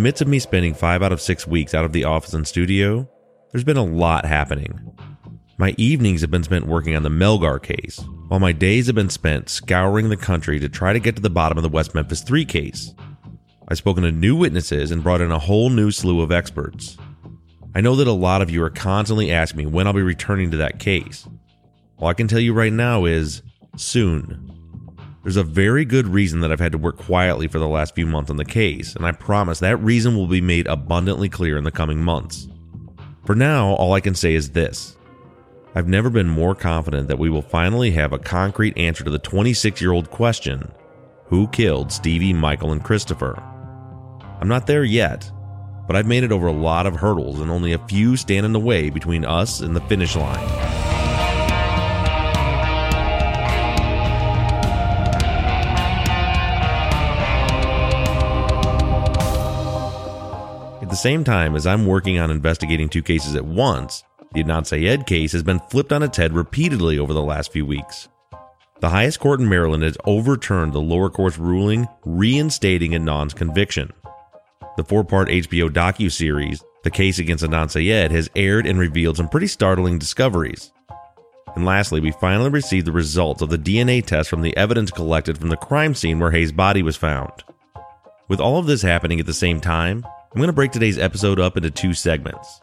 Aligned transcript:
The 0.00 0.04
midst 0.04 0.22
of 0.22 0.28
me 0.28 0.38
spending 0.38 0.72
five 0.72 1.02
out 1.02 1.12
of 1.12 1.20
six 1.20 1.46
weeks 1.46 1.74
out 1.74 1.84
of 1.84 1.92
the 1.92 2.04
office 2.04 2.32
and 2.32 2.48
studio, 2.48 3.06
there's 3.52 3.64
been 3.64 3.76
a 3.76 3.84
lot 3.84 4.24
happening. 4.24 4.96
My 5.58 5.74
evenings 5.76 6.22
have 6.22 6.30
been 6.30 6.42
spent 6.42 6.66
working 6.66 6.96
on 6.96 7.02
the 7.02 7.10
Melgar 7.10 7.62
case, 7.62 8.02
while 8.28 8.40
my 8.40 8.52
days 8.52 8.86
have 8.86 8.94
been 8.94 9.10
spent 9.10 9.50
scouring 9.50 10.08
the 10.08 10.16
country 10.16 10.58
to 10.58 10.70
try 10.70 10.94
to 10.94 11.00
get 11.00 11.16
to 11.16 11.20
the 11.22 11.28
bottom 11.28 11.58
of 11.58 11.62
the 11.62 11.68
West 11.68 11.94
Memphis 11.94 12.22
3 12.22 12.46
case. 12.46 12.94
I've 13.68 13.76
spoken 13.76 14.04
to 14.04 14.10
new 14.10 14.34
witnesses 14.34 14.90
and 14.90 15.02
brought 15.02 15.20
in 15.20 15.30
a 15.30 15.38
whole 15.38 15.68
new 15.68 15.90
slew 15.90 16.22
of 16.22 16.32
experts. 16.32 16.96
I 17.74 17.82
know 17.82 17.94
that 17.96 18.08
a 18.08 18.12
lot 18.12 18.40
of 18.40 18.48
you 18.48 18.62
are 18.62 18.70
constantly 18.70 19.30
asking 19.30 19.58
me 19.58 19.66
when 19.66 19.86
I'll 19.86 19.92
be 19.92 20.00
returning 20.00 20.50
to 20.52 20.56
that 20.56 20.78
case. 20.78 21.28
All 21.98 22.08
I 22.08 22.14
can 22.14 22.26
tell 22.26 22.40
you 22.40 22.54
right 22.54 22.72
now 22.72 23.04
is 23.04 23.42
soon. 23.76 24.49
There's 25.22 25.36
a 25.36 25.42
very 25.42 25.84
good 25.84 26.08
reason 26.08 26.40
that 26.40 26.50
I've 26.50 26.60
had 26.60 26.72
to 26.72 26.78
work 26.78 26.96
quietly 26.96 27.46
for 27.46 27.58
the 27.58 27.68
last 27.68 27.94
few 27.94 28.06
months 28.06 28.30
on 28.30 28.38
the 28.38 28.44
case, 28.44 28.96
and 28.96 29.04
I 29.04 29.12
promise 29.12 29.58
that 29.58 29.76
reason 29.76 30.16
will 30.16 30.26
be 30.26 30.40
made 30.40 30.66
abundantly 30.66 31.28
clear 31.28 31.58
in 31.58 31.64
the 31.64 31.70
coming 31.70 32.02
months. 32.02 32.48
For 33.26 33.34
now, 33.34 33.74
all 33.74 33.92
I 33.92 34.00
can 34.00 34.14
say 34.14 34.34
is 34.34 34.50
this 34.50 34.96
I've 35.74 35.88
never 35.88 36.08
been 36.08 36.28
more 36.28 36.54
confident 36.54 37.08
that 37.08 37.18
we 37.18 37.28
will 37.28 37.42
finally 37.42 37.90
have 37.92 38.14
a 38.14 38.18
concrete 38.18 38.78
answer 38.78 39.04
to 39.04 39.10
the 39.10 39.18
26 39.18 39.80
year 39.80 39.92
old 39.92 40.10
question 40.10 40.72
who 41.26 41.46
killed 41.48 41.92
Stevie, 41.92 42.32
Michael, 42.32 42.72
and 42.72 42.82
Christopher? 42.82 43.40
I'm 44.40 44.48
not 44.48 44.66
there 44.66 44.84
yet, 44.84 45.30
but 45.86 45.96
I've 45.96 46.06
made 46.06 46.24
it 46.24 46.32
over 46.32 46.46
a 46.46 46.52
lot 46.52 46.86
of 46.86 46.96
hurdles, 46.96 47.40
and 47.40 47.50
only 47.50 47.74
a 47.74 47.86
few 47.86 48.16
stand 48.16 48.46
in 48.46 48.52
the 48.52 48.58
way 48.58 48.88
between 48.88 49.26
us 49.26 49.60
and 49.60 49.76
the 49.76 49.82
finish 49.82 50.16
line. 50.16 50.99
At 60.90 60.94
the 60.94 61.08
same 61.08 61.22
time 61.22 61.54
as 61.54 61.68
I'm 61.68 61.86
working 61.86 62.18
on 62.18 62.32
investigating 62.32 62.88
two 62.88 63.00
cases 63.00 63.36
at 63.36 63.44
once, 63.44 64.02
the 64.34 64.42
Adnan 64.42 64.66
Syed 64.66 65.06
case 65.06 65.30
has 65.30 65.44
been 65.44 65.60
flipped 65.70 65.92
on 65.92 66.02
its 66.02 66.16
head 66.16 66.32
repeatedly 66.32 66.98
over 66.98 67.14
the 67.14 67.22
last 67.22 67.52
few 67.52 67.64
weeks. 67.64 68.08
The 68.80 68.88
highest 68.88 69.20
court 69.20 69.38
in 69.38 69.48
Maryland 69.48 69.84
has 69.84 69.96
overturned 70.04 70.72
the 70.72 70.80
lower 70.80 71.08
court's 71.08 71.38
ruling 71.38 71.86
reinstating 72.04 72.90
Adnan's 72.90 73.34
conviction. 73.34 73.92
The 74.76 74.82
four-part 74.82 75.28
HBO 75.28 75.68
docu-series, 75.68 76.60
The 76.82 76.90
Case 76.90 77.20
Against 77.20 77.44
Adnan 77.44 77.70
Syed, 77.70 78.10
has 78.10 78.28
aired 78.34 78.66
and 78.66 78.80
revealed 78.80 79.16
some 79.16 79.28
pretty 79.28 79.46
startling 79.46 79.96
discoveries. 79.96 80.72
And 81.54 81.64
lastly, 81.64 82.00
we 82.00 82.10
finally 82.10 82.50
received 82.50 82.88
the 82.88 82.90
results 82.90 83.42
of 83.42 83.50
the 83.50 83.58
DNA 83.58 84.04
test 84.04 84.28
from 84.28 84.42
the 84.42 84.56
evidence 84.56 84.90
collected 84.90 85.38
from 85.38 85.50
the 85.50 85.56
crime 85.56 85.94
scene 85.94 86.18
where 86.18 86.32
Hae's 86.32 86.50
body 86.50 86.82
was 86.82 86.96
found. 86.96 87.44
With 88.26 88.40
all 88.40 88.58
of 88.58 88.66
this 88.66 88.82
happening 88.82 89.20
at 89.20 89.26
the 89.26 89.32
same 89.32 89.60
time, 89.60 90.04
I'm 90.32 90.38
going 90.38 90.46
to 90.46 90.52
break 90.52 90.70
today's 90.70 90.96
episode 90.96 91.40
up 91.40 91.56
into 91.56 91.72
two 91.72 91.92
segments 91.92 92.60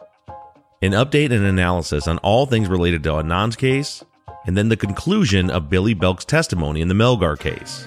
an 0.80 0.92
update 0.92 1.32
and 1.32 1.44
analysis 1.44 2.08
on 2.08 2.16
all 2.18 2.46
things 2.46 2.66
related 2.66 3.02
to 3.02 3.10
Adnan's 3.10 3.56
case, 3.56 4.02
and 4.46 4.56
then 4.56 4.70
the 4.70 4.76
conclusion 4.76 5.50
of 5.50 5.68
Billy 5.68 5.92
Belk's 5.92 6.24
testimony 6.24 6.80
in 6.80 6.88
the 6.88 6.94
Melgar 6.94 7.38
case. 7.38 7.86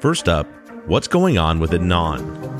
First 0.00 0.28
up, 0.28 0.46
what's 0.86 1.08
going 1.08 1.38
on 1.38 1.60
with 1.60 1.70
Adnan? 1.70 2.59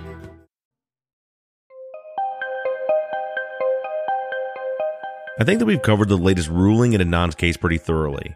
I 5.41 5.43
think 5.43 5.57
that 5.57 5.65
we've 5.65 5.81
covered 5.81 6.07
the 6.07 6.17
latest 6.17 6.49
ruling 6.49 6.93
in 6.93 7.01
Adnan's 7.01 7.33
case 7.33 7.57
pretty 7.57 7.79
thoroughly. 7.79 8.35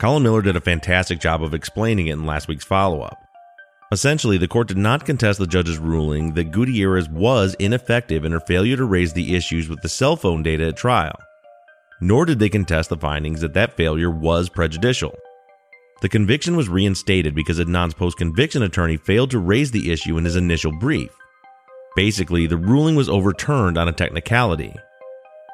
Colin 0.00 0.24
Miller 0.24 0.42
did 0.42 0.56
a 0.56 0.60
fantastic 0.60 1.20
job 1.20 1.44
of 1.44 1.54
explaining 1.54 2.08
it 2.08 2.14
in 2.14 2.26
last 2.26 2.48
week's 2.48 2.64
follow 2.64 3.02
up. 3.02 3.24
Essentially, 3.92 4.36
the 4.36 4.48
court 4.48 4.66
did 4.66 4.76
not 4.76 5.06
contest 5.06 5.38
the 5.38 5.46
judge's 5.46 5.78
ruling 5.78 6.34
that 6.34 6.50
Gutierrez 6.50 7.08
was 7.08 7.54
ineffective 7.60 8.24
in 8.24 8.32
her 8.32 8.40
failure 8.40 8.76
to 8.76 8.84
raise 8.84 9.12
the 9.12 9.36
issues 9.36 9.68
with 9.68 9.80
the 9.82 9.88
cell 9.88 10.16
phone 10.16 10.42
data 10.42 10.66
at 10.66 10.76
trial, 10.76 11.16
nor 12.00 12.24
did 12.24 12.40
they 12.40 12.48
contest 12.48 12.88
the 12.88 12.96
findings 12.96 13.40
that 13.40 13.54
that 13.54 13.76
failure 13.76 14.10
was 14.10 14.48
prejudicial. 14.48 15.14
The 16.02 16.08
conviction 16.08 16.56
was 16.56 16.68
reinstated 16.68 17.36
because 17.36 17.60
Adnan's 17.60 17.94
post 17.94 18.18
conviction 18.18 18.64
attorney 18.64 18.96
failed 18.96 19.30
to 19.30 19.38
raise 19.38 19.70
the 19.70 19.92
issue 19.92 20.18
in 20.18 20.24
his 20.24 20.34
initial 20.34 20.72
brief. 20.80 21.12
Basically, 21.94 22.48
the 22.48 22.56
ruling 22.56 22.96
was 22.96 23.08
overturned 23.08 23.78
on 23.78 23.86
a 23.86 23.92
technicality. 23.92 24.74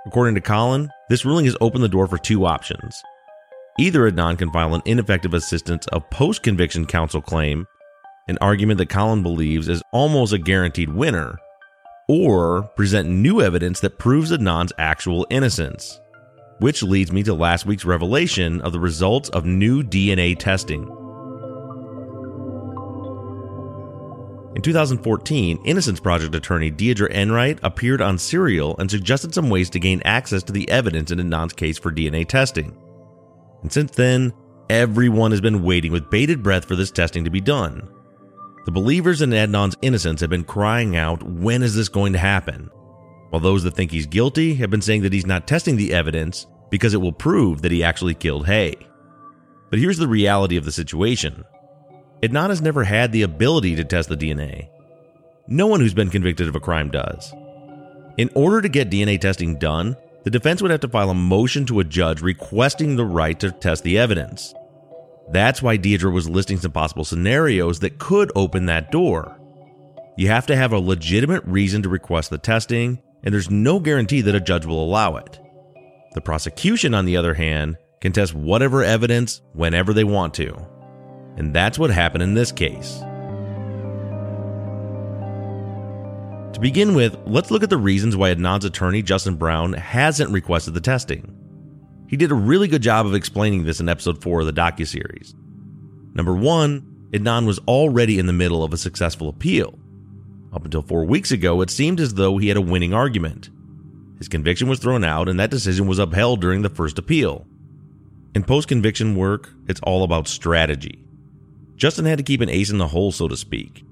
According 0.06 0.34
to 0.36 0.40
Colin, 0.40 0.90
this 1.08 1.24
ruling 1.24 1.44
has 1.44 1.56
opened 1.60 1.84
the 1.84 1.88
door 1.88 2.06
for 2.06 2.16
two 2.16 2.46
options. 2.46 3.02
Either 3.78 4.10
Adnan 4.10 4.38
can 4.38 4.50
file 4.50 4.74
an 4.74 4.82
ineffective 4.86 5.34
assistance 5.34 5.86
of 5.88 6.08
post 6.10 6.42
conviction 6.42 6.86
counsel 6.86 7.20
claim, 7.20 7.66
an 8.26 8.38
argument 8.40 8.78
that 8.78 8.88
Colin 8.88 9.22
believes 9.22 9.68
is 9.68 9.82
almost 9.92 10.32
a 10.32 10.38
guaranteed 10.38 10.88
winner, 10.88 11.36
or 12.08 12.62
present 12.76 13.08
new 13.08 13.40
evidence 13.40 13.80
that 13.80 13.98
proves 13.98 14.32
Adnan's 14.32 14.72
actual 14.78 15.26
innocence. 15.30 16.00
Which 16.58 16.82
leads 16.82 17.12
me 17.12 17.22
to 17.22 17.34
last 17.34 17.66
week's 17.66 17.84
revelation 17.84 18.60
of 18.62 18.72
the 18.72 18.80
results 18.80 19.28
of 19.30 19.44
new 19.44 19.82
DNA 19.82 20.38
testing. 20.38 20.88
In 24.60 24.64
2014, 24.64 25.60
Innocence 25.64 26.00
Project 26.00 26.34
attorney 26.34 26.68
Deirdre 26.68 27.08
Enright 27.10 27.58
appeared 27.62 28.02
on 28.02 28.18
Serial 28.18 28.76
and 28.76 28.90
suggested 28.90 29.32
some 29.32 29.48
ways 29.48 29.70
to 29.70 29.80
gain 29.80 30.02
access 30.04 30.42
to 30.42 30.52
the 30.52 30.68
evidence 30.68 31.10
in 31.10 31.18
Adnan's 31.18 31.54
case 31.54 31.78
for 31.78 31.90
DNA 31.90 32.28
testing. 32.28 32.76
And 33.62 33.72
since 33.72 33.92
then, 33.92 34.34
everyone 34.68 35.30
has 35.30 35.40
been 35.40 35.62
waiting 35.62 35.92
with 35.92 36.10
bated 36.10 36.42
breath 36.42 36.66
for 36.66 36.76
this 36.76 36.90
testing 36.90 37.24
to 37.24 37.30
be 37.30 37.40
done. 37.40 37.88
The 38.66 38.70
believers 38.70 39.22
in 39.22 39.30
Adnan's 39.30 39.78
innocence 39.80 40.20
have 40.20 40.28
been 40.28 40.44
crying 40.44 40.94
out, 40.94 41.22
when 41.22 41.62
is 41.62 41.74
this 41.74 41.88
going 41.88 42.12
to 42.12 42.18
happen? 42.18 42.68
While 43.30 43.40
those 43.40 43.62
that 43.62 43.70
think 43.70 43.90
he's 43.90 44.04
guilty 44.04 44.56
have 44.56 44.68
been 44.68 44.82
saying 44.82 45.00
that 45.04 45.14
he's 45.14 45.24
not 45.24 45.48
testing 45.48 45.78
the 45.78 45.94
evidence 45.94 46.46
because 46.68 46.92
it 46.92 47.00
will 47.00 47.12
prove 47.12 47.62
that 47.62 47.72
he 47.72 47.82
actually 47.82 48.14
killed 48.14 48.44
Hae. 48.44 48.76
But 49.70 49.78
here's 49.78 49.96
the 49.96 50.06
reality 50.06 50.58
of 50.58 50.66
the 50.66 50.70
situation 50.72 51.46
Adnan 52.22 52.50
has 52.50 52.60
never 52.60 52.84
had 52.84 53.12
the 53.12 53.22
ability 53.22 53.76
to 53.76 53.84
test 53.84 54.08
the 54.08 54.16
DNA. 54.16 54.68
No 55.46 55.66
one 55.66 55.80
who's 55.80 55.94
been 55.94 56.10
convicted 56.10 56.48
of 56.48 56.54
a 56.54 56.60
crime 56.60 56.90
does. 56.90 57.32
In 58.18 58.28
order 58.34 58.60
to 58.60 58.68
get 58.68 58.90
DNA 58.90 59.18
testing 59.18 59.58
done, 59.58 59.96
the 60.24 60.30
defense 60.30 60.60
would 60.60 60.70
have 60.70 60.80
to 60.80 60.88
file 60.88 61.08
a 61.08 61.14
motion 61.14 61.64
to 61.66 61.80
a 61.80 61.84
judge 61.84 62.20
requesting 62.20 62.96
the 62.96 63.06
right 63.06 63.40
to 63.40 63.50
test 63.50 63.84
the 63.84 63.98
evidence. 63.98 64.54
That's 65.30 65.62
why 65.62 65.78
Deirdre 65.78 66.10
was 66.10 66.28
listing 66.28 66.58
some 66.58 66.72
possible 66.72 67.04
scenarios 67.04 67.80
that 67.80 67.98
could 67.98 68.30
open 68.34 68.66
that 68.66 68.92
door. 68.92 69.40
You 70.18 70.28
have 70.28 70.44
to 70.46 70.56
have 70.56 70.72
a 70.72 70.78
legitimate 70.78 71.44
reason 71.46 71.82
to 71.82 71.88
request 71.88 72.28
the 72.28 72.36
testing, 72.36 73.00
and 73.22 73.32
there's 73.32 73.48
no 73.48 73.80
guarantee 73.80 74.20
that 74.20 74.34
a 74.34 74.40
judge 74.40 74.66
will 74.66 74.84
allow 74.84 75.16
it. 75.16 75.40
The 76.12 76.20
prosecution, 76.20 76.92
on 76.92 77.06
the 77.06 77.16
other 77.16 77.32
hand, 77.32 77.78
can 78.00 78.12
test 78.12 78.34
whatever 78.34 78.82
evidence 78.82 79.40
whenever 79.54 79.94
they 79.94 80.04
want 80.04 80.34
to. 80.34 80.66
And 81.36 81.54
that's 81.54 81.78
what 81.78 81.90
happened 81.90 82.22
in 82.22 82.34
this 82.34 82.52
case. 82.52 82.98
To 86.52 86.60
begin 86.60 86.94
with, 86.94 87.16
let's 87.26 87.50
look 87.50 87.62
at 87.62 87.70
the 87.70 87.78
reasons 87.78 88.16
why 88.16 88.34
Adnan's 88.34 88.64
attorney, 88.64 89.02
Justin 89.02 89.36
Brown, 89.36 89.72
hasn't 89.72 90.30
requested 90.30 90.74
the 90.74 90.80
testing. 90.80 91.36
He 92.08 92.16
did 92.16 92.32
a 92.32 92.34
really 92.34 92.68
good 92.68 92.82
job 92.82 93.06
of 93.06 93.14
explaining 93.14 93.64
this 93.64 93.80
in 93.80 93.88
episode 93.88 94.20
4 94.22 94.40
of 94.40 94.46
the 94.46 94.52
docuseries. 94.52 95.32
Number 96.12 96.34
1, 96.34 97.08
Adnan 97.12 97.46
was 97.46 97.60
already 97.60 98.18
in 98.18 98.26
the 98.26 98.32
middle 98.32 98.64
of 98.64 98.72
a 98.72 98.76
successful 98.76 99.28
appeal. 99.28 99.78
Up 100.52 100.64
until 100.64 100.82
4 100.82 101.04
weeks 101.04 101.30
ago, 101.30 101.60
it 101.60 101.70
seemed 101.70 102.00
as 102.00 102.14
though 102.14 102.36
he 102.36 102.48
had 102.48 102.56
a 102.56 102.60
winning 102.60 102.92
argument. 102.92 103.50
His 104.18 104.28
conviction 104.28 104.68
was 104.68 104.80
thrown 104.80 105.04
out 105.04 105.28
and 105.28 105.38
that 105.38 105.50
decision 105.50 105.86
was 105.86 106.00
upheld 106.00 106.40
during 106.40 106.62
the 106.62 106.68
first 106.68 106.98
appeal. 106.98 107.46
In 108.34 108.42
post 108.42 108.68
conviction 108.68 109.14
work, 109.14 109.50
it's 109.68 109.80
all 109.82 110.02
about 110.02 110.28
strategy. 110.28 111.04
Justin 111.80 112.04
had 112.04 112.18
to 112.18 112.24
keep 112.24 112.42
an 112.42 112.50
ace 112.50 112.68
in 112.68 112.76
the 112.76 112.88
hole, 112.88 113.10
so 113.10 113.26
to 113.26 113.38
speak, 113.38 113.86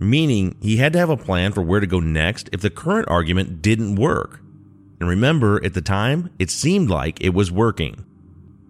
meaning 0.00 0.56
he 0.62 0.78
had 0.78 0.94
to 0.94 0.98
have 0.98 1.10
a 1.10 1.18
plan 1.18 1.52
for 1.52 1.60
where 1.60 1.80
to 1.80 1.86
go 1.86 2.00
next 2.00 2.48
if 2.50 2.62
the 2.62 2.70
current 2.70 3.06
argument 3.10 3.60
didn't 3.60 3.96
work. 3.96 4.40
And 4.98 5.06
remember, 5.06 5.62
at 5.62 5.74
the 5.74 5.82
time, 5.82 6.30
it 6.38 6.50
seemed 6.50 6.88
like 6.88 7.20
it 7.20 7.34
was 7.34 7.52
working. 7.52 8.06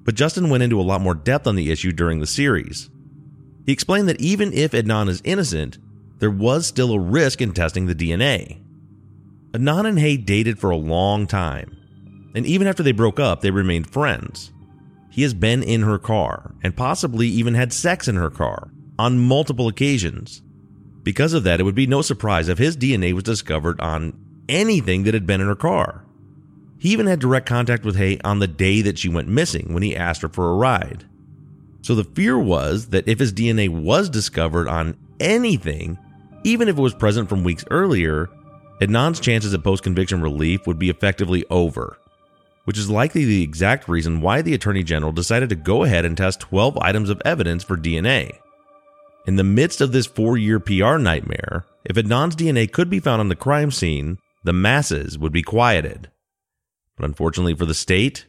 But 0.03 0.17
Justin 0.17 0.51
went 0.51 0.65
into 0.65 0.81
a 0.81 0.83
lot 0.83 1.01
more 1.01 1.15
depth 1.15 1.47
on 1.47 1.55
the 1.55 1.71
issue 1.71 1.93
during 1.93 2.19
the 2.19 2.27
series. 2.27 2.91
He 3.65 3.73
explained 3.73 4.09
that 4.09 4.21
even 4.21 4.53
if 4.53 4.73
Adnan 4.73 5.09
is 5.09 5.23
innocent, 5.23 5.79
there 6.19 6.29
was 6.29 6.67
still 6.67 6.93
a 6.93 6.99
risk 6.99 7.41
in 7.41 7.53
testing 7.53 7.87
the 7.87 7.95
DNA. 7.95 8.61
Adnan 9.53 9.87
and 9.87 10.01
Hae 10.01 10.17
dated 10.17 10.59
for 10.59 10.71
a 10.71 10.77
long 10.77 11.29
time, 11.29 11.77
and 12.35 12.45
even 12.45 12.67
after 12.67 12.83
they 12.83 12.91
broke 12.91 13.21
up, 13.21 13.43
they 13.43 13.53
remained 13.53 13.89
friends. 13.89 14.51
He 15.17 15.23
has 15.23 15.33
been 15.33 15.63
in 15.63 15.81
her 15.81 15.99
car 15.99 16.53
and 16.63 16.77
possibly 16.77 17.27
even 17.27 17.55
had 17.55 17.73
sex 17.73 18.07
in 18.07 18.17
her 18.17 18.29
car 18.29 18.71
on 18.99 19.19
multiple 19.19 19.67
occasions. 19.67 20.43
Because 21.05 21.33
of 21.33 21.43
that, 21.45 21.59
it 21.59 21.63
would 21.63 21.75
be 21.75 21.87
no 21.87 22.03
surprise 22.03 22.51
if 22.51 22.59
his 22.59 22.77
DNA 22.77 23.15
was 23.15 23.25
discovered 23.25 23.81
on 23.81 24.13
anything 24.47 25.05
that 25.05 25.15
had 25.15 25.27
been 25.27 25.41
in 25.41 25.47
her 25.47 25.57
car. 25.57 26.05
He 26.77 26.91
even 26.91 27.07
had 27.07 27.19
direct 27.19 27.47
contact 27.49 27.83
with 27.83 27.97
Hae 27.97 28.19
on 28.25 28.41
the 28.41 28.47
day 28.47 28.83
that 28.83 28.99
she 28.99 29.09
went 29.09 29.27
missing 29.27 29.73
when 29.73 29.83
he 29.83 29.97
asked 29.97 30.21
her 30.21 30.29
for 30.29 30.51
a 30.51 30.57
ride. 30.57 31.07
So 31.81 31.95
the 31.95 32.05
fear 32.05 32.39
was 32.39 32.89
that 32.89 33.09
if 33.09 33.19
his 33.19 33.33
DNA 33.33 33.71
was 33.71 34.11
discovered 34.11 34.69
on 34.69 34.99
anything, 35.19 35.97
even 36.45 36.69
if 36.69 36.77
it 36.77 36.83
was 36.83 36.93
present 36.93 37.31
from 37.31 37.43
weeks 37.43 37.65
earlier, 37.71 38.29
Adnan's 38.83 39.21
chances 39.21 39.55
of 39.55 39.65
post 39.65 39.83
conviction 39.83 40.21
relief 40.21 40.67
would 40.67 40.79
be 40.79 40.91
effectively 40.91 41.47
over 41.49 41.97
which 42.67 42.77
is 42.77 42.91
likely 42.91 43.25
the 43.25 43.45
exact 43.45 43.89
reason 43.89 44.21
why 44.21 44.43
the 44.43 44.53
Attorney 44.53 44.83
General 44.83 45.13
decided 45.13 45.49
to 45.49 45.55
go 45.55 45.85
ahead 45.85 46.05
and 46.05 46.17
test 46.17 46.41
12 46.41 46.77
items 46.79 47.11
of 47.11 47.23
evidence 47.25 47.63
for 47.63 47.77
DNA. 47.77 48.39
In 49.25 49.37
the 49.37 49.45
midst 49.45 49.81
of 49.81 49.93
this 49.93 50.07
four 50.07 50.37
year 50.37 50.59
PR 50.59 50.99
nightmare, 50.99 51.65
if 51.85 51.95
Adnan's 51.95 52.35
DNA 52.35 52.71
could 52.71 52.91
be 52.91 52.99
found 52.99 53.21
on 53.21 53.29
the 53.29 53.37
crime 53.37 53.71
scene, 53.71 54.19
the 54.43 54.53
masses 54.53 55.17
would 55.17 55.33
be 55.33 55.43
quieted. 55.43 56.11
But 56.97 57.05
unfortunately 57.05 57.55
for 57.55 57.67
the 57.67 57.75
state, 57.75 58.27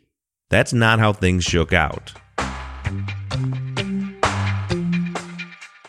that's 0.50 0.72
not 0.72 1.00
how 1.00 1.14
things 1.14 1.44
shook 1.44 1.74
out. 1.74 2.14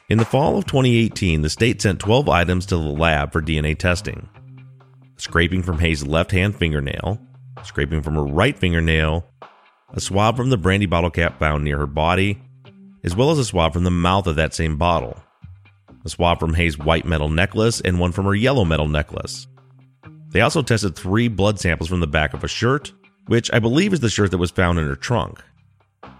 In 0.08 0.16
the 0.16 0.24
fall 0.24 0.56
of 0.56 0.64
2018, 0.64 1.42
the 1.42 1.50
state 1.50 1.82
sent 1.82 2.00
12 2.00 2.30
items 2.30 2.64
to 2.66 2.78
the 2.78 2.82
lab 2.82 3.30
for 3.30 3.42
DNA 3.42 3.76
testing 3.78 4.30
scraping 5.18 5.62
from 5.62 5.80
Hae's 5.80 6.06
left 6.06 6.30
hand 6.30 6.56
fingernail, 6.56 7.20
scraping 7.64 8.02
from 8.02 8.14
her 8.14 8.25
right 8.25 8.58
fingernail, 8.58 9.26
a 9.93 10.00
swab 10.00 10.37
from 10.37 10.50
the 10.50 10.56
brandy 10.56 10.87
bottle 10.87 11.10
cap 11.10 11.38
found 11.38 11.64
near 11.64 11.78
her 11.78 11.87
body, 11.87 12.40
as 13.05 13.16
well 13.16 13.31
as 13.31 13.38
a 13.38 13.44
swab 13.44 13.72
from 13.72 13.84
the 13.84 13.90
mouth 13.90 14.26
of 14.26 14.37
that 14.37 14.55
same 14.55 14.76
bottle, 14.76 15.16
a 16.05 16.08
swab 16.08 16.38
from 16.38 16.55
Hae's 16.55 16.78
white 16.78 17.05
metal 17.05 17.28
necklace, 17.28 17.81
and 17.81 17.99
one 17.99 18.12
from 18.12 18.25
her 18.25 18.34
yellow 18.34 18.64
metal 18.64 18.88
necklace. 18.88 19.46
They 20.31 20.40
also 20.40 20.62
tested 20.62 20.94
three 20.94 21.28
blood 21.28 21.58
samples 21.58 21.88
from 21.88 22.00
the 22.00 22.06
back 22.06 22.34
of 22.34 22.44
a 22.44 22.49
shirt, 22.49 22.93
which 23.26 23.50
I 23.52 23.58
believe 23.58 23.93
is 23.93 24.00
the 24.00 24.10
shirt 24.10 24.31
that 24.31 24.38
was 24.38 24.50
found 24.50 24.78
in 24.78 24.87
her 24.87 24.96
trunk. 24.96 25.43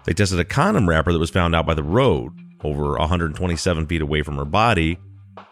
They 0.05 0.15
tested 0.15 0.41
a 0.41 0.45
condom 0.45 0.89
wrapper 0.89 1.13
that 1.13 1.19
was 1.19 1.31
found 1.31 1.55
out 1.55 1.67
by 1.67 1.75
the 1.75 1.83
road, 1.83 2.33
over 2.65 2.93
127 2.93 3.87
feet 3.87 4.01
away 4.01 4.23
from 4.23 4.37
her 4.37 4.45
body, 4.45 4.99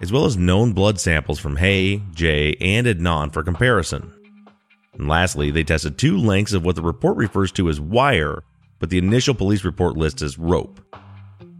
as 0.00 0.12
well 0.12 0.24
as 0.24 0.36
known 0.36 0.72
blood 0.72 0.98
samples 0.98 1.38
from 1.38 1.56
Hae, 1.56 1.98
Jay, 2.12 2.56
and 2.60 2.86
Adnan 2.86 3.32
for 3.32 3.42
comparison. 3.42 4.12
And 4.98 5.08
lastly, 5.08 5.50
they 5.50 5.62
tested 5.62 5.98
two 5.98 6.16
lengths 6.16 6.52
of 6.52 6.64
what 6.64 6.76
the 6.76 6.82
report 6.82 7.16
refers 7.16 7.52
to 7.52 7.68
as 7.68 7.80
wire, 7.80 8.42
but 8.78 8.90
the 8.90 8.98
initial 8.98 9.34
police 9.34 9.64
report 9.64 9.96
lists 9.96 10.22
as 10.22 10.38
rope. 10.38 10.80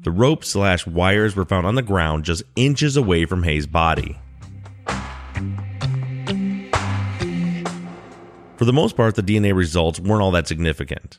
The 0.03 0.11
rope 0.11 0.45
slash 0.45 0.87
wires 0.87 1.37
were 1.37 1.45
found 1.45 1.67
on 1.67 1.75
the 1.75 1.83
ground 1.83 2.25
just 2.25 2.45
inches 2.55 2.97
away 2.97 3.27
from 3.27 3.43
Hae's 3.43 3.67
body. 3.67 4.19
For 8.57 8.65
the 8.65 8.73
most 8.73 8.97
part, 8.97 9.17
the 9.17 9.23
DNA 9.23 9.55
results 9.55 10.01
weren't 10.01 10.23
all 10.23 10.31
that 10.31 10.49
significant. 10.49 11.19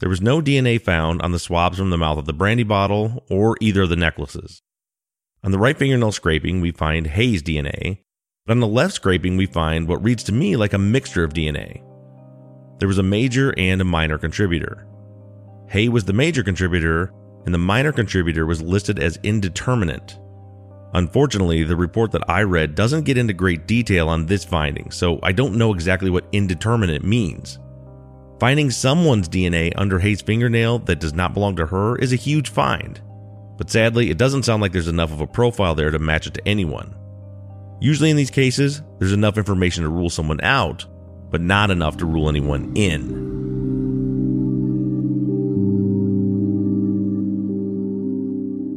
There 0.00 0.08
was 0.08 0.20
no 0.20 0.40
DNA 0.40 0.80
found 0.80 1.22
on 1.22 1.32
the 1.32 1.38
swabs 1.38 1.78
from 1.78 1.90
the 1.90 1.96
mouth 1.96 2.18
of 2.18 2.26
the 2.26 2.32
brandy 2.32 2.64
bottle 2.64 3.24
or 3.30 3.56
either 3.60 3.82
of 3.82 3.88
the 3.88 3.96
necklaces. 3.96 4.62
On 5.44 5.52
the 5.52 5.58
right 5.58 5.78
fingernail 5.78 6.10
scraping, 6.10 6.60
we 6.60 6.72
find 6.72 7.06
Hae's 7.06 7.42
DNA, 7.42 8.00
but 8.46 8.52
on 8.52 8.60
the 8.60 8.66
left 8.66 8.94
scraping, 8.94 9.36
we 9.36 9.46
find 9.46 9.88
what 9.88 10.02
reads 10.02 10.22
to 10.24 10.32
me 10.32 10.56
like 10.56 10.72
a 10.72 10.78
mixture 10.78 11.24
of 11.24 11.32
DNA. 11.32 11.82
There 12.78 12.88
was 12.88 12.98
a 12.98 13.02
major 13.02 13.52
and 13.58 13.80
a 13.80 13.84
minor 13.84 14.18
contributor. 14.18 14.86
Hae 15.68 15.88
was 15.88 16.04
the 16.04 16.12
major 16.12 16.44
contributor, 16.44 17.12
and 17.44 17.52
the 17.52 17.58
minor 17.58 17.92
contributor 17.92 18.46
was 18.46 18.62
listed 18.62 18.98
as 18.98 19.18
indeterminate. 19.22 20.18
Unfortunately, 20.94 21.64
the 21.64 21.76
report 21.76 22.12
that 22.12 22.28
I 22.30 22.42
read 22.42 22.74
doesn't 22.74 23.04
get 23.04 23.18
into 23.18 23.32
great 23.32 23.66
detail 23.66 24.08
on 24.08 24.26
this 24.26 24.44
finding, 24.44 24.90
so 24.90 25.18
I 25.22 25.32
don't 25.32 25.56
know 25.56 25.74
exactly 25.74 26.10
what 26.10 26.28
indeterminate 26.32 27.02
means. 27.02 27.58
Finding 28.38 28.70
someone's 28.70 29.28
DNA 29.28 29.72
under 29.76 29.98
Hae's 29.98 30.22
fingernail 30.22 30.80
that 30.80 31.00
does 31.00 31.14
not 31.14 31.34
belong 31.34 31.56
to 31.56 31.66
her 31.66 31.96
is 31.96 32.12
a 32.12 32.16
huge 32.16 32.50
find, 32.50 33.00
but 33.56 33.70
sadly, 33.70 34.10
it 34.10 34.18
doesn't 34.18 34.44
sound 34.44 34.62
like 34.62 34.72
there's 34.72 34.88
enough 34.88 35.12
of 35.12 35.20
a 35.20 35.26
profile 35.26 35.74
there 35.74 35.90
to 35.90 35.98
match 35.98 36.26
it 36.26 36.34
to 36.34 36.46
anyone. 36.46 36.94
Usually, 37.80 38.10
in 38.10 38.16
these 38.16 38.30
cases, 38.30 38.82
there's 38.98 39.12
enough 39.12 39.36
information 39.36 39.84
to 39.84 39.90
rule 39.90 40.10
someone 40.10 40.40
out, 40.42 40.86
but 41.30 41.40
not 41.40 41.70
enough 41.70 41.98
to 41.98 42.06
rule 42.06 42.28
anyone 42.28 42.72
in. 42.74 43.26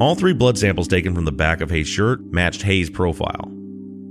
All 0.01 0.15
three 0.15 0.34
blood 0.34 0.58
samples 0.58 0.88
taken 0.88 1.13
from 1.13 1.25
the 1.25 1.32
back 1.32 1.60
of 1.60 1.70
Hae's 1.70 1.88
shirt 1.88 2.22
matched 2.32 2.62
Hae's 2.62 2.89
profile. 2.89 3.51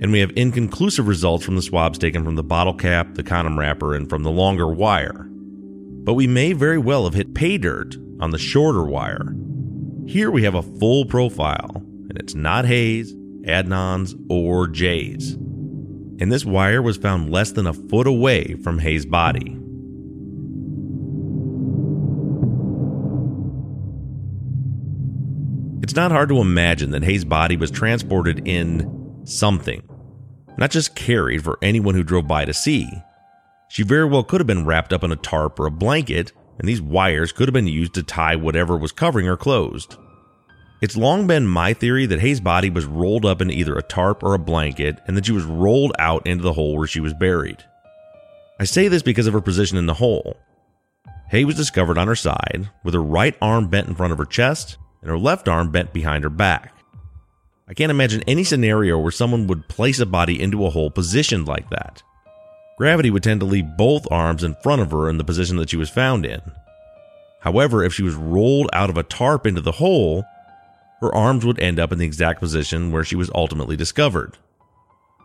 And 0.00 0.12
we 0.12 0.20
have 0.20 0.30
inconclusive 0.36 1.08
results 1.08 1.44
from 1.44 1.56
the 1.56 1.62
swabs 1.62 1.98
taken 1.98 2.24
from 2.24 2.36
the 2.36 2.42
bottle 2.42 2.74
cap, 2.74 3.14
the 3.14 3.22
condom 3.22 3.58
wrapper, 3.58 3.94
and 3.94 4.08
from 4.08 4.22
the 4.22 4.30
longer 4.30 4.68
wire. 4.68 5.26
But 5.30 6.14
we 6.14 6.26
may 6.26 6.52
very 6.52 6.78
well 6.78 7.04
have 7.04 7.14
hit 7.14 7.34
pay 7.34 7.58
dirt 7.58 7.96
on 8.20 8.30
the 8.30 8.38
shorter 8.38 8.84
wire. 8.84 9.34
Here 10.06 10.30
we 10.30 10.44
have 10.44 10.54
a 10.54 10.62
full 10.62 11.04
profile, 11.06 11.70
and 11.74 12.18
it's 12.18 12.34
not 12.34 12.66
Hae's, 12.66 13.14
Adnan's, 13.48 14.14
or 14.28 14.68
Jay's. 14.68 15.34
And 16.20 16.30
this 16.30 16.44
wire 16.44 16.82
was 16.82 16.96
found 16.96 17.30
less 17.30 17.52
than 17.52 17.66
a 17.66 17.72
foot 17.72 18.06
away 18.06 18.54
from 18.62 18.78
Hae's 18.78 19.06
body. 19.06 19.56
It's 25.82 25.94
not 25.94 26.12
hard 26.12 26.28
to 26.28 26.40
imagine 26.40 26.90
that 26.90 27.04
Hae's 27.04 27.24
body 27.24 27.56
was 27.56 27.70
transported 27.70 28.46
in 28.46 29.22
something, 29.24 29.82
not 30.58 30.70
just 30.70 30.94
carried 30.94 31.42
for 31.42 31.58
anyone 31.62 31.94
who 31.94 32.02
drove 32.02 32.28
by 32.28 32.44
to 32.44 32.52
see. 32.52 32.90
She 33.68 33.82
very 33.82 34.04
well 34.04 34.24
could 34.24 34.40
have 34.40 34.46
been 34.46 34.66
wrapped 34.66 34.92
up 34.92 35.04
in 35.04 35.12
a 35.12 35.16
tarp 35.16 35.58
or 35.58 35.66
a 35.66 35.70
blanket, 35.70 36.32
and 36.58 36.68
these 36.68 36.82
wires 36.82 37.32
could 37.32 37.48
have 37.48 37.54
been 37.54 37.66
used 37.66 37.94
to 37.94 38.02
tie 38.02 38.36
whatever 38.36 38.76
was 38.76 38.92
covering 38.92 39.26
her 39.26 39.36
closed. 39.36 39.96
It's 40.80 40.96
long 40.96 41.26
been 41.26 41.46
my 41.46 41.74
theory 41.74 42.06
that 42.06 42.20
Hae's 42.20 42.40
body 42.40 42.70
was 42.70 42.84
rolled 42.84 43.26
up 43.26 43.40
in 43.40 43.50
either 43.50 43.76
a 43.76 43.82
tarp 43.82 44.22
or 44.22 44.34
a 44.34 44.38
blanket 44.38 45.00
and 45.06 45.16
that 45.16 45.26
she 45.26 45.32
was 45.32 45.44
rolled 45.44 45.92
out 45.98 46.26
into 46.26 46.44
the 46.44 46.52
hole 46.52 46.76
where 46.76 46.86
she 46.86 47.00
was 47.00 47.14
buried. 47.14 47.64
I 48.60 48.64
say 48.64 48.86
this 48.86 49.02
because 49.02 49.26
of 49.26 49.34
her 49.34 49.40
position 49.40 49.76
in 49.76 49.86
the 49.86 49.94
hole. 49.94 50.36
Hae 51.30 51.44
was 51.44 51.56
discovered 51.56 51.98
on 51.98 52.06
her 52.06 52.14
side 52.14 52.70
with 52.84 52.94
her 52.94 53.02
right 53.02 53.36
arm 53.42 53.68
bent 53.68 53.88
in 53.88 53.94
front 53.94 54.12
of 54.12 54.18
her 54.18 54.24
chest 54.24 54.78
and 55.02 55.10
her 55.10 55.18
left 55.18 55.48
arm 55.48 55.70
bent 55.72 55.92
behind 55.92 56.22
her 56.24 56.30
back. 56.30 56.72
I 57.68 57.74
can't 57.74 57.90
imagine 57.90 58.22
any 58.26 58.44
scenario 58.44 58.98
where 58.98 59.10
someone 59.10 59.46
would 59.48 59.68
place 59.68 59.98
a 59.98 60.06
body 60.06 60.40
into 60.40 60.64
a 60.64 60.70
hole 60.70 60.90
positioned 60.90 61.46
like 61.46 61.68
that. 61.70 62.02
Gravity 62.78 63.10
would 63.10 63.24
tend 63.24 63.40
to 63.40 63.46
leave 63.46 63.76
both 63.76 64.10
arms 64.10 64.44
in 64.44 64.56
front 64.62 64.80
of 64.80 64.92
her 64.92 65.10
in 65.10 65.18
the 65.18 65.24
position 65.24 65.56
that 65.56 65.70
she 65.70 65.76
was 65.76 65.90
found 65.90 66.24
in. 66.24 66.40
However, 67.40 67.84
if 67.84 67.92
she 67.92 68.02
was 68.02 68.14
rolled 68.14 68.70
out 68.72 68.88
of 68.88 68.96
a 68.96 69.02
tarp 69.02 69.46
into 69.46 69.60
the 69.60 69.72
hole, 69.72 70.24
her 71.00 71.14
arms 71.14 71.44
would 71.44 71.58
end 71.60 71.78
up 71.78 71.92
in 71.92 71.98
the 71.98 72.06
exact 72.06 72.40
position 72.40 72.90
where 72.90 73.04
she 73.04 73.16
was 73.16 73.30
ultimately 73.34 73.76
discovered. 73.76 74.36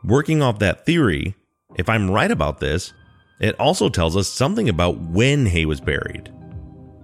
Working 0.04 0.42
off 0.42 0.60
that 0.60 0.86
theory, 0.86 1.36
if 1.76 1.90
I'm 1.90 2.12
right 2.12 2.30
about 2.30 2.60
this, 2.60 2.94
it 3.40 3.60
also 3.60 3.90
tells 3.90 4.16
us 4.16 4.28
something 4.28 4.70
about 4.70 5.00
when 5.00 5.46
Hae 5.48 5.66
was 5.66 5.82
buried. 5.82 6.32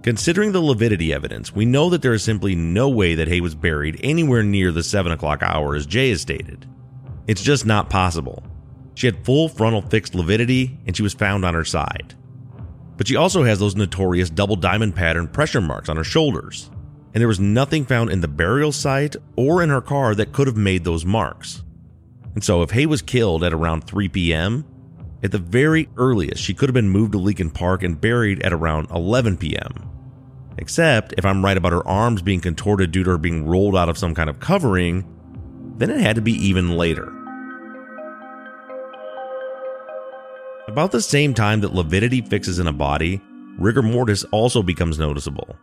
Considering 0.02 0.52
the 0.52 0.60
lividity 0.60 1.12
evidence, 1.12 1.54
we 1.54 1.66
know 1.66 1.90
that 1.90 2.00
there 2.00 2.14
is 2.14 2.22
simply 2.22 2.54
no 2.54 2.88
way 2.88 3.14
that 3.14 3.28
Hae 3.28 3.40
was 3.40 3.54
buried 3.54 4.00
anywhere 4.02 4.42
near 4.42 4.72
the 4.72 4.82
7 4.82 5.12
o'clock 5.12 5.42
hour 5.42 5.74
as 5.74 5.84
Jay 5.84 6.10
has 6.10 6.22
stated. 6.22 6.66
It's 7.26 7.42
just 7.42 7.66
not 7.66 7.90
possible. 7.90 8.42
She 8.94 9.06
had 9.06 9.24
full 9.24 9.48
frontal 9.48 9.82
fixed 9.82 10.14
lividity 10.14 10.78
and 10.86 10.96
she 10.96 11.02
was 11.02 11.12
found 11.12 11.44
on 11.44 11.54
her 11.54 11.64
side. 11.64 12.14
But 12.96 13.08
she 13.08 13.16
also 13.16 13.44
has 13.44 13.58
those 13.58 13.76
notorious 13.76 14.30
double 14.30 14.56
diamond 14.56 14.94
pattern 14.94 15.28
pressure 15.28 15.60
marks 15.60 15.88
on 15.88 15.96
her 15.96 16.04
shoulders. 16.04 16.70
And 17.12 17.20
there 17.20 17.28
was 17.28 17.40
nothing 17.40 17.84
found 17.84 18.10
in 18.10 18.20
the 18.20 18.28
burial 18.28 18.72
site 18.72 19.16
or 19.36 19.62
in 19.62 19.68
her 19.68 19.80
car 19.80 20.14
that 20.14 20.32
could 20.32 20.46
have 20.46 20.56
made 20.56 20.84
those 20.84 21.04
marks. 21.04 21.62
And 22.34 22.44
so, 22.44 22.62
if 22.62 22.70
Hae 22.70 22.86
was 22.86 23.02
killed 23.02 23.42
at 23.42 23.52
around 23.52 23.84
3 23.84 24.08
p.m., 24.08 24.64
at 25.22 25.32
the 25.32 25.38
very 25.38 25.88
earliest, 25.96 26.42
she 26.42 26.54
could 26.54 26.68
have 26.68 26.74
been 26.74 26.88
moved 26.88 27.12
to 27.12 27.18
Leakin 27.18 27.52
Park 27.52 27.82
and 27.82 28.00
buried 28.00 28.42
at 28.42 28.52
around 28.52 28.90
11 28.90 29.36
p.m. 29.36 29.90
Except 30.56 31.12
if 31.18 31.24
I'm 31.24 31.44
right 31.44 31.56
about 31.56 31.72
her 31.72 31.86
arms 31.86 32.22
being 32.22 32.40
contorted 32.40 32.92
due 32.92 33.04
to 33.04 33.10
her 33.10 33.18
being 33.18 33.46
rolled 33.46 33.76
out 33.76 33.88
of 33.88 33.98
some 33.98 34.14
kind 34.14 34.30
of 34.30 34.40
covering, 34.40 35.04
then 35.76 35.90
it 35.90 36.00
had 36.00 36.16
to 36.16 36.22
be 36.22 36.32
even 36.32 36.76
later. 36.76 37.12
About 40.68 40.92
the 40.92 41.02
same 41.02 41.34
time 41.34 41.60
that 41.60 41.74
lividity 41.74 42.20
fixes 42.20 42.58
in 42.58 42.66
a 42.66 42.72
body, 42.72 43.20
rigor 43.58 43.82
mortis 43.82 44.24
also 44.24 44.62
becomes 44.62 44.98
noticeable. 44.98 45.56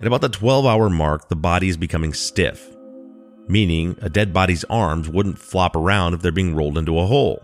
At 0.00 0.06
about 0.06 0.20
the 0.20 0.28
12 0.28 0.64
hour 0.64 0.88
mark, 0.88 1.28
the 1.28 1.36
body 1.36 1.68
is 1.68 1.76
becoming 1.76 2.12
stiff, 2.12 2.68
meaning 3.48 3.96
a 4.00 4.08
dead 4.08 4.32
body's 4.32 4.62
arms 4.64 5.08
wouldn't 5.08 5.40
flop 5.40 5.74
around 5.74 6.14
if 6.14 6.22
they're 6.22 6.30
being 6.30 6.54
rolled 6.54 6.78
into 6.78 6.98
a 7.00 7.06
hole. 7.06 7.42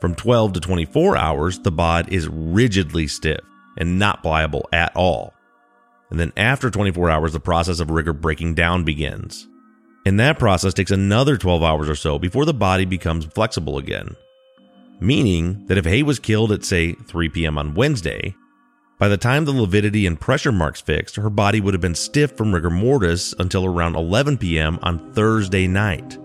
From 0.00 0.16
12 0.16 0.54
to 0.54 0.60
24 0.60 1.16
hours, 1.16 1.60
the 1.60 1.70
bod 1.70 2.08
is 2.08 2.26
rigidly 2.28 3.06
stiff 3.06 3.40
and 3.78 4.00
not 4.00 4.22
pliable 4.22 4.68
at 4.72 4.94
all. 4.96 5.32
And 6.10 6.18
then 6.18 6.32
after 6.36 6.70
24 6.70 7.08
hours, 7.08 7.32
the 7.32 7.38
process 7.38 7.78
of 7.78 7.90
rigor 7.90 8.12
breaking 8.12 8.54
down 8.54 8.82
begins. 8.82 9.46
And 10.04 10.18
that 10.18 10.40
process 10.40 10.74
takes 10.74 10.90
another 10.90 11.36
12 11.36 11.62
hours 11.62 11.88
or 11.88 11.94
so 11.94 12.18
before 12.18 12.46
the 12.46 12.54
body 12.54 12.84
becomes 12.84 13.26
flexible 13.26 13.78
again. 13.78 14.16
Meaning 14.98 15.66
that 15.66 15.78
if 15.78 15.84
Hae 15.84 16.02
was 16.02 16.18
killed 16.18 16.50
at, 16.50 16.64
say, 16.64 16.94
3 16.94 17.28
p.m. 17.28 17.58
on 17.58 17.74
Wednesday, 17.74 18.34
by 19.00 19.08
the 19.08 19.16
time 19.16 19.46
the 19.46 19.52
lividity 19.52 20.06
and 20.06 20.20
pressure 20.20 20.52
marks 20.52 20.82
fixed, 20.82 21.16
her 21.16 21.30
body 21.30 21.58
would 21.58 21.72
have 21.72 21.80
been 21.80 21.94
stiff 21.94 22.36
from 22.36 22.54
rigor 22.54 22.68
mortis 22.68 23.34
until 23.38 23.64
around 23.64 23.96
11 23.96 24.36
p.m. 24.36 24.78
on 24.82 25.14
Thursday 25.14 25.66
night, 25.66 26.18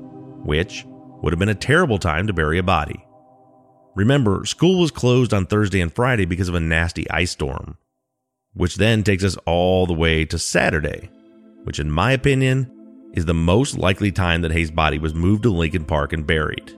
which 0.44 0.84
would 1.22 1.32
have 1.32 1.40
been 1.40 1.48
a 1.48 1.56
terrible 1.56 1.98
time 1.98 2.28
to 2.28 2.34
bury 2.34 2.58
a 2.58 2.64
body. 2.64 3.06
Remember, 3.96 4.46
school 4.46 4.82
was 4.82 4.92
closed 4.92 5.34
on 5.34 5.46
Thursday 5.46 5.80
and 5.80 5.94
Friday 5.94 6.26
because 6.26 6.50
of 6.50 6.56
a 6.56 6.60
nasty 6.60 7.10
ice 7.10 7.32
storm, 7.32 7.78
which 8.56 8.76
then 8.76 9.04
takes 9.04 9.24
us 9.24 9.38
all 9.46 9.86
the 9.86 9.94
way 9.94 10.26
to 10.26 10.38
Saturday, 10.38 11.10
which, 11.64 11.80
in 11.80 11.90
my 11.90 12.12
opinion, 12.12 12.70
is 13.14 13.24
the 13.24 13.34
most 13.34 13.78
likely 13.78 14.12
time 14.12 14.42
that 14.42 14.52
Hae's 14.52 14.70
body 14.70 15.00
was 15.00 15.14
moved 15.14 15.44
to 15.44 15.50
Leakin 15.50 15.88
Park 15.88 16.12
and 16.12 16.28
buried. 16.28 16.78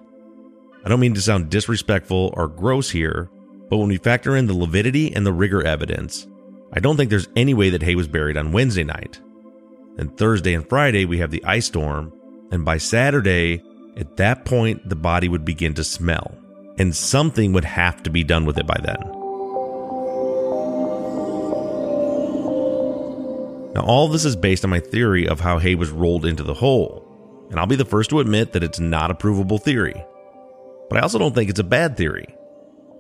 I 0.86 0.90
don't 0.90 1.00
mean 1.00 1.16
to 1.16 1.22
sound 1.24 1.50
disrespectful 1.50 2.36
or 2.38 2.48
gross 2.48 2.92
here, 2.92 3.32
but 3.70 3.78
when 3.78 3.90
we 3.90 3.98
factor 3.98 4.36
in 4.36 4.48
the 4.48 4.54
lividity 4.54 5.14
and 5.16 5.26
the 5.26 5.34
rigor 5.34 5.66
evidence, 5.66 6.28
I 6.74 6.80
don't 6.80 6.98
think 6.98 7.10
there's 7.10 7.30
any 7.36 7.54
way 7.54 7.70
that 7.70 7.84
Hae 7.84 7.96
was 7.96 8.08
buried 8.08 8.38
on 8.38 8.52
Wednesday 8.52 8.84
night. 8.84 9.20
Then 9.96 10.10
Thursday 10.10 10.54
and 10.54 10.68
Friday, 10.68 11.06
we 11.06 11.18
have 11.20 11.32
the 11.32 11.44
ice 11.44 11.66
storm, 11.66 12.14
and 12.52 12.64
by 12.64 12.78
Saturday, 12.78 13.64
at 13.96 14.18
that 14.18 14.46
point, 14.46 14.88
the 14.88 14.96
body 14.96 15.28
would 15.28 15.46
begin 15.46 15.74
to 15.76 15.84
smell 15.84 16.38
and 16.78 16.96
something 16.96 17.54
would 17.54 17.66
have 17.66 18.04
to 18.04 18.10
be 18.10 18.24
done 18.24 18.46
with 18.46 18.58
it 18.58 18.68
by 18.68 18.80
then. 18.84 19.02
Now, 23.74 23.84
all 23.84 24.08
this 24.08 24.26
is 24.26 24.36
based 24.36 24.64
on 24.64 24.70
my 24.70 24.80
theory 24.80 25.28
of 25.28 25.40
how 25.40 25.60
Hae 25.60 25.76
was 25.76 25.90
rolled 25.90 26.26
into 26.26 26.44
the 26.44 26.54
hole, 26.54 27.04
and 27.50 27.60
I'll 27.60 27.68
be 27.68 27.76
the 27.76 27.86
first 27.86 28.10
to 28.12 28.20
admit 28.20 28.54
that 28.54 28.64
it's 28.64 28.80
not 28.80 29.12
a 29.12 29.16
provable 29.16 29.58
theory. 29.58 30.04
But 30.90 30.98
I 30.98 31.02
also 31.02 31.20
don't 31.20 31.36
think 31.36 31.50
it's 31.50 31.60
a 31.60 31.66
bad 31.66 31.98
theory. 31.98 32.28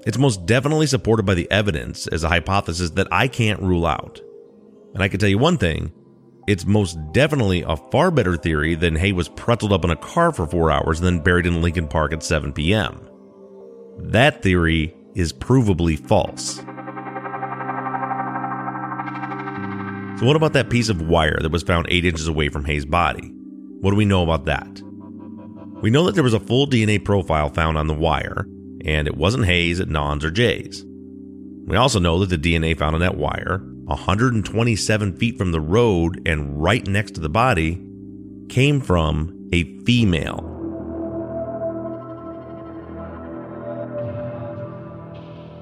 It's 0.07 0.17
most 0.17 0.45
definitely 0.45 0.87
supported 0.87 1.25
by 1.25 1.33
the 1.33 1.51
evidence 1.51 2.07
as 2.07 2.23
a 2.23 2.29
hypothesis 2.29 2.91
that 2.91 3.09
I 3.11 3.27
can't 3.27 3.61
rule 3.61 3.85
out. 3.85 4.21
And 4.93 5.03
I 5.03 5.09
can 5.09 5.19
tell 5.19 5.27
you 5.27 5.37
one 5.37 5.57
thing 5.57 5.91
it's 6.47 6.65
most 6.65 6.97
definitely 7.11 7.63
a 7.63 7.75
far 7.75 8.09
better 8.09 8.37
theory 8.37 8.73
than 8.73 8.95
Hae 8.95 9.11
was 9.11 9.27
pretzeled 9.27 9.73
up 9.73 9.83
in 9.83 9.89
a 9.89 9.97
car 9.97 10.31
for 10.31 10.47
four 10.47 10.71
hours 10.71 10.99
and 10.99 11.05
then 11.05 11.19
buried 11.19 11.45
in 11.45 11.61
Leakin 11.61 11.89
Park 11.89 12.13
at 12.13 12.23
7 12.23 12.53
p.m. 12.53 13.05
That 13.97 14.41
theory 14.41 14.95
is 15.13 15.33
provably 15.33 15.99
false. 15.99 16.55
So, 20.21 20.25
what 20.25 20.37
about 20.37 20.53
that 20.53 20.69
piece 20.69 20.87
of 20.87 21.01
wire 21.01 21.37
that 21.41 21.51
was 21.51 21.63
found 21.63 21.85
8 21.89 22.05
inches 22.05 22.29
away 22.29 22.47
from 22.47 22.63
Hae's 22.63 22.85
body? 22.85 23.27
What 23.81 23.91
do 23.91 23.97
we 23.97 24.05
know 24.05 24.23
about 24.23 24.45
that? 24.45 24.81
We 25.81 25.89
know 25.89 26.05
that 26.05 26.15
there 26.15 26.23
was 26.23 26.33
a 26.33 26.39
full 26.39 26.65
DNA 26.65 27.03
profile 27.03 27.49
found 27.49 27.77
on 27.77 27.87
the 27.87 27.93
wire, 27.93 28.47
and 28.85 29.07
it 29.07 29.17
wasn't 29.17 29.45
Hae's, 29.45 29.79
Non's, 29.79 30.25
or 30.25 30.31
Jay's. 30.31 30.83
We 31.65 31.75
also 31.75 31.99
know 31.99 32.23
that 32.23 32.29
the 32.29 32.55
DNA 32.55 32.77
found 32.77 32.95
on 32.95 33.01
that 33.01 33.17
wire, 33.17 33.61
127 33.85 35.17
feet 35.17 35.37
from 35.37 35.51
the 35.51 35.61
road 35.61 36.21
and 36.25 36.61
right 36.61 36.85
next 36.87 37.15
to 37.15 37.21
the 37.21 37.29
body, 37.29 37.81
came 38.49 38.79
from 38.81 39.49
a 39.51 39.63
female. 39.83 40.53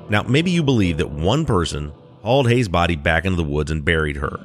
Now, 0.09 0.21
maybe 0.23 0.51
you 0.51 0.61
believe 0.61 0.97
that 0.97 1.09
one 1.09 1.45
person 1.45 1.91
hauled 2.21 2.49
Hae's 2.49 2.67
body 2.67 2.95
back 2.95 3.25
into 3.25 3.37
the 3.37 3.43
woods 3.43 3.71
and 3.71 3.83
buried 3.83 4.17
her. 4.17 4.39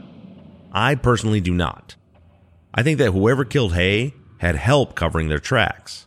I 0.73 0.95
personally 0.95 1.41
do 1.41 1.53
not. 1.53 1.97
I 2.73 2.83
think 2.83 2.99
that 2.99 3.13
whoever 3.13 3.45
killed 3.45 3.75
Hae 3.75 4.15
had 4.39 4.57
help 4.57 4.95
covering 4.95 5.29
their 5.29 5.39
tracks. 5.39 6.07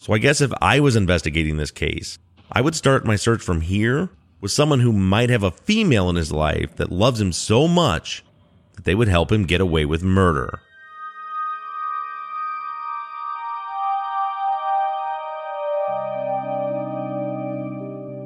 So 0.00 0.12
I 0.12 0.18
guess 0.18 0.40
if 0.40 0.52
I 0.62 0.78
was 0.78 0.94
investigating 0.94 1.56
this 1.56 1.72
case, 1.72 2.18
I 2.52 2.60
would 2.60 2.76
start 2.76 3.04
my 3.04 3.16
search 3.16 3.42
from 3.42 3.62
here 3.62 4.10
with 4.40 4.52
someone 4.52 4.78
who 4.80 4.92
might 4.92 5.28
have 5.28 5.42
a 5.42 5.50
female 5.50 6.08
in 6.08 6.14
his 6.14 6.30
life 6.30 6.76
that 6.76 6.92
loves 6.92 7.20
him 7.20 7.32
so 7.32 7.66
much 7.66 8.24
that 8.74 8.84
they 8.84 8.94
would 8.94 9.08
help 9.08 9.32
him 9.32 9.44
get 9.44 9.60
away 9.60 9.84
with 9.84 10.04
murder. 10.04 10.60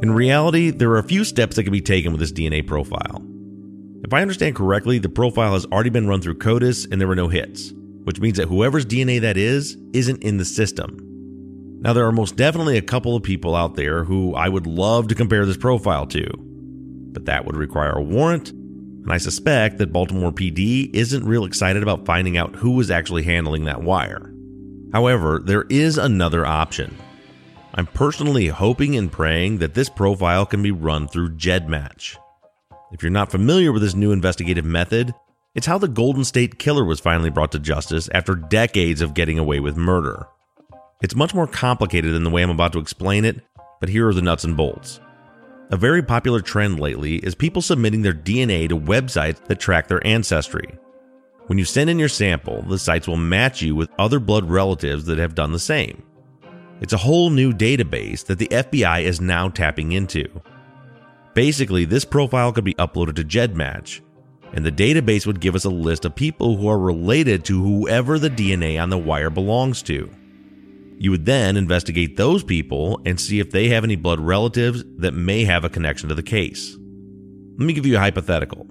In 0.03 0.13
reality, 0.13 0.71
there 0.71 0.91
are 0.91 0.99
a 0.99 1.05
few 1.05 1.25
steps 1.25 1.57
that 1.57 1.63
can 1.63 1.73
be 1.73 1.81
taken 1.81 2.13
with 2.13 2.21
this 2.21 2.33
DNA 2.33 2.67
profile. 2.67 3.23
If 4.05 4.13
I 4.13 4.21
understand 4.21 4.57
correctly, 4.57 4.99
the 4.99 5.09
profile 5.09 5.55
has 5.55 5.65
already 5.67 5.91
been 5.91 6.09
run 6.09 6.21
through 6.21 6.39
CODIS 6.39 6.91
and 6.91 7.01
there 7.01 7.09
were 7.09 7.15
no 7.15 7.29
hits, 7.29 7.73
which 8.05 8.21
means 8.21 8.37
that 8.37 8.49
whoever's 8.49 8.85
DNA 8.85 9.21
that 9.23 9.39
is 9.39 9.79
isn't 9.95 10.23
in 10.23 10.37
the 10.37 10.45
system. 10.45 11.12
Now, 11.83 11.93
there 11.93 12.07
are 12.07 12.13
most 12.13 12.37
definitely 12.37 12.79
a 12.79 12.83
couple 12.83 13.17
of 13.17 13.25
people 13.25 13.57
out 13.57 13.75
there 13.75 14.05
who 14.05 14.37
I 14.37 14.49
would 14.49 14.69
love 14.69 15.09
to 15.09 15.17
compare 15.17 15.45
this 15.45 15.57
profile 15.57 16.07
to, 16.07 16.25
but 17.13 17.25
that 17.25 17.45
would 17.45 17.57
require 17.57 17.91
a 17.91 18.03
warrant, 18.03 18.51
and 18.51 19.13
I 19.13 19.19
suspect 19.19 19.79
that 19.79 19.93
Baltimore 19.93 20.31
PD 20.31 20.95
isn't 20.95 21.25
real 21.25 21.45
excited 21.45 21.83
about 21.83 22.07
finding 22.07 22.37
out 22.37 22.55
who 22.55 22.71
was 22.71 22.89
actually 22.89 23.25
handling 23.25 23.65
that 23.65 23.83
wire. 23.83 24.33
However, 24.93 25.43
there 25.45 25.65
is 25.69 25.99
another 25.99 26.47
option. 26.47 26.97
I'm 27.75 27.87
personally 27.87 28.47
hoping 28.47 28.97
and 28.97 29.11
praying 29.11 29.59
that 29.59 29.75
this 29.75 29.89
profile 29.89 30.47
can 30.47 30.63
be 30.63 30.71
run 30.71 31.09
through 31.09 31.31
GEDmatch. 31.31 32.17
If 32.93 33.03
you're 33.03 33.11
not 33.11 33.33
familiar 33.33 33.73
with 33.73 33.83
this 33.83 33.97
new 33.97 34.13
investigative 34.13 34.65
method, 34.65 35.15
it's 35.57 35.67
how 35.67 35.79
the 35.79 35.89
Golden 35.89 36.23
State 36.23 36.61
Killer 36.61 36.85
was 36.85 37.01
finally 37.01 37.31
brought 37.31 37.51
to 37.53 37.59
justice 37.59 38.09
after 38.15 38.37
decades 38.37 39.01
of 39.01 39.15
getting 39.15 39.41
away 39.41 39.59
with 39.59 39.77
murder. 39.77 40.29
It's 41.03 41.17
much 41.17 41.35
more 41.35 41.49
complicated 41.49 42.15
than 42.15 42.23
the 42.23 42.31
way 42.31 42.43
I'm 42.43 42.51
about 42.51 42.73
to 42.75 42.79
explain 42.79 43.25
it, 43.25 43.41
but 43.81 43.89
here 43.89 44.09
are 44.09 44.15
the 44.15 44.23
nuts 44.23 44.45
and 44.45 44.57
bolts. 44.57 45.01
A 45.71 45.77
very 45.77 46.01
popular 46.01 46.41
trend 46.41 46.79
lately 46.79 47.17
is 47.17 47.35
people 47.35 47.61
submitting 47.61 48.03
their 48.03 48.13
DNA 48.13 48.69
to 48.69 48.79
websites 48.79 49.45
that 49.47 49.59
track 49.59 49.89
their 49.89 50.07
ancestry. 50.07 50.79
When 51.47 51.59
you 51.59 51.65
send 51.65 51.91
in 51.91 51.99
your 51.99 52.09
sample, 52.09 52.63
the 52.63 52.79
sites 52.79 53.09
will 53.09 53.17
match 53.17 53.61
you 53.61 53.75
with 53.75 53.91
other 53.99 54.21
blood 54.21 54.49
relatives 54.49 55.05
that 55.07 55.19
have 55.19 55.35
done 55.35 55.51
the 55.51 55.59
same. 55.59 56.05
It's 56.81 56.93
a 56.93 56.99
whole 56.99 57.31
new 57.31 57.53
database 57.53 58.25
that 58.27 58.39
the 58.39 58.49
FBI 58.49 59.03
is 59.03 59.21
now 59.21 59.49
tapping 59.49 59.93
into. 59.93 60.29
Basically, 61.35 61.85
this 61.85 62.05
profile 62.05 62.53
could 62.53 62.65
be 62.65 62.75
uploaded 62.75 63.17
to 63.17 63.25
GEDmatch, 63.25 64.03
and 64.53 64.65
the 64.65 64.71
database 64.71 65.27
would 65.27 65.41
give 65.41 65.57
us 65.57 65.65
a 65.65 65.71
list 65.71 66.05
of 66.05 66.15
people 66.15 66.57
who 66.57 66.69
are 66.69 66.79
related 66.79 67.45
to 67.47 67.61
whoever 67.61 68.21
the 68.21 68.31
DNA 68.31 68.81
on 68.81 68.91
the 68.91 68.99
wire 68.99 69.31
belongs 69.31 69.83
to. 69.83 70.09
You 70.99 71.11
would 71.11 71.27
then 71.27 71.57
investigate 71.57 72.17
those 72.17 72.45
people 72.45 73.01
and 73.05 73.19
see 73.21 73.41
if 73.41 73.51
they 73.51 73.69
have 73.69 73.85
any 73.85 73.97
blood 73.97 74.21
relatives 74.21 74.85
that 74.99 75.15
may 75.15 75.45
have 75.45 75.65
a 75.65 75.69
connection 75.69 76.09
to 76.09 76.15
the 76.15 76.23
case. 76.23 76.77
Let 77.59 77.67
me 77.67 77.73
give 77.73 77.87
you 77.87 77.97
a 77.97 78.01
hypothetical. 78.01 78.67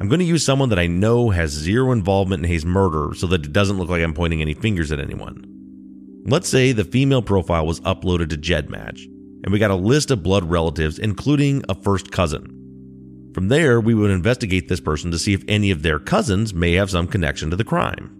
I'm 0.00 0.08
going 0.08 0.20
to 0.20 0.24
use 0.24 0.44
someone 0.44 0.70
that 0.70 0.78
I 0.78 0.86
know 0.86 1.30
has 1.30 1.50
zero 1.50 1.92
involvement 1.92 2.42
in 2.42 2.50
Hae's 2.50 2.64
murder 2.64 3.14
so 3.14 3.26
that 3.28 3.44
it 3.44 3.52
doesn't 3.52 3.76
look 3.78 3.88
like 3.88 4.02
I'm 4.02 4.14
pointing 4.14 4.40
any 4.40 4.54
fingers 4.54 4.92
at 4.92 5.00
anyone. 5.00 5.44
Let's 6.26 6.48
say 6.48 6.72
the 6.72 6.84
female 6.84 7.22
profile 7.22 7.66
was 7.66 7.80
uploaded 7.80 8.30
to 8.30 8.36
GEDmatch, 8.36 9.04
and 9.44 9.52
we 9.52 9.58
got 9.58 9.70
a 9.70 9.74
list 9.74 10.10
of 10.10 10.22
blood 10.22 10.44
relatives, 10.44 10.98
including 10.98 11.64
a 11.68 11.74
first 11.74 12.10
cousin. 12.12 12.56
From 13.34 13.48
there, 13.48 13.80
we 13.80 13.94
would 13.94 14.10
investigate 14.10 14.68
this 14.68 14.80
person 14.80 15.10
to 15.10 15.18
see 15.18 15.34
if 15.34 15.44
any 15.48 15.70
of 15.70 15.82
their 15.82 15.98
cousins 15.98 16.52
may 16.52 16.72
have 16.74 16.90
some 16.90 17.06
connection 17.06 17.50
to 17.50 17.56
the 17.56 17.64
crime. 17.64 18.14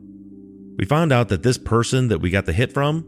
We 0.79 0.87
found 0.87 1.13
out 1.13 1.29
that 1.29 1.43
this 1.43 1.59
person 1.59 2.09
that 2.09 2.21
we 2.21 2.31
got 2.31 2.47
the 2.47 2.53
hit 2.53 2.73
from 2.73 3.05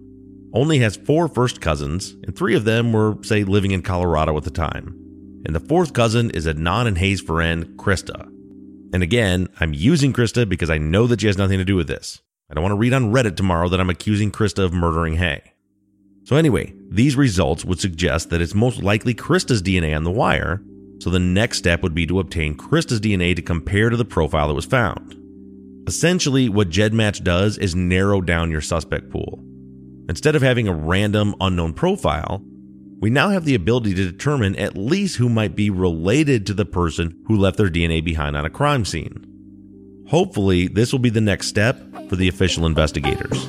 only 0.52 0.78
has 0.78 0.96
four 0.96 1.28
first 1.28 1.60
cousins, 1.60 2.12
and 2.24 2.36
three 2.36 2.54
of 2.54 2.64
them 2.64 2.92
were, 2.92 3.16
say, 3.22 3.44
living 3.44 3.70
in 3.70 3.82
Colorado 3.82 4.36
at 4.36 4.44
the 4.44 4.50
time. 4.50 4.98
And 5.44 5.54
the 5.54 5.60
fourth 5.60 5.92
cousin 5.92 6.30
is 6.30 6.46
Adnan 6.46 6.86
and 6.86 6.98
Hae's 6.98 7.20
friend, 7.20 7.66
Krista. 7.78 8.28
And 8.92 9.02
again, 9.02 9.48
I'm 9.60 9.72
using 9.72 10.12
Krista 10.12 10.48
because 10.48 10.70
I 10.70 10.78
know 10.78 11.06
that 11.06 11.20
she 11.20 11.26
has 11.26 11.38
nothing 11.38 11.58
to 11.58 11.64
do 11.64 11.76
with 11.76 11.88
this. 11.88 12.20
I 12.50 12.54
don't 12.54 12.62
want 12.62 12.72
to 12.72 12.78
read 12.78 12.92
on 12.92 13.12
Reddit 13.12 13.36
tomorrow 13.36 13.68
that 13.70 13.80
I'm 13.80 13.90
accusing 13.90 14.30
Krista 14.30 14.62
of 14.62 14.74
murdering 14.74 15.16
Hae. 15.16 15.42
So, 16.24 16.36
anyway, 16.36 16.74
these 16.88 17.16
results 17.16 17.64
would 17.64 17.80
suggest 17.80 18.30
that 18.30 18.40
it's 18.40 18.54
most 18.54 18.82
likely 18.82 19.14
Krista's 19.14 19.62
DNA 19.62 19.96
on 19.96 20.04
the 20.04 20.10
wire, 20.10 20.62
so 21.00 21.10
the 21.10 21.18
next 21.18 21.58
step 21.58 21.82
would 21.82 21.94
be 21.94 22.06
to 22.06 22.20
obtain 22.20 22.56
Krista's 22.56 23.00
DNA 23.00 23.34
to 23.34 23.42
compare 23.42 23.90
to 23.90 23.96
the 23.96 24.04
profile 24.04 24.48
that 24.48 24.54
was 24.54 24.66
found. 24.66 25.16
Essentially, 25.88 26.48
what 26.48 26.68
GEDmatch 26.68 27.24
does 27.24 27.58
is 27.58 27.74
narrow 27.74 28.20
down 28.20 28.52
your 28.52 28.60
suspect 28.60 29.10
pool. 29.10 29.42
Instead 30.08 30.34
of 30.34 30.42
having 30.42 30.68
a 30.68 30.74
random 30.74 31.34
unknown 31.40 31.72
profile, 31.72 32.42
we 33.00 33.10
now 33.10 33.30
have 33.30 33.44
the 33.44 33.54
ability 33.54 33.94
to 33.94 34.04
determine 34.04 34.56
at 34.56 34.76
least 34.76 35.16
who 35.16 35.28
might 35.28 35.56
be 35.56 35.70
related 35.70 36.46
to 36.46 36.54
the 36.54 36.64
person 36.64 37.20
who 37.26 37.36
left 37.36 37.56
their 37.56 37.68
DNA 37.68 38.04
behind 38.04 38.36
on 38.36 38.44
a 38.44 38.50
crime 38.50 38.84
scene. 38.84 39.26
Hopefully, 40.08 40.68
this 40.68 40.92
will 40.92 41.00
be 41.00 41.10
the 41.10 41.20
next 41.20 41.48
step 41.48 41.80
for 42.08 42.16
the 42.16 42.28
official 42.28 42.66
investigators. 42.66 43.48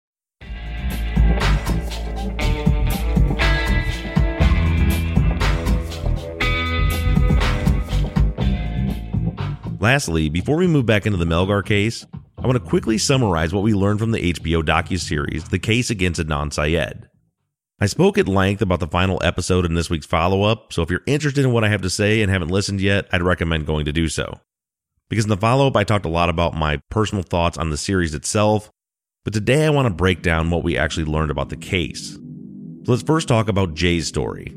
Lastly, 9.81 10.29
before 10.29 10.57
we 10.57 10.67
move 10.67 10.85
back 10.85 11.07
into 11.07 11.17
the 11.17 11.25
Melgar 11.25 11.65
case, 11.65 12.05
I 12.37 12.45
want 12.45 12.53
to 12.53 12.69
quickly 12.69 12.99
summarize 12.99 13.51
what 13.51 13.63
we 13.63 13.73
learned 13.73 13.97
from 13.97 14.11
the 14.11 14.33
HBO 14.33 14.61
docuseries 14.61 15.49
The 15.49 15.57
Case 15.57 15.89
Against 15.89 16.21
Adnan 16.21 16.53
Syed. 16.53 17.09
I 17.79 17.87
spoke 17.87 18.19
at 18.19 18.27
length 18.27 18.61
about 18.61 18.79
the 18.79 18.85
final 18.85 19.19
episode 19.23 19.65
in 19.65 19.73
this 19.73 19.89
week's 19.89 20.05
follow 20.05 20.43
up, 20.43 20.71
so 20.71 20.83
if 20.83 20.91
you're 20.91 21.01
interested 21.07 21.43
in 21.43 21.51
what 21.51 21.63
I 21.63 21.69
have 21.69 21.81
to 21.81 21.89
say 21.89 22.21
and 22.21 22.31
haven't 22.31 22.51
listened 22.51 22.79
yet, 22.79 23.07
I'd 23.11 23.23
recommend 23.23 23.65
going 23.65 23.85
to 23.85 23.91
do 23.91 24.07
so. 24.07 24.39
Because 25.09 25.25
in 25.25 25.29
the 25.29 25.35
follow 25.35 25.65
up, 25.65 25.75
I 25.75 25.83
talked 25.83 26.05
a 26.05 26.09
lot 26.09 26.29
about 26.29 26.53
my 26.53 26.79
personal 26.91 27.23
thoughts 27.23 27.57
on 27.57 27.71
the 27.71 27.75
series 27.77 28.13
itself, 28.13 28.69
but 29.23 29.33
today 29.33 29.65
I 29.65 29.71
want 29.71 29.87
to 29.87 29.93
break 29.95 30.21
down 30.21 30.51
what 30.51 30.63
we 30.63 30.77
actually 30.77 31.05
learned 31.05 31.31
about 31.31 31.49
the 31.49 31.57
case. 31.57 32.11
So 32.11 32.91
let's 32.91 33.01
first 33.01 33.27
talk 33.27 33.47
about 33.47 33.73
Jay's 33.73 34.07
story. 34.07 34.55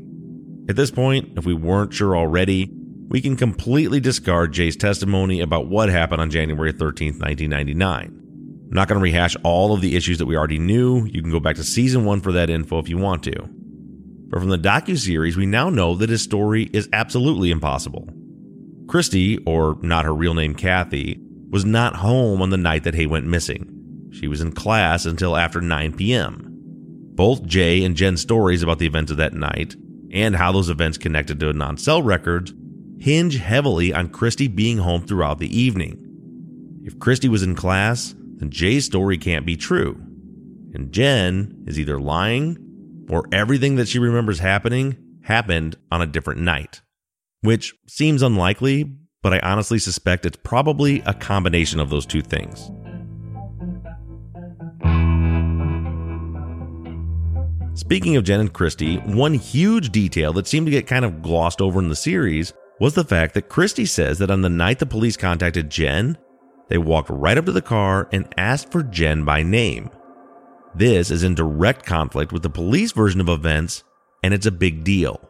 At 0.69 0.75
this 0.75 0.91
point, 0.91 1.35
if 1.35 1.47
we 1.47 1.55
weren't 1.55 1.95
sure 1.95 2.15
already, 2.15 2.71
we 3.07 3.21
can 3.21 3.35
completely 3.35 3.99
discard 3.99 4.51
Jay's 4.51 4.75
testimony 4.75 5.41
about 5.41 5.67
what 5.67 5.89
happened 5.89 6.21
on 6.21 6.31
January 6.31 6.73
13th, 6.73 7.19
1999. 7.21 8.21
I'm 8.65 8.69
not 8.71 8.87
going 8.87 8.99
to 8.99 9.03
rehash 9.03 9.35
all 9.43 9.73
of 9.73 9.81
the 9.81 9.95
issues 9.95 10.17
that 10.17 10.25
we 10.25 10.35
already 10.35 10.57
knew. 10.57 11.05
You 11.05 11.21
can 11.21 11.31
go 11.31 11.39
back 11.39 11.55
to 11.57 11.63
season 11.63 12.03
1 12.03 12.21
for 12.21 12.31
that 12.31 12.49
info 12.49 12.79
if 12.79 12.89
you 12.89 12.97
want 12.97 13.23
to. 13.23 13.35
But 14.29 14.39
from 14.39 14.49
the 14.49 14.57
docu-series, 14.57 15.37
we 15.37 15.45
now 15.45 15.69
know 15.69 15.95
that 15.95 16.09
his 16.09 16.23
story 16.23 16.69
is 16.73 16.89
absolutely 16.91 17.51
impossible. 17.51 18.09
Christy, 18.87 19.37
or 19.45 19.77
not 19.81 20.05
her 20.05 20.13
real 20.13 20.33
name 20.33 20.55
Kathy, 20.55 21.19
was 21.49 21.63
not 21.63 21.97
home 21.97 22.41
on 22.41 22.49
the 22.49 22.57
night 22.57 22.83
that 22.83 22.95
Hae 22.95 23.05
went 23.05 23.27
missing. 23.27 24.09
She 24.11 24.27
was 24.27 24.41
in 24.41 24.51
class 24.51 25.05
until 25.05 25.37
after 25.37 25.61
9 25.61 25.95
p.m. 25.95 26.41
Both 27.13 27.45
Jay 27.45 27.83
and 27.83 27.95
Jen's 27.95 28.21
stories 28.21 28.63
about 28.63 28.79
the 28.79 28.87
events 28.87 29.11
of 29.11 29.17
that 29.17 29.33
night 29.33 29.75
and 30.11 30.35
how 30.35 30.51
those 30.51 30.69
events 30.69 30.97
connected 30.97 31.39
to 31.39 31.53
non 31.53 31.77
cell 31.77 32.01
records 32.01 32.53
hinge 32.99 33.37
heavily 33.37 33.93
on 33.93 34.09
Christy 34.09 34.47
being 34.47 34.77
home 34.77 35.05
throughout 35.05 35.39
the 35.39 35.57
evening. 35.57 36.01
If 36.83 36.99
Christy 36.99 37.27
was 37.27 37.43
in 37.43 37.55
class, 37.55 38.15
then 38.37 38.49
Jay's 38.49 38.85
story 38.85 39.17
can't 39.17 39.45
be 39.45 39.57
true. 39.57 39.95
And 40.73 40.91
Jen 40.91 41.63
is 41.67 41.79
either 41.79 41.99
lying 41.99 42.57
or 43.09 43.25
everything 43.31 43.75
that 43.75 43.87
she 43.87 43.99
remembers 43.99 44.39
happening 44.39 44.97
happened 45.23 45.77
on 45.91 46.01
a 46.01 46.07
different 46.07 46.41
night. 46.41 46.81
Which 47.41 47.73
seems 47.87 48.21
unlikely, 48.21 48.91
but 49.21 49.33
I 49.33 49.39
honestly 49.39 49.79
suspect 49.79 50.25
it's 50.25 50.37
probably 50.43 51.01
a 51.05 51.13
combination 51.13 51.79
of 51.79 51.89
those 51.89 52.05
two 52.05 52.21
things. 52.21 52.71
Speaking 57.73 58.15
of 58.15 58.23
Jen 58.23 58.39
and 58.39 58.53
Christy, 58.53 58.97
one 58.97 59.33
huge 59.33 59.91
detail 59.91 60.31
that 60.33 60.47
seemed 60.47 60.67
to 60.67 60.71
get 60.71 60.87
kind 60.87 61.03
of 61.03 61.21
glossed 61.21 61.61
over 61.61 61.79
in 61.79 61.89
the 61.89 61.95
series 61.95 62.53
was 62.79 62.93
the 62.93 63.03
fact 63.03 63.33
that 63.33 63.49
Christie 63.49 63.85
says 63.85 64.19
that 64.19 64.31
on 64.31 64.41
the 64.41 64.49
night 64.49 64.79
the 64.79 64.85
police 64.85 65.17
contacted 65.17 65.69
Jen, 65.69 66.17
they 66.67 66.77
walked 66.77 67.09
right 67.09 67.37
up 67.37 67.45
to 67.45 67.51
the 67.51 67.61
car 67.61 68.09
and 68.11 68.33
asked 68.37 68.71
for 68.71 68.83
Jen 68.83 69.23
by 69.23 69.43
name. 69.43 69.89
This 70.73 71.09
is 71.09 71.23
in 71.23 71.35
direct 71.35 71.85
conflict 71.85 72.33
with 72.33 72.43
the 72.43 72.49
police 72.49 72.91
version 72.91 73.21
of 73.21 73.29
events, 73.29 73.83
and 74.23 74.33
it's 74.33 74.45
a 74.45 74.51
big 74.51 74.83
deal. 74.83 75.21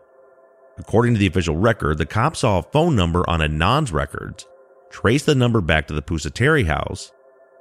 According 0.78 1.14
to 1.14 1.20
the 1.20 1.28
official 1.28 1.56
record, 1.56 1.98
the 1.98 2.06
cops 2.06 2.40
saw 2.40 2.58
a 2.58 2.64
phone 2.64 2.96
number 2.96 3.30
on 3.30 3.42
Adnan's 3.42 3.92
records, 3.92 4.48
traced 4.90 5.26
the 5.26 5.36
number 5.36 5.62
back 5.62 5.88
to 5.88 5.94
the 5.94 6.02
Pusateri 6.02 6.66
house, 6.66 7.12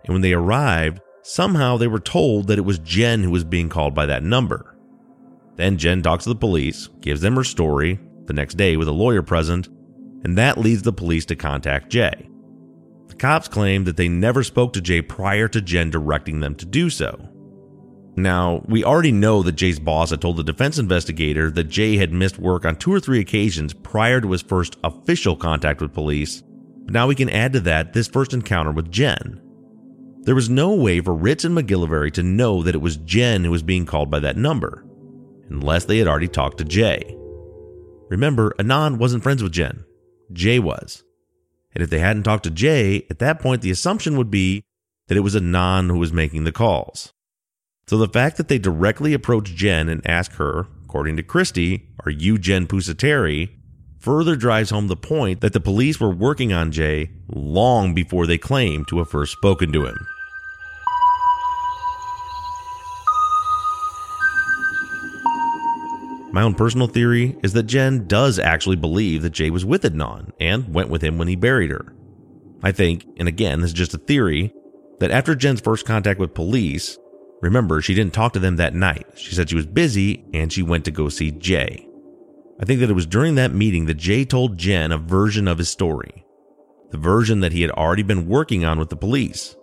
and 0.04 0.14
when 0.14 0.22
they 0.22 0.32
arrived, 0.32 1.00
somehow 1.22 1.76
they 1.76 1.86
were 1.86 2.00
told 2.00 2.46
that 2.46 2.58
it 2.58 2.64
was 2.64 2.78
Jen 2.78 3.22
who 3.22 3.30
was 3.30 3.44
being 3.44 3.68
called 3.68 3.94
by 3.94 4.06
that 4.06 4.22
number. 4.22 4.76
Then 5.56 5.78
Jen 5.78 6.02
talks 6.02 6.24
to 6.24 6.30
the 6.30 6.36
police, 6.36 6.88
gives 7.00 7.20
them 7.20 7.36
her 7.36 7.44
story, 7.44 8.00
the 8.26 8.32
next 8.32 8.54
day 8.54 8.76
with 8.76 8.88
a 8.88 8.92
lawyer 8.92 9.22
present, 9.22 9.68
and 10.24 10.38
that 10.38 10.58
leads 10.58 10.82
the 10.82 10.92
police 10.92 11.26
to 11.26 11.36
contact 11.36 11.90
Jay. 11.90 12.28
The 13.08 13.14
cops 13.14 13.46
claim 13.46 13.84
that 13.84 13.96
they 13.96 14.08
never 14.08 14.42
spoke 14.42 14.72
to 14.72 14.80
Jay 14.80 15.02
prior 15.02 15.46
to 15.48 15.60
Jen 15.60 15.90
directing 15.90 16.40
them 16.40 16.54
to 16.56 16.66
do 16.66 16.90
so. 16.90 17.28
Now, 18.16 18.62
we 18.66 18.84
already 18.84 19.12
know 19.12 19.42
that 19.42 19.52
Jay's 19.52 19.80
boss 19.80 20.10
had 20.10 20.20
told 20.20 20.36
the 20.36 20.44
defense 20.44 20.78
investigator 20.78 21.50
that 21.50 21.64
Jay 21.64 21.96
had 21.96 22.12
missed 22.12 22.38
work 22.38 22.64
on 22.64 22.76
two 22.76 22.92
or 22.92 23.00
three 23.00 23.20
occasions 23.20 23.74
prior 23.74 24.20
to 24.20 24.30
his 24.30 24.42
first 24.42 24.76
official 24.84 25.36
contact 25.36 25.80
with 25.80 25.92
police, 25.92 26.42
but 26.84 26.94
now 26.94 27.06
we 27.06 27.16
can 27.16 27.28
add 27.28 27.52
to 27.52 27.60
that 27.60 27.92
this 27.92 28.06
first 28.06 28.32
encounter 28.32 28.70
with 28.70 28.90
Jen. 28.90 29.40
There 30.22 30.34
was 30.34 30.48
no 30.48 30.74
way 30.74 31.00
for 31.00 31.12
Ritz 31.12 31.44
and 31.44 31.56
MacGillivary 31.56 32.12
to 32.12 32.22
know 32.22 32.62
that 32.62 32.74
it 32.74 32.80
was 32.80 32.96
Jen 32.98 33.44
who 33.44 33.50
was 33.50 33.62
being 33.62 33.84
called 33.84 34.10
by 34.10 34.20
that 34.20 34.36
number, 34.36 34.86
unless 35.50 35.84
they 35.84 35.98
had 35.98 36.08
already 36.08 36.28
talked 36.28 36.58
to 36.58 36.64
Jay. 36.64 37.16
Remember, 38.08 38.54
Adnan 38.58 38.98
wasn't 38.98 39.22
friends 39.22 39.42
with 39.42 39.52
Jen. 39.52 39.84
Jay 40.32 40.58
was. 40.58 41.02
And 41.74 41.82
if 41.82 41.90
they 41.90 41.98
hadn't 41.98 42.22
talked 42.22 42.44
to 42.44 42.50
Jay, 42.50 43.06
at 43.10 43.18
that 43.18 43.40
point 43.40 43.62
the 43.62 43.70
assumption 43.70 44.16
would 44.16 44.30
be 44.30 44.64
that 45.08 45.16
it 45.16 45.20
was 45.20 45.34
Adnan 45.34 45.90
who 45.90 45.98
was 45.98 46.12
making 46.12 46.44
the 46.44 46.52
calls. 46.52 47.12
So 47.86 47.98
the 47.98 48.08
fact 48.08 48.36
that 48.38 48.48
they 48.48 48.58
directly 48.58 49.12
approached 49.12 49.56
Jen 49.56 49.88
and 49.88 50.06
asked 50.06 50.34
her, 50.34 50.66
according 50.84 51.16
to 51.16 51.22
Christy, 51.22 51.88
are 52.04 52.10
you 52.10 52.38
Jen 52.38 52.66
Pusateri, 52.66 53.50
further 53.98 54.36
drives 54.36 54.70
home 54.70 54.88
the 54.88 54.96
point 54.96 55.40
that 55.40 55.52
the 55.52 55.60
police 55.60 56.00
were 56.00 56.14
working 56.14 56.52
on 56.52 56.72
Jay 56.72 57.10
long 57.28 57.94
before 57.94 58.26
they 58.26 58.38
claimed 58.38 58.88
to 58.88 58.98
have 58.98 59.10
first 59.10 59.32
spoken 59.32 59.72
to 59.72 59.86
him. 59.86 59.96
My 66.34 66.42
own 66.42 66.54
personal 66.54 66.88
theory 66.88 67.36
is 67.44 67.52
that 67.52 67.68
Jen 67.68 68.08
does 68.08 68.40
actually 68.40 68.74
believe 68.74 69.22
that 69.22 69.30
Jay 69.30 69.50
was 69.50 69.64
with 69.64 69.84
Adnan 69.84 70.32
and 70.40 70.74
went 70.74 70.90
with 70.90 71.00
him 71.00 71.16
when 71.16 71.28
he 71.28 71.36
buried 71.36 71.70
her. 71.70 71.94
I 72.60 72.72
think, 72.72 73.06
and 73.18 73.28
again, 73.28 73.60
this 73.60 73.70
is 73.70 73.74
just 73.74 73.94
a 73.94 73.98
theory, 73.98 74.52
that 74.98 75.12
after 75.12 75.36
Jen's 75.36 75.60
first 75.60 75.86
contact 75.86 76.18
with 76.18 76.34
police, 76.34 76.98
remember, 77.40 77.80
she 77.80 77.94
didn't 77.94 78.14
talk 78.14 78.32
to 78.32 78.40
them 78.40 78.56
that 78.56 78.74
night. 78.74 79.06
She 79.14 79.32
said 79.32 79.48
she 79.48 79.54
was 79.54 79.64
busy 79.64 80.24
and 80.34 80.52
she 80.52 80.64
went 80.64 80.84
to 80.86 80.90
go 80.90 81.08
see 81.08 81.30
Jay. 81.30 81.86
I 82.60 82.64
think 82.64 82.80
that 82.80 82.90
it 82.90 82.94
was 82.94 83.06
during 83.06 83.36
that 83.36 83.54
meeting 83.54 83.86
that 83.86 83.94
Jay 83.94 84.24
told 84.24 84.58
Jen 84.58 84.90
a 84.90 84.98
version 84.98 85.46
of 85.46 85.58
his 85.58 85.68
story, 85.68 86.26
the 86.90 86.98
version 86.98 87.38
that 87.42 87.52
he 87.52 87.62
had 87.62 87.70
already 87.70 88.02
been 88.02 88.26
working 88.26 88.64
on 88.64 88.80
with 88.80 88.88
the 88.88 88.96
police. 88.96 89.54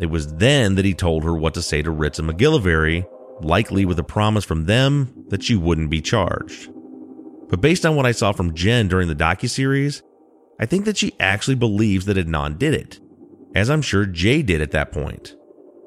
It 0.00 0.06
was 0.06 0.36
then 0.36 0.76
that 0.76 0.86
he 0.86 0.94
told 0.94 1.24
her 1.24 1.36
what 1.36 1.52
to 1.52 1.60
say 1.60 1.82
to 1.82 1.90
Ritz 1.90 2.18
and 2.18 2.26
MacGillivary 2.26 3.06
likely 3.44 3.84
with 3.84 3.98
a 3.98 4.04
promise 4.04 4.44
from 4.44 4.66
them 4.66 5.26
that 5.28 5.42
she 5.42 5.56
wouldn't 5.56 5.90
be 5.90 6.00
charged. 6.00 6.70
But 7.48 7.60
based 7.60 7.84
on 7.84 7.96
what 7.96 8.06
I 8.06 8.12
saw 8.12 8.32
from 8.32 8.54
Jen 8.54 8.88
during 8.88 9.08
the 9.08 9.14
docuseries, 9.14 10.02
I 10.60 10.66
think 10.66 10.84
that 10.84 10.96
she 10.96 11.14
actually 11.18 11.56
believes 11.56 12.06
that 12.06 12.16
Adnan 12.16 12.58
did 12.58 12.74
it, 12.74 13.00
as 13.54 13.68
I'm 13.68 13.82
sure 13.82 14.06
Jay 14.06 14.42
did 14.42 14.60
at 14.60 14.70
that 14.70 14.92
point. 14.92 15.34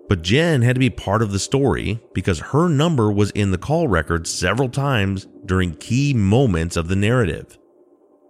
But 0.09 0.21
Jen 0.21 0.61
had 0.61 0.75
to 0.75 0.79
be 0.79 0.89
part 0.89 1.21
of 1.21 1.31
the 1.31 1.39
story 1.39 2.01
because 2.13 2.39
her 2.39 2.67
number 2.67 3.11
was 3.11 3.31
in 3.31 3.51
the 3.51 3.57
call 3.57 3.87
record 3.87 4.27
several 4.27 4.67
times 4.67 5.27
during 5.45 5.75
key 5.75 6.13
moments 6.13 6.75
of 6.75 6.89
the 6.89 6.95
narrative. 6.95 7.57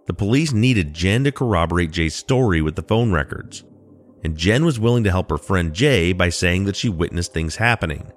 The 0.06 0.14
police 0.14 0.52
needed 0.52 0.94
Jen 0.94 1.24
to 1.24 1.32
corroborate 1.32 1.90
Jay's 1.90 2.14
story 2.14 2.62
with 2.62 2.76
the 2.76 2.82
phone 2.82 3.10
records, 3.10 3.64
and 4.22 4.36
Jen 4.36 4.64
was 4.64 4.78
willing 4.78 5.02
to 5.04 5.10
help 5.10 5.30
her 5.30 5.38
friend 5.38 5.74
Jay 5.74 6.12
by 6.12 6.28
saying 6.28 6.64
that 6.64 6.76
she 6.76 6.88
witnessed 6.88 7.32
things 7.32 7.56
happening 7.56 8.12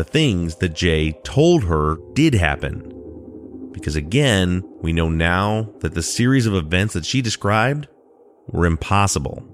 the 0.00 0.04
things 0.04 0.56
that 0.56 0.74
Jay 0.74 1.12
told 1.24 1.64
her 1.64 1.98
did 2.14 2.32
happen. 2.32 3.70
Because 3.70 3.96
again, 3.96 4.62
we 4.80 4.94
know 4.94 5.10
now 5.10 5.74
that 5.80 5.92
the 5.92 6.02
series 6.02 6.46
of 6.46 6.54
events 6.54 6.94
that 6.94 7.04
she 7.04 7.20
described 7.20 7.86
were 8.48 8.64
impossible. 8.64 9.44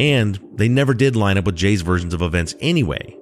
And 0.00 0.40
they 0.54 0.68
never 0.68 0.94
did 0.94 1.16
line 1.16 1.36
up 1.36 1.44
with 1.44 1.56
Jay's 1.56 1.82
versions 1.82 2.14
of 2.14 2.22
events 2.22 2.54
anyway. 2.60 3.14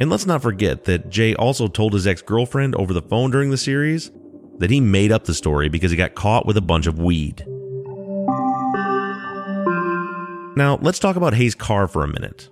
And 0.00 0.10
let's 0.10 0.26
not 0.26 0.42
forget 0.42 0.82
that 0.84 1.10
Jay 1.10 1.32
also 1.36 1.68
told 1.68 1.92
his 1.92 2.08
ex 2.08 2.22
girlfriend 2.22 2.74
over 2.74 2.92
the 2.92 3.00
phone 3.00 3.30
during 3.30 3.50
the 3.50 3.56
series 3.56 4.10
that 4.58 4.70
he 4.70 4.80
made 4.80 5.12
up 5.12 5.26
the 5.26 5.34
story 5.34 5.68
because 5.68 5.92
he 5.92 5.96
got 5.96 6.16
caught 6.16 6.44
with 6.44 6.56
a 6.56 6.60
bunch 6.60 6.88
of 6.88 6.98
weed. 6.98 7.44
Now, 10.56 10.76
let's 10.82 10.98
talk 10.98 11.14
about 11.14 11.34
Hae's 11.34 11.54
car 11.54 11.86
for 11.86 12.02
a 12.02 12.08
minute. 12.08 12.48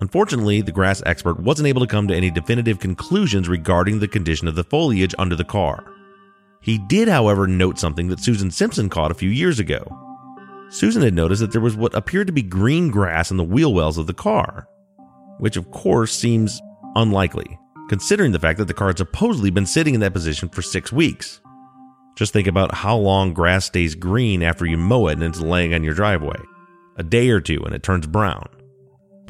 Unfortunately, 0.00 0.62
the 0.62 0.72
grass 0.72 1.02
expert 1.04 1.38
wasn't 1.40 1.68
able 1.68 1.80
to 1.80 1.86
come 1.86 2.08
to 2.08 2.16
any 2.16 2.30
definitive 2.30 2.78
conclusions 2.78 3.48
regarding 3.48 3.98
the 3.98 4.08
condition 4.08 4.48
of 4.48 4.54
the 4.54 4.64
foliage 4.64 5.14
under 5.18 5.36
the 5.36 5.44
car. 5.44 5.84
He 6.62 6.78
did, 6.78 7.08
however, 7.08 7.46
note 7.46 7.78
something 7.78 8.08
that 8.08 8.20
Susan 8.20 8.50
Simpson 8.50 8.88
caught 8.88 9.10
a 9.10 9.14
few 9.14 9.30
years 9.30 9.58
ago. 9.58 9.84
Susan 10.70 11.02
had 11.02 11.14
noticed 11.14 11.40
that 11.40 11.52
there 11.52 11.60
was 11.60 11.76
what 11.76 11.94
appeared 11.94 12.28
to 12.28 12.32
be 12.32 12.42
green 12.42 12.90
grass 12.90 13.30
in 13.30 13.36
the 13.36 13.44
wheel 13.44 13.74
wells 13.74 13.98
of 13.98 14.06
the 14.06 14.14
car, 14.14 14.68
which 15.38 15.56
of 15.56 15.70
course 15.70 16.12
seems 16.12 16.60
unlikely, 16.94 17.58
considering 17.88 18.32
the 18.32 18.38
fact 18.38 18.58
that 18.58 18.66
the 18.66 18.74
car 18.74 18.88
had 18.88 18.98
supposedly 18.98 19.50
been 19.50 19.66
sitting 19.66 19.94
in 19.94 20.00
that 20.00 20.12
position 20.12 20.48
for 20.48 20.62
six 20.62 20.92
weeks. 20.92 21.40
Just 22.16 22.32
think 22.32 22.46
about 22.46 22.74
how 22.74 22.96
long 22.96 23.34
grass 23.34 23.64
stays 23.66 23.94
green 23.94 24.42
after 24.42 24.66
you 24.66 24.76
mow 24.76 25.08
it 25.08 25.14
and 25.14 25.22
it's 25.22 25.40
laying 25.40 25.74
on 25.74 25.82
your 25.82 25.94
driveway. 25.94 26.38
A 26.96 27.02
day 27.02 27.30
or 27.30 27.40
two 27.40 27.62
and 27.64 27.74
it 27.74 27.82
turns 27.82 28.06
brown. 28.06 28.46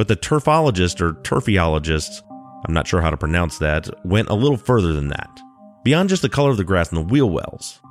But 0.01 0.09
the 0.09 0.17
turfologist 0.17 1.03
or 1.03 1.13
turfiologist, 1.13 2.23
I'm 2.67 2.73
not 2.73 2.89
sure 2.89 3.03
how 3.03 3.11
to 3.11 3.19
pronounce 3.19 3.59
that, 3.59 3.87
went 4.03 4.31
a 4.31 4.35
little 4.35 4.57
further 4.57 4.95
than 4.95 5.09
that. 5.09 5.41
Beyond 5.85 6.09
just 6.09 6.23
the 6.23 6.31
color 6.31 6.49
of 6.49 6.57
the 6.57 6.65
grass 6.65 6.91
in 6.91 6.95
the 6.95 7.03
wheel 7.03 7.29
wells. 7.29 7.83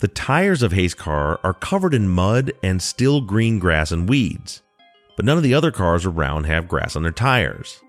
The 0.00 0.08
tires 0.08 0.64
of 0.64 0.72
Hae's 0.72 0.92
car 0.92 1.38
are 1.44 1.54
covered 1.54 1.94
in 1.94 2.08
mud 2.08 2.50
and 2.64 2.82
still 2.82 3.20
green 3.20 3.60
grass 3.60 3.92
and 3.92 4.08
weeds, 4.08 4.62
but 5.14 5.24
none 5.24 5.36
of 5.36 5.44
the 5.44 5.54
other 5.54 5.70
cars 5.70 6.04
around 6.04 6.46
have 6.46 6.66
grass 6.66 6.96
on 6.96 7.04
their 7.04 7.12
tires. 7.12 7.80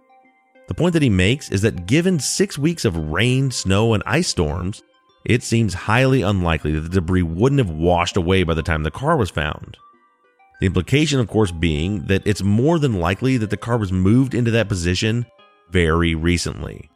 The 0.68 0.76
point 0.76 0.94
that 0.94 1.02
he 1.02 1.10
makes 1.10 1.50
is 1.50 1.64
that 1.64 1.88
given 1.88 2.20
six 2.20 2.60
weeks 2.60 2.86
of 2.86 3.12
rain, 3.12 3.50
snow, 3.50 3.96
and 3.96 4.04
ice 4.06 4.28
storms, 4.28 4.84
it 5.26 5.42
seems 5.42 5.74
highly 5.74 6.22
unlikely 6.22 6.74
that 6.74 6.82
the 6.82 6.90
debris 6.90 7.24
wouldn't 7.24 7.58
have 7.58 7.72
washed 7.72 8.18
away 8.18 8.44
by 8.44 8.54
the 8.54 8.62
time 8.62 8.84
the 8.84 8.92
car 8.92 9.18
was 9.18 9.32
found. 9.32 9.78
The 10.60 10.66
implication, 10.66 11.20
of 11.20 11.28
course, 11.28 11.52
being 11.52 12.06
that 12.06 12.26
it's 12.26 12.42
more 12.42 12.80
than 12.80 13.00
likely 13.00 13.38
that 13.38 13.50
the 13.50 13.58
car 13.58 13.78
was 13.78 13.92
moved 13.92 14.34
into 14.34 14.52
that 14.52 14.68
position 14.68 15.26
very 15.70 16.16
recently, 16.16 16.90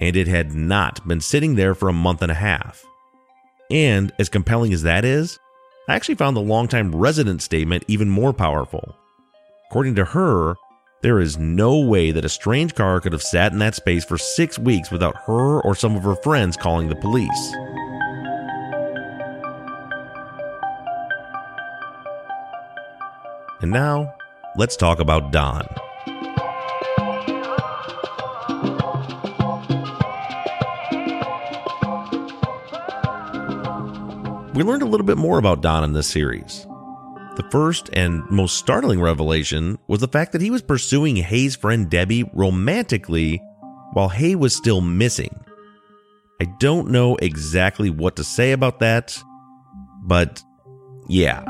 and 0.00 0.16
it 0.16 0.28
had 0.28 0.52
not 0.52 1.06
been 1.08 1.20
sitting 1.20 1.54
there 1.54 1.74
for 1.74 1.88
a 1.88 1.94
month 1.94 2.22
and 2.22 2.30
a 2.30 2.34
half. 2.34 2.84
And 3.70 4.12
as 4.18 4.28
compelling 4.28 4.72
as 4.72 4.82
that 4.82 5.04
is, 5.04 5.38
I 5.88 5.94
actually 5.94 6.16
found 6.16 6.36
the 6.36 6.40
longtime 6.40 6.94
resident 6.94 7.42
statement 7.42 7.84
even 7.88 8.08
more 8.10 8.32
powerful. 8.32 8.96
According 9.70 9.94
to 9.96 10.04
her, 10.04 10.56
there 11.02 11.20
is 11.20 11.38
no 11.38 11.78
way 11.78 12.10
that 12.10 12.24
a 12.24 12.28
strange 12.28 12.74
car 12.74 13.00
could 13.00 13.12
have 13.12 13.22
sat 13.22 13.52
in 13.52 13.58
that 13.60 13.74
space 13.74 14.04
for 14.04 14.18
six 14.18 14.58
weeks 14.58 14.90
without 14.90 15.16
her 15.26 15.60
or 15.62 15.74
some 15.74 15.96
of 15.96 16.02
her 16.02 16.16
friends 16.16 16.56
calling 16.56 16.88
the 16.88 16.96
police. 16.96 17.54
And 23.62 23.70
now, 23.70 24.14
let's 24.56 24.76
talk 24.76 25.00
about 25.00 25.32
Don. 25.32 25.66
We 34.54 34.62
learned 34.62 34.82
a 34.82 34.86
little 34.86 35.06
bit 35.06 35.16
more 35.16 35.38
about 35.38 35.62
Don 35.62 35.84
in 35.84 35.92
this 35.92 36.06
series. 36.06 36.66
The 37.36 37.46
first 37.50 37.90
and 37.92 38.22
most 38.30 38.56
startling 38.56 39.00
revelation 39.00 39.78
was 39.86 40.00
the 40.00 40.08
fact 40.08 40.32
that 40.32 40.40
he 40.40 40.50
was 40.50 40.62
pursuing 40.62 41.16
Hae's 41.16 41.56
friend 41.56 41.90
Debbie 41.90 42.24
romantically 42.34 43.42
while 43.92 44.08
Hae 44.08 44.34
was 44.34 44.54
still 44.56 44.80
missing. 44.80 45.44
I 46.40 46.46
don't 46.58 46.90
know 46.90 47.16
exactly 47.16 47.88
what 47.88 48.16
to 48.16 48.24
say 48.24 48.52
about 48.52 48.80
that, 48.80 49.18
but 50.02 50.42
yeah. 51.08 51.44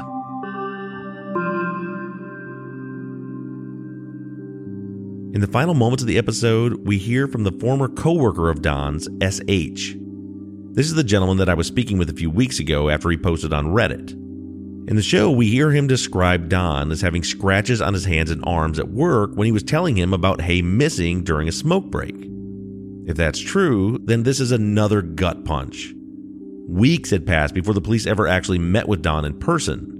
In 5.32 5.40
the 5.40 5.48
final 5.48 5.74
moments 5.74 6.02
of 6.02 6.06
the 6.06 6.18
episode, 6.18 6.86
we 6.86 6.98
hear 6.98 7.26
from 7.26 7.44
the 7.44 7.52
former 7.52 7.88
coworker 7.88 8.48
of 8.48 8.62
Don's, 8.62 9.06
SH. 9.20 9.96
This 10.72 10.86
is 10.86 10.94
the 10.94 11.04
gentleman 11.04 11.36
that 11.38 11.48
I 11.48 11.54
was 11.54 11.66
speaking 11.66 11.98
with 11.98 12.08
a 12.08 12.14
few 12.14 12.30
weeks 12.30 12.58
ago 12.58 12.88
after 12.88 13.10
he 13.10 13.16
posted 13.16 13.52
on 13.52 13.66
Reddit. 13.66 14.12
In 14.88 14.94
the 14.94 15.02
show, 15.02 15.30
we 15.30 15.48
hear 15.48 15.72
him 15.72 15.88
describe 15.88 16.48
Don 16.48 16.92
as 16.92 17.00
having 17.00 17.24
scratches 17.24 17.82
on 17.82 17.92
his 17.92 18.04
hands 18.04 18.30
and 18.30 18.42
arms 18.46 18.78
at 18.78 18.88
work 18.88 19.32
when 19.34 19.46
he 19.46 19.52
was 19.52 19.64
telling 19.64 19.96
him 19.96 20.14
about 20.14 20.40
Hae 20.40 20.62
missing 20.62 21.24
during 21.24 21.48
a 21.48 21.52
smoke 21.52 21.86
break. 21.86 22.14
If 23.06 23.16
that's 23.16 23.40
true, 23.40 23.98
then 24.04 24.22
this 24.22 24.38
is 24.38 24.52
another 24.52 25.02
gut 25.02 25.44
punch. 25.44 25.92
Weeks 26.68 27.10
had 27.10 27.26
passed 27.26 27.52
before 27.52 27.74
the 27.74 27.80
police 27.80 28.06
ever 28.06 28.28
actually 28.28 28.58
met 28.58 28.88
with 28.88 29.02
Don 29.02 29.24
in 29.24 29.38
person. 29.38 29.95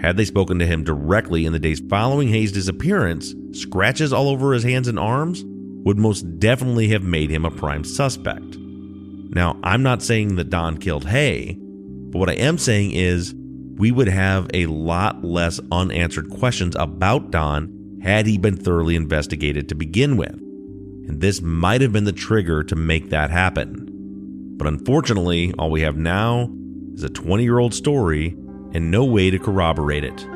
Had 0.00 0.16
they 0.16 0.24
spoken 0.24 0.58
to 0.58 0.66
him 0.66 0.82
directly 0.82 1.44
in 1.44 1.52
the 1.52 1.58
days 1.58 1.80
following 1.88 2.28
Hae's 2.28 2.52
disappearance, 2.52 3.34
scratches 3.52 4.12
all 4.12 4.28
over 4.28 4.54
his 4.54 4.62
hands 4.62 4.88
and 4.88 4.98
arms 4.98 5.44
would 5.84 5.98
most 5.98 6.38
definitely 6.38 6.88
have 6.88 7.02
made 7.02 7.30
him 7.30 7.44
a 7.44 7.50
prime 7.50 7.84
suspect. 7.84 8.56
Now, 8.58 9.58
I'm 9.62 9.82
not 9.82 10.02
saying 10.02 10.36
that 10.36 10.50
Don 10.50 10.78
killed 10.78 11.06
Hae, 11.06 11.56
but 11.58 12.18
what 12.18 12.30
I 12.30 12.34
am 12.34 12.58
saying 12.58 12.92
is 12.92 13.34
we 13.76 13.92
would 13.92 14.08
have 14.08 14.50
a 14.52 14.66
lot 14.66 15.22
less 15.22 15.60
unanswered 15.70 16.30
questions 16.30 16.74
about 16.76 17.30
Don 17.30 17.98
had 18.02 18.26
he 18.26 18.38
been 18.38 18.56
thoroughly 18.56 18.96
investigated 18.96 19.68
to 19.68 19.74
begin 19.74 20.16
with. 20.16 20.32
And 20.32 21.20
this 21.20 21.40
might 21.42 21.80
have 21.80 21.92
been 21.92 22.04
the 22.04 22.12
trigger 22.12 22.64
to 22.64 22.76
make 22.76 23.10
that 23.10 23.30
happen. 23.30 23.86
But 24.56 24.66
unfortunately, 24.66 25.52
all 25.58 25.70
we 25.70 25.82
have 25.82 25.96
now 25.96 26.50
is 26.94 27.04
a 27.04 27.08
20 27.08 27.42
year 27.42 27.58
old 27.58 27.74
story 27.74 28.36
and 28.72 28.90
no 28.90 29.04
way 29.04 29.30
to 29.30 29.38
corroborate 29.38 30.04
it. 30.04 30.26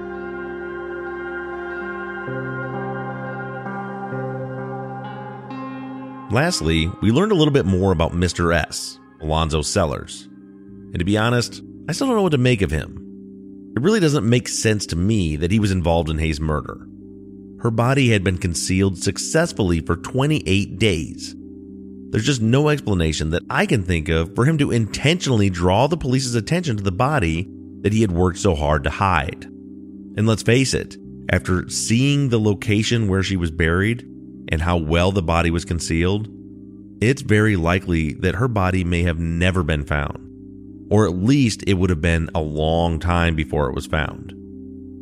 Lastly, 6.31 6.90
we 7.01 7.12
learned 7.12 7.31
a 7.31 7.37
little 7.37 7.53
bit 7.53 7.64
more 7.64 7.92
about 7.92 8.12
Mr. 8.12 8.53
S, 8.53 8.99
Alonzo 9.20 9.62
Sellers. 9.62 10.25
And 10.25 10.99
to 10.99 11.05
be 11.05 11.16
honest, 11.16 11.62
I 11.88 11.92
still 11.92 12.09
don't 12.09 12.16
know 12.16 12.23
what 12.23 12.33
to 12.33 12.38
make 12.38 12.62
of 12.62 12.73
him. 12.73 13.73
It 13.77 13.83
really 13.83 14.01
doesn't 14.01 14.29
make 14.29 14.49
sense 14.49 14.87
to 14.87 14.97
me 14.97 15.37
that 15.37 15.51
he 15.51 15.61
was 15.61 15.70
involved 15.70 16.11
in 16.11 16.18
Hae's 16.18 16.40
murder. 16.40 16.88
Her 17.61 17.70
body 17.70 18.11
had 18.11 18.25
been 18.25 18.38
concealed 18.38 18.99
successfully 18.99 19.81
for 19.81 19.97
28 19.97 20.79
days. 20.79 21.37
There's 22.11 22.27
just 22.27 22.42
no 22.42 22.68
explanation 22.68 23.31
that 23.31 23.42
I 23.49 23.66
can 23.66 23.83
think 23.83 24.09
of 24.09 24.35
for 24.35 24.44
him 24.44 24.59
to 24.59 24.70
intentionally 24.70 25.51
draw 25.51 25.87
the 25.87 25.97
police's 25.97 26.35
attention 26.35 26.77
to 26.77 26.83
the 26.83 26.92
body 26.92 27.49
that 27.85 27.92
he 27.92 28.01
had 28.01 28.11
worked 28.11 28.38
so 28.38 28.57
hard 28.57 28.83
to 28.83 28.90
hide. 28.90 29.44
And 30.16 30.27
let's 30.27 30.42
face 30.42 30.75
it, 30.75 30.97
after 31.31 31.68
seeing 31.68 32.31
the 32.31 32.40
location 32.40 33.09
where 33.09 33.23
she 33.23 33.37
was 33.37 33.51
buried 33.51 34.03
and 34.49 34.61
how 34.61 34.77
well 34.79 35.12
the 35.12 35.23
body 35.23 35.51
was 35.51 35.64
concealed, 35.64 36.29
it's 37.01 37.23
very 37.23 37.57
likely 37.57 38.14
that 38.14 38.37
her 38.37 38.49
body 38.49 38.85
may 38.85 39.03
have 39.03 39.18
never 39.18 39.62
been 39.62 39.85
found. 39.85 40.20
Or 40.90 41.07
at 41.07 41.16
least 41.16 41.64
it 41.66 41.75
would 41.75 41.90
have 41.90 42.01
been 42.01 42.31
a 42.35 42.40
long 42.40 42.99
time 42.99 43.35
before 43.35 43.68
it 43.68 43.75
was 43.75 43.87
found. 43.87 44.33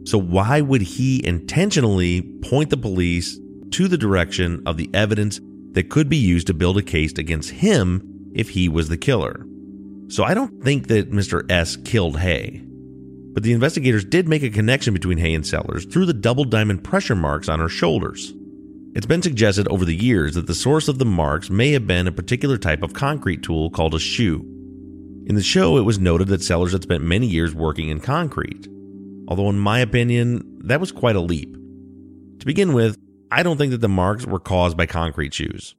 So, 0.09 0.19
why 0.19 0.61
would 0.61 0.83
he 0.83 1.25
intentionally 1.25 2.23
point 2.43 2.71
the 2.71 2.77
police 2.77 3.39
to 3.71 3.89
the 3.89 3.99
direction 3.99 4.63
of 4.67 4.77
the 4.77 4.91
evidence 4.93 5.41
that 5.73 5.91
could 5.91 6.09
be 6.09 6.17
used 6.17 6.49
to 6.49 6.55
build 6.55 6.77
a 6.79 6.83
case 6.83 7.13
against 7.13 7.51
him 7.51 8.31
if 8.35 8.51
he 8.51 8.69
was 8.69 8.89
the 8.89 8.97
killer? 8.97 9.47
So, 10.09 10.25
I 10.25 10.35
don't 10.35 10.63
think 10.63 10.89
that 10.89 11.13
Mr. 11.13 11.49
S 11.51 11.77
killed 11.77 12.19
Hae. 12.19 12.63
But 13.33 13.43
the 13.43 13.53
investigators 13.53 14.05
did 14.05 14.29
make 14.29 14.43
a 14.43 14.51
connection 14.51 14.93
between 14.93 15.19
Hae 15.19 15.35
and 15.35 15.47
Sellers 15.47 15.87
through 15.87 16.07
the 16.07 16.13
double 16.13 16.45
diamond 16.45 16.85
pressure 16.85 17.17
marks 17.17 17.49
on 17.49 17.61
her 17.61 17.69
shoulders. 17.69 18.33
It's 18.95 19.07
been 19.07 19.23
suggested 19.23 19.67
over 19.69 19.87
the 19.87 19.97
years 19.97 20.35
that 20.35 20.47
the 20.47 20.55
source 20.55 20.87
of 20.87 20.99
the 20.99 21.07
marks 21.07 21.49
may 21.49 21.73
have 21.73 21.87
been 21.87 22.07
a 22.07 22.13
particular 22.13 22.59
type 22.59 22.83
of 22.83 22.93
concrete 22.93 23.43
tool 23.43 23.71
called 23.71 23.95
a 23.95 23.99
shoe. 23.99 24.41
In 25.27 25.35
the 25.35 25.43
show, 25.43 25.79
it 25.79 25.83
was 25.83 25.99
noted 25.99 26.29
that 26.29 26.43
Sellers 26.43 26.73
had 26.73 26.83
spent 26.83 27.03
many 27.03 27.27
years 27.27 27.55
working 27.55 27.89
in 27.89 28.01
concrete, 28.01 28.69
although, 29.29 29.49
in 29.49 29.59
my 29.59 29.79
opinion, 29.79 30.59
that 30.65 30.81
was 30.81 30.93
quite 30.93 31.17
a 31.17 31.21
leap. 31.21 31.55
To 32.41 32.45
begin 32.45 32.75
with, 32.75 32.99
I 33.31 33.43
don't 33.43 33.57
think 33.57 33.71
that 33.71 33.81
the 33.81 33.89
marks 33.89 34.27
were 34.27 34.41
caused 34.41 34.77
by 34.77 34.85
concrete 34.85 35.33
shoes. 35.33 35.75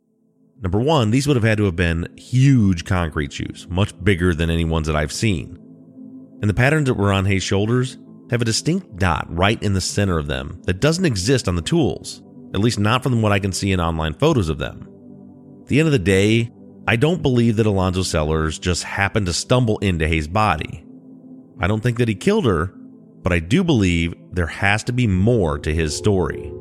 Number 0.62 0.80
one, 0.80 1.12
these 1.12 1.28
would 1.28 1.36
have 1.36 1.44
had 1.44 1.58
to 1.60 1.66
have 1.66 1.76
been 1.76 2.08
huge 2.18 2.86
concrete 2.86 3.34
shoes, 3.34 3.68
much 3.70 3.94
bigger 4.04 4.34
than 4.34 4.50
any 4.50 4.66
ones 4.66 4.88
that 4.88 4.96
I've 4.96 5.12
seen. 5.12 5.60
And 6.44 6.50
the 6.50 6.54
patterns 6.54 6.90
that 6.90 6.96
were 6.96 7.14
on 7.14 7.24
Hae's 7.24 7.42
shoulders 7.42 7.98
have 8.30 8.42
a 8.42 8.46
distinct 8.46 8.98
dot 8.98 9.26
right 9.30 9.64
in 9.64 9.72
the 9.72 9.80
center 9.80 10.18
of 10.18 10.28
them 10.28 10.62
that 10.66 10.82
doesn't 10.82 11.06
exist 11.06 11.48
on 11.48 11.56
the 11.56 11.62
tools, 11.62 12.22
at 12.54 12.60
least 12.60 12.78
not 12.78 13.02
from 13.02 13.22
what 13.22 13.32
I 13.32 13.40
can 13.40 13.54
see 13.54 13.72
in 13.72 13.80
online 13.80 14.14
photos 14.14 14.50
of 14.50 14.58
them. 14.58 14.86
At 15.62 15.68
the 15.68 15.80
end 15.80 15.88
of 15.88 15.94
the 15.94 16.00
day, 16.00 16.52
I 16.86 16.98
don't 16.98 17.22
believe 17.22 17.56
that 17.56 17.66
Alonzo 17.66 18.04
Sellers 18.04 18.60
just 18.60 18.84
happened 18.84 19.28
to 19.28 19.34
stumble 19.34 19.78
into 19.78 20.06
Hae's 20.06 20.28
body. 20.28 20.86
I 21.62 21.68
don't 21.68 21.80
think 21.80 21.98
that 22.00 22.10
he 22.10 22.16
killed 22.16 22.46
her, 22.46 22.74
but 23.22 23.32
I 23.32 23.40
do 23.40 23.64
believe 23.64 24.14
there 24.34 24.48
has 24.48 24.84
to 24.84 24.92
be 24.92 25.08
more 25.08 25.58
to 25.60 25.74
his 25.74 25.96
story. 25.96 26.52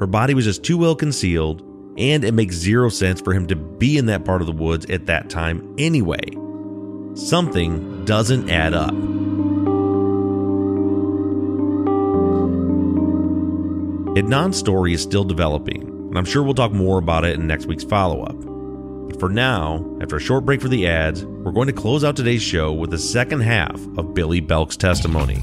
Her 0.00 0.06
body 0.06 0.32
was 0.32 0.46
just 0.46 0.64
too 0.64 0.78
well 0.78 0.96
concealed, 0.96 1.60
and 1.98 2.24
it 2.24 2.32
makes 2.32 2.54
zero 2.54 2.88
sense 2.88 3.20
for 3.20 3.34
him 3.34 3.48
to 3.48 3.54
be 3.54 3.98
in 3.98 4.06
that 4.06 4.24
part 4.24 4.40
of 4.40 4.46
the 4.46 4.54
woods 4.54 4.86
at 4.86 5.04
that 5.04 5.28
time 5.28 5.74
anyway. 5.76 6.24
Something 7.14 8.04
doesn't 8.04 8.50
add 8.50 8.74
up. 8.74 8.92
Adnan's 14.16 14.58
story 14.58 14.94
is 14.94 15.02
still 15.02 15.22
developing, 15.22 15.82
and 15.82 16.18
I'm 16.18 16.24
sure 16.24 16.42
we'll 16.42 16.54
talk 16.54 16.72
more 16.72 16.98
about 16.98 17.24
it 17.24 17.38
in 17.38 17.46
next 17.46 17.66
week's 17.66 17.84
follow 17.84 18.24
up. 18.24 18.36
But 19.08 19.20
for 19.20 19.28
now, 19.28 19.96
after 20.02 20.16
a 20.16 20.20
short 20.20 20.44
break 20.44 20.60
for 20.60 20.68
the 20.68 20.88
ads, 20.88 21.24
we're 21.24 21.52
going 21.52 21.68
to 21.68 21.72
close 21.72 22.02
out 22.02 22.16
today's 22.16 22.42
show 22.42 22.72
with 22.72 22.90
the 22.90 22.98
second 22.98 23.42
half 23.42 23.80
of 23.96 24.12
Billy 24.12 24.40
Belk's 24.40 24.76
testimony. 24.76 25.42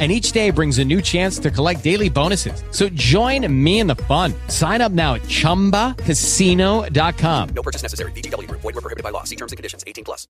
and 0.00 0.10
each 0.10 0.32
day 0.32 0.50
brings 0.50 0.78
a 0.78 0.84
new 0.84 1.02
chance 1.02 1.38
to 1.40 1.50
collect 1.50 1.84
daily 1.84 2.08
bonuses. 2.08 2.64
So 2.70 2.88
join 2.88 3.46
me 3.52 3.80
in 3.80 3.86
the 3.86 3.96
fun. 3.96 4.32
Sign 4.48 4.80
up 4.80 4.92
now 4.92 5.16
at 5.16 5.22
ChumbaCasino.com. 5.22 7.48
No 7.50 7.62
purchase 7.62 7.82
necessary. 7.82 8.12
VGW 8.12 8.48
Group. 8.48 8.62
Void 8.62 8.76
were 8.76 8.80
prohibited 8.80 9.04
by 9.04 9.10
law. 9.10 9.24
See 9.24 9.36
terms 9.36 9.52
and 9.52 9.58
conditions. 9.58 9.84
18 9.86 10.04
plus. 10.04 10.26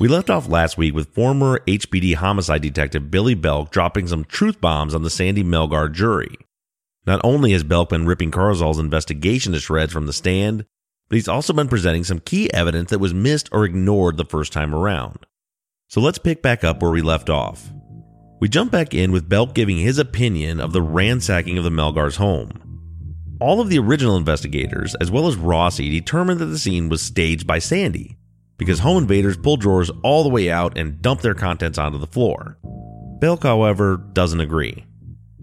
We 0.00 0.06
left 0.06 0.30
off 0.30 0.48
last 0.48 0.78
week 0.78 0.94
with 0.94 1.12
former 1.12 1.58
HPD 1.66 2.14
homicide 2.14 2.62
detective 2.62 3.10
Billy 3.10 3.34
Belk 3.34 3.72
dropping 3.72 4.06
some 4.06 4.24
truth 4.24 4.60
bombs 4.60 4.94
on 4.94 5.02
the 5.02 5.10
Sandy 5.10 5.42
Melgar 5.42 5.92
jury. 5.92 6.36
Not 7.04 7.20
only 7.24 7.50
has 7.50 7.64
Belk 7.64 7.88
been 7.88 8.06
ripping 8.06 8.30
Carzal's 8.30 8.78
investigation 8.78 9.52
to 9.54 9.58
shreds 9.58 9.92
from 9.92 10.06
the 10.06 10.12
stand, 10.12 10.66
but 11.08 11.16
he's 11.16 11.26
also 11.26 11.52
been 11.52 11.66
presenting 11.66 12.04
some 12.04 12.20
key 12.20 12.48
evidence 12.54 12.90
that 12.90 13.00
was 13.00 13.12
missed 13.12 13.48
or 13.50 13.64
ignored 13.64 14.18
the 14.18 14.24
first 14.24 14.52
time 14.52 14.72
around. 14.72 15.26
So 15.90 16.02
let's 16.02 16.18
pick 16.18 16.42
back 16.42 16.64
up 16.64 16.82
where 16.82 16.90
we 16.90 17.00
left 17.00 17.30
off. 17.30 17.72
We 18.40 18.48
jump 18.50 18.70
back 18.70 18.92
in 18.92 19.10
with 19.10 19.28
Belk 19.28 19.54
giving 19.54 19.78
his 19.78 19.98
opinion 19.98 20.60
of 20.60 20.74
the 20.74 20.82
ransacking 20.82 21.56
of 21.56 21.64
the 21.64 21.70
Melgar's 21.70 22.16
home. 22.16 22.50
All 23.40 23.62
of 23.62 23.70
the 23.70 23.78
original 23.78 24.18
investigators, 24.18 24.94
as 25.00 25.10
well 25.10 25.28
as 25.28 25.36
Rossi, 25.36 25.88
determined 25.88 26.40
that 26.40 26.46
the 26.46 26.58
scene 26.58 26.90
was 26.90 27.00
staged 27.00 27.46
by 27.46 27.58
Sandy 27.58 28.18
because 28.58 28.80
home 28.80 28.98
invaders 28.98 29.38
pull 29.38 29.56
drawers 29.56 29.90
all 30.04 30.24
the 30.24 30.28
way 30.28 30.50
out 30.50 30.76
and 30.76 31.00
dump 31.00 31.22
their 31.22 31.34
contents 31.34 31.78
onto 31.78 31.96
the 31.96 32.06
floor. 32.06 32.58
Belk, 33.18 33.44
however, 33.44 33.96
doesn't 34.12 34.40
agree. 34.40 34.84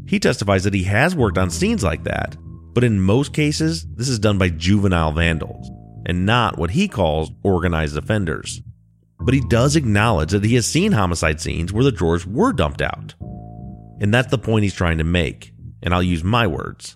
He 0.08 0.19
testifies 0.19 0.63
that 0.65 0.75
he 0.75 0.84
has 0.84 1.15
worked 1.15 1.39
on 1.39 1.49
scenes 1.49 1.84
like 1.84 2.03
that, 2.03 2.38
but 2.73 2.84
in 2.84 2.99
most 2.99 3.34
cases, 3.34 3.88
this 3.95 4.10
is 4.10 4.19
done 4.19 4.38
by 4.38 4.49
juvenile 4.49 5.12
vandals 5.12 5.71
and 6.05 6.23
not 6.23 6.60
what 6.60 6.69
he 6.69 6.88
calls 6.88 7.31
organized 7.43 7.97
offenders 7.97 8.62
but 9.26 9.34
he 9.34 9.42
does 9.42 9.76
acknowledge 9.76 10.32
that 10.32 10.44
he 10.44 10.54
has 10.54 10.68
seen 10.68 10.92
homicide 10.92 11.42
scenes 11.42 11.74
where 11.74 11.84
the 11.84 11.92
drawers 11.92 12.28
were 12.28 12.54
dumped 12.54 12.82
out. 12.82 13.16
And 14.00 14.14
that's 14.14 14.30
the 14.30 14.38
point 14.38 14.64
he's 14.64 14.74
trying 14.74 15.00
to 15.00 15.04
make, 15.04 15.52
and 15.82 15.94
I'll 15.94 16.04
use 16.04 16.24
my 16.24 16.46
words. 16.46 16.96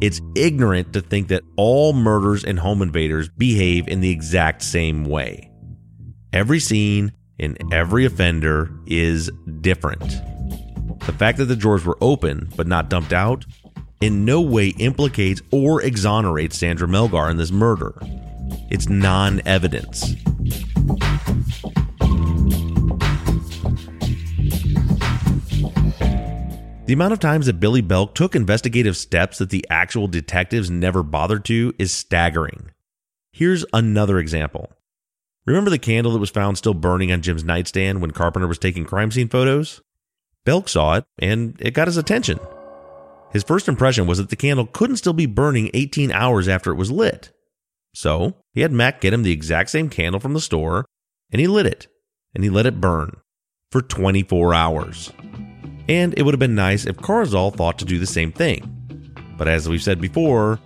It's 0.00 0.20
ignorant 0.36 0.92
to 0.92 1.00
think 1.00 1.28
that 1.28 1.42
all 1.56 1.92
murders 1.92 2.44
and 2.44 2.58
home 2.58 2.82
invaders 2.82 3.28
behave 3.28 3.88
in 3.88 4.00
the 4.00 4.10
exact 4.10 4.62
same 4.62 5.04
way. 5.04 5.50
Every 6.32 6.60
scene 6.60 7.12
and 7.40 7.58
every 7.72 8.04
offender 8.04 8.70
is 8.86 9.30
different. 9.60 10.08
The 11.00 11.14
fact 11.18 11.38
that 11.38 11.46
the 11.46 11.56
drawers 11.56 11.84
were 11.84 11.98
open 12.00 12.48
but 12.56 12.66
not 12.66 12.90
dumped 12.90 13.12
out 13.12 13.44
in 14.00 14.24
no 14.24 14.40
way 14.40 14.68
implicates 14.68 15.42
or 15.50 15.82
exonerates 15.82 16.58
Sandra 16.58 16.86
Melgar 16.86 17.30
in 17.30 17.38
this 17.38 17.50
murder. 17.50 17.94
It's 18.70 18.88
non 18.88 19.40
evidence. 19.46 20.14
The 26.86 26.92
amount 26.92 27.12
of 27.12 27.18
times 27.18 27.46
that 27.46 27.58
Billy 27.58 27.80
Belk 27.80 28.14
took 28.14 28.36
investigative 28.36 28.96
steps 28.96 29.38
that 29.38 29.50
the 29.50 29.66
actual 29.68 30.06
detectives 30.06 30.70
never 30.70 31.02
bothered 31.02 31.44
to 31.46 31.74
is 31.80 31.92
staggering. 31.92 32.70
Here's 33.32 33.64
another 33.72 34.20
example. 34.20 34.72
Remember 35.46 35.68
the 35.68 35.78
candle 35.78 36.12
that 36.12 36.20
was 36.20 36.30
found 36.30 36.58
still 36.58 36.74
burning 36.74 37.10
on 37.10 37.22
Jim's 37.22 37.42
nightstand 37.42 38.00
when 38.00 38.12
Carpenter 38.12 38.46
was 38.46 38.58
taking 38.58 38.84
crime 38.84 39.10
scene 39.10 39.28
photos? 39.28 39.80
Belk 40.44 40.68
saw 40.68 40.94
it, 40.94 41.04
and 41.18 41.56
it 41.60 41.74
got 41.74 41.88
his 41.88 41.96
attention. 41.96 42.38
His 43.32 43.42
first 43.42 43.66
impression 43.66 44.06
was 44.06 44.18
that 44.18 44.28
the 44.28 44.36
candle 44.36 44.66
couldn't 44.66 44.98
still 44.98 45.12
be 45.12 45.26
burning 45.26 45.70
18 45.74 46.12
hours 46.12 46.46
after 46.46 46.70
it 46.70 46.76
was 46.76 46.92
lit. 46.92 47.32
So 47.96 48.34
he 48.52 48.60
had 48.60 48.72
Mac 48.72 49.00
get 49.00 49.14
him 49.14 49.22
the 49.22 49.32
exact 49.32 49.70
same 49.70 49.88
candle 49.88 50.20
from 50.20 50.34
the 50.34 50.40
store, 50.40 50.84
and 51.32 51.40
he 51.40 51.46
lit 51.46 51.64
it, 51.64 51.88
and 52.34 52.44
he 52.44 52.50
let 52.50 52.66
it 52.66 52.78
burn 52.78 53.16
for 53.72 53.80
24 53.80 54.52
hours. 54.52 55.14
And 55.88 56.12
it 56.14 56.22
would 56.22 56.34
have 56.34 56.38
been 56.38 56.54
nice 56.54 56.84
if 56.84 56.98
Carzal 56.98 57.56
thought 57.56 57.78
to 57.78 57.86
do 57.86 57.98
the 57.98 58.06
same 58.06 58.32
thing. 58.32 58.70
But 59.38 59.48
as 59.48 59.66
we've 59.66 59.82
said 59.82 59.98
before, 59.98 60.60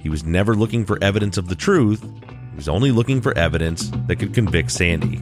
he 0.00 0.08
was 0.08 0.24
never 0.24 0.54
looking 0.54 0.86
for 0.86 0.96
evidence 1.04 1.36
of 1.36 1.48
the 1.48 1.54
truth, 1.54 2.00
he 2.02 2.56
was 2.56 2.70
only 2.70 2.90
looking 2.90 3.20
for 3.20 3.36
evidence 3.36 3.90
that 4.06 4.16
could 4.16 4.32
convict 4.32 4.70
Sandy. 4.70 5.20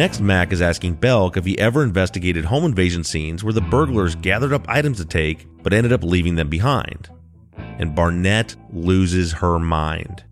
Next, 0.00 0.22
Mac 0.22 0.50
is 0.50 0.62
asking 0.62 0.94
Belk 0.94 1.36
if 1.36 1.44
he 1.44 1.58
ever 1.58 1.82
investigated 1.82 2.46
home 2.46 2.64
invasion 2.64 3.04
scenes 3.04 3.44
where 3.44 3.52
the 3.52 3.60
burglars 3.60 4.14
gathered 4.14 4.54
up 4.54 4.64
items 4.66 4.96
to 4.96 5.04
take 5.04 5.46
but 5.62 5.74
ended 5.74 5.92
up 5.92 6.02
leaving 6.02 6.36
them 6.36 6.48
behind. 6.48 7.10
And 7.58 7.94
Barnett 7.94 8.56
loses 8.72 9.30
her 9.30 9.58
mind. 9.58 10.24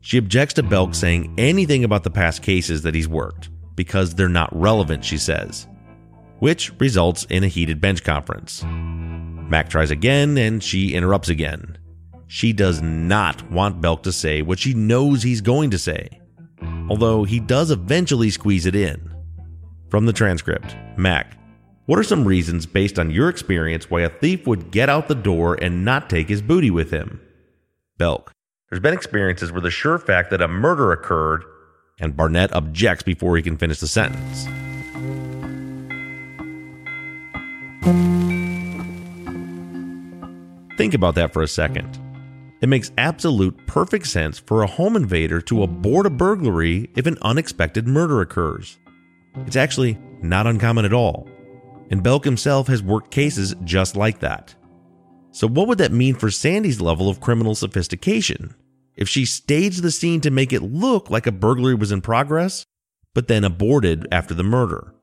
She 0.00 0.16
objects 0.16 0.54
to 0.54 0.62
Belk 0.62 0.94
saying 0.94 1.34
anything 1.36 1.84
about 1.84 2.02
the 2.02 2.10
past 2.10 2.40
cases 2.40 2.80
that 2.80 2.94
he's 2.94 3.06
worked 3.06 3.50
because 3.74 4.14
they're 4.14 4.26
not 4.30 4.58
relevant, 4.58 5.04
she 5.04 5.18
says, 5.18 5.66
which 6.38 6.72
results 6.80 7.24
in 7.24 7.44
a 7.44 7.48
heated 7.48 7.82
bench 7.82 8.02
conference. 8.04 8.64
Mac 8.64 9.68
tries 9.68 9.90
again 9.90 10.38
and 10.38 10.62
she 10.62 10.94
interrupts 10.94 11.28
again. 11.28 11.76
She 12.26 12.54
does 12.54 12.80
not 12.80 13.50
want 13.50 13.82
Belk 13.82 14.02
to 14.04 14.12
say 14.12 14.40
what 14.40 14.58
she 14.58 14.72
knows 14.72 15.22
he's 15.22 15.42
going 15.42 15.72
to 15.72 15.78
say 15.78 16.22
although 16.88 17.24
he 17.24 17.40
does 17.40 17.70
eventually 17.70 18.30
squeeze 18.30 18.66
it 18.66 18.74
in. 18.74 19.10
From 19.90 20.06
the 20.06 20.12
transcript, 20.12 20.76
Mac, 20.96 21.38
what 21.86 21.98
are 21.98 22.04
some 22.04 22.24
reasons 22.24 22.66
based 22.66 22.98
on 22.98 23.10
your 23.10 23.28
experience 23.28 23.90
why 23.90 24.00
a 24.02 24.08
thief 24.08 24.46
would 24.46 24.70
get 24.70 24.88
out 24.88 25.08
the 25.08 25.14
door 25.14 25.54
and 25.60 25.84
not 25.84 26.08
take 26.08 26.28
his 26.28 26.42
booty 26.42 26.70
with 26.70 26.90
him? 26.90 27.20
Belk, 27.98 28.32
there's 28.70 28.80
been 28.80 28.94
experiences 28.94 29.52
where 29.52 29.60
the 29.60 29.70
sure 29.70 29.98
fact 29.98 30.30
that 30.30 30.42
a 30.42 30.48
murder 30.48 30.92
occurred, 30.92 31.44
and 32.00 32.16
Barnett 32.16 32.54
objects 32.54 33.02
before 33.02 33.36
he 33.36 33.42
can 33.42 33.56
finish 33.56 33.80
the 33.80 33.86
sentence. 33.86 34.46
Think 40.76 40.94
about 40.94 41.14
that 41.14 41.32
for 41.32 41.42
a 41.42 41.48
second. 41.48 42.00
It 42.64 42.68
makes 42.68 42.92
absolute 42.96 43.66
perfect 43.66 44.06
sense 44.06 44.38
for 44.38 44.62
a 44.62 44.66
home 44.66 44.96
invader 44.96 45.42
to 45.42 45.64
abort 45.64 46.06
a 46.06 46.10
burglary 46.10 46.88
if 46.96 47.04
an 47.04 47.18
unexpected 47.20 47.86
murder 47.86 48.22
occurs. 48.22 48.78
It's 49.46 49.54
actually 49.54 49.98
not 50.22 50.46
uncommon 50.46 50.86
at 50.86 50.94
all. 50.94 51.28
And 51.90 52.02
Belk 52.02 52.24
himself 52.24 52.68
has 52.68 52.82
worked 52.82 53.10
cases 53.10 53.54
just 53.64 53.96
like 53.96 54.20
that. 54.20 54.54
So, 55.30 55.46
what 55.46 55.68
would 55.68 55.76
that 55.76 55.92
mean 55.92 56.14
for 56.14 56.30
Sandy's 56.30 56.80
level 56.80 57.10
of 57.10 57.20
criminal 57.20 57.54
sophistication? 57.54 58.54
If 58.96 59.10
she 59.10 59.26
staged 59.26 59.82
the 59.82 59.90
scene 59.90 60.22
to 60.22 60.30
make 60.30 60.54
it 60.54 60.62
look 60.62 61.10
like 61.10 61.26
a 61.26 61.32
burglary 61.32 61.74
was 61.74 61.92
in 61.92 62.00
progress, 62.00 62.64
but 63.12 63.28
then 63.28 63.44
aborted 63.44 64.08
after 64.10 64.32
the 64.32 64.42
murder. 64.42 64.94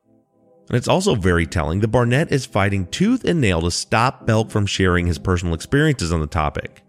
And 0.67 0.77
it's 0.77 0.87
also 0.87 1.13
very 1.13 1.45
telling 1.45 1.81
that 1.81 1.89
Barnett 1.89 2.31
is 2.31 2.43
fighting 2.43 2.87
tooth 2.87 3.23
and 3.23 3.39
nail 3.39 3.61
to 3.61 3.69
stop 3.69 4.25
Belk 4.25 4.49
from 4.49 4.65
sharing 4.65 5.05
his 5.05 5.19
personal 5.19 5.53
experiences 5.53 6.11
on 6.11 6.21
the 6.21 6.25
topic. 6.25 6.81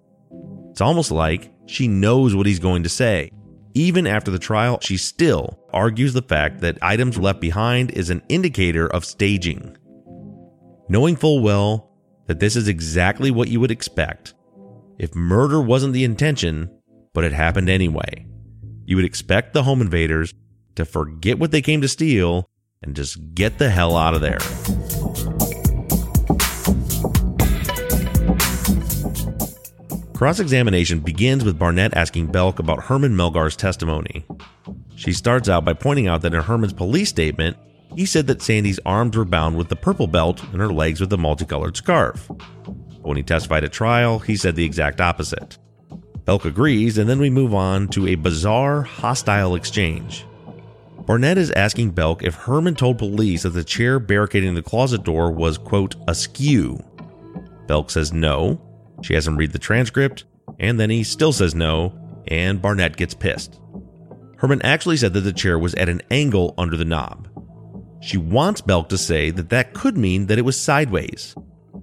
It's 0.73 0.81
almost 0.81 1.11
like 1.11 1.53
she 1.67 1.87
knows 1.87 2.35
what 2.35 2.47
he's 2.47 2.59
going 2.59 2.83
to 2.85 2.89
say. 2.89 3.31
Even 3.75 4.07
after 4.07 4.31
the 4.31 4.39
trial, 4.39 4.79
she 4.81 4.97
still 4.97 5.59
argues 5.71 6.15
the 6.15 6.23
fact 6.23 6.63
that 6.63 6.79
items 6.81 7.19
left 7.19 7.43
behind 7.43 7.91
is 7.91 8.09
an 8.09 8.23
indicator 8.31 8.87
of 8.87 9.05
staging. 9.05 9.77
Knowing 10.89 11.15
full 11.15 11.43
well 11.43 11.91
that 12.27 12.41
this 12.41 12.57
is 12.57 12.69
exactly 12.69 13.31
what 13.31 13.49
you 13.49 13.61
would 13.61 13.71
expect. 13.71 14.33
If 14.99 15.15
murder 15.15 15.61
wasn't 15.61 15.93
the 15.93 16.05
intention, 16.05 16.71
but 17.13 17.25
it 17.25 17.33
happened 17.33 17.69
anyway, 17.69 18.27
you 18.87 18.97
would 18.97 19.05
expect 19.05 19.53
the 19.53 19.65
home 19.65 19.83
invaders 19.83 20.33
to 20.77 20.87
forget 20.87 21.39
what 21.39 21.51
they 21.51 21.61
came 21.61 21.83
to 21.83 21.89
steal 21.89 22.49
and 22.83 22.97
just 22.97 23.35
get 23.35 23.59
the 23.59 23.69
hell 23.69 23.95
out 23.95 24.15
of 24.15 24.23
there. 24.23 24.39
Cross 30.23 30.39
examination 30.39 31.01
begins 31.01 31.43
with 31.43 31.59
Barnett 31.59 31.97
asking 31.97 32.29
Belk 32.29 32.61
about 32.61 32.85
Herman 32.85 33.17
Melgar's 33.17 33.57
testimony. 33.57 34.25
She 34.95 35.13
starts 35.13 35.49
out 35.49 35.65
by 35.65 35.73
pointing 35.73 36.07
out 36.07 36.23
that 36.23 36.33
in 36.33 36.41
Herman's 36.41 36.73
police 36.73 37.09
statement, 37.09 37.57
he 37.97 38.07
said 38.07 38.29
that 38.29 38.41
Sandy's 38.41 38.79
arms 38.87 39.17
were 39.17 39.25
bound 39.25 39.57
with 39.57 39.69
the 39.69 39.75
purple 39.75 40.07
belt 40.07 40.41
and 40.45 40.61
her 40.61 40.73
legs 40.73 41.01
with 41.01 41.11
the 41.11 41.19
multicolored 41.19 41.77
scarf. 41.77 42.29
But 42.29 43.03
when 43.03 43.17
he 43.17 43.25
testified 43.25 43.65
at 43.65 43.73
trial, 43.73 44.21
he 44.21 44.37
said 44.37 44.55
the 44.55 44.65
exact 44.65 45.01
opposite. 45.01 45.59
Belk 46.25 46.45
agrees, 46.45 46.99
and 46.99 47.11
then 47.11 47.19
we 47.19 47.29
move 47.29 47.53
on 47.53 47.89
to 47.89 48.07
a 48.07 48.15
bizarre, 48.15 48.83
hostile 48.83 49.57
exchange. 49.57 50.25
Barnett 51.05 51.37
is 51.37 51.51
asking 51.51 51.91
Belk 51.91 52.23
if 52.23 52.37
Herman 52.37 52.77
told 52.77 52.99
police 52.99 53.43
that 53.43 53.51
the 53.51 53.65
chair 53.65 53.99
barricading 53.99 54.55
the 54.55 54.63
closet 54.63 55.03
door 55.03 55.33
was, 55.33 55.59
quote, 55.59 55.97
askew. 56.07 56.79
Belk 57.67 57.91
says 57.91 58.13
no, 58.13 58.61
she 59.03 59.15
has 59.15 59.27
him 59.27 59.37
read 59.37 59.53
the 59.53 59.59
transcript, 59.59 60.25
and 60.59 60.79
then 60.79 60.91
he 60.91 61.03
still 61.05 61.33
says 61.33 61.55
no, 61.55 61.99
and 62.29 62.63
Barnett 62.63 62.97
gets 62.97 63.15
pissed. 63.15 63.59
Herman 64.39 64.63
actually 64.63 64.97
said 64.97 65.13
that 65.15 65.21
the 65.21 65.33
chair 65.33 65.59
was 65.59 65.75
at 65.75 65.89
an 65.89 66.03
angle 66.11 66.55
under 66.59 66.77
the 66.77 66.85
knob. 66.85 67.29
She 68.01 68.17
wants 68.19 68.61
Belk 68.61 68.89
to 68.89 68.99
say 68.99 69.31
that 69.31 69.51
that 69.51 69.75
could 69.75 69.97
mean 69.97 70.27
that 70.27 70.39
it 70.39 70.45
was 70.45 70.61
sideways. 70.61 71.37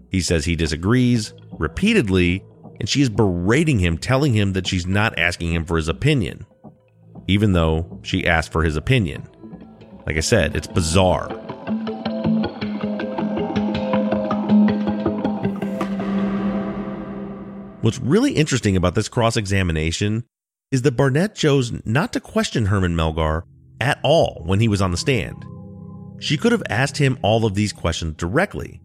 He 0.09 0.19
says 0.21 0.43
he 0.43 0.55
disagrees 0.55 1.33
repeatedly, 1.53 2.43
and 2.79 2.89
she 2.89 3.01
is 3.01 3.09
berating 3.09 3.79
him, 3.79 3.97
telling 3.97 4.33
him 4.33 4.53
that 4.53 4.67
she's 4.67 4.85
not 4.85 5.17
asking 5.17 5.53
him 5.53 5.65
for 5.65 5.77
his 5.77 5.87
opinion, 5.87 6.45
even 7.27 7.53
though 7.53 7.99
she 8.03 8.27
asked 8.27 8.51
for 8.51 8.63
his 8.63 8.75
opinion. 8.75 9.27
Like 10.05 10.17
I 10.17 10.21
said, 10.21 10.55
it's 10.55 10.67
bizarre. 10.67 11.29
What's 17.81 17.99
really 17.99 18.33
interesting 18.33 18.75
about 18.75 18.95
this 18.95 19.07
cross 19.07 19.37
examination 19.37 20.25
is 20.69 20.81
that 20.81 20.97
Barnett 20.97 21.33
chose 21.33 21.71
not 21.85 22.11
to 22.11 22.19
question 22.19 22.65
Herman 22.65 22.93
Melgar 22.93 23.43
at 23.79 24.01
all 24.03 24.41
when 24.45 24.59
he 24.59 24.67
was 24.67 24.81
on 24.81 24.91
the 24.91 24.97
stand. 24.97 25.45
She 26.19 26.35
could 26.35 26.51
have 26.51 26.63
asked 26.69 26.97
him 26.97 27.17
all 27.21 27.45
of 27.45 27.55
these 27.55 27.71
questions 27.71 28.15
directly, 28.17 28.81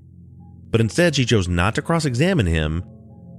but 0.70 0.80
instead 0.80 1.16
she 1.16 1.24
chose 1.24 1.48
not 1.48 1.74
to 1.74 1.82
cross 1.82 2.04
examine 2.04 2.46
him, 2.46 2.84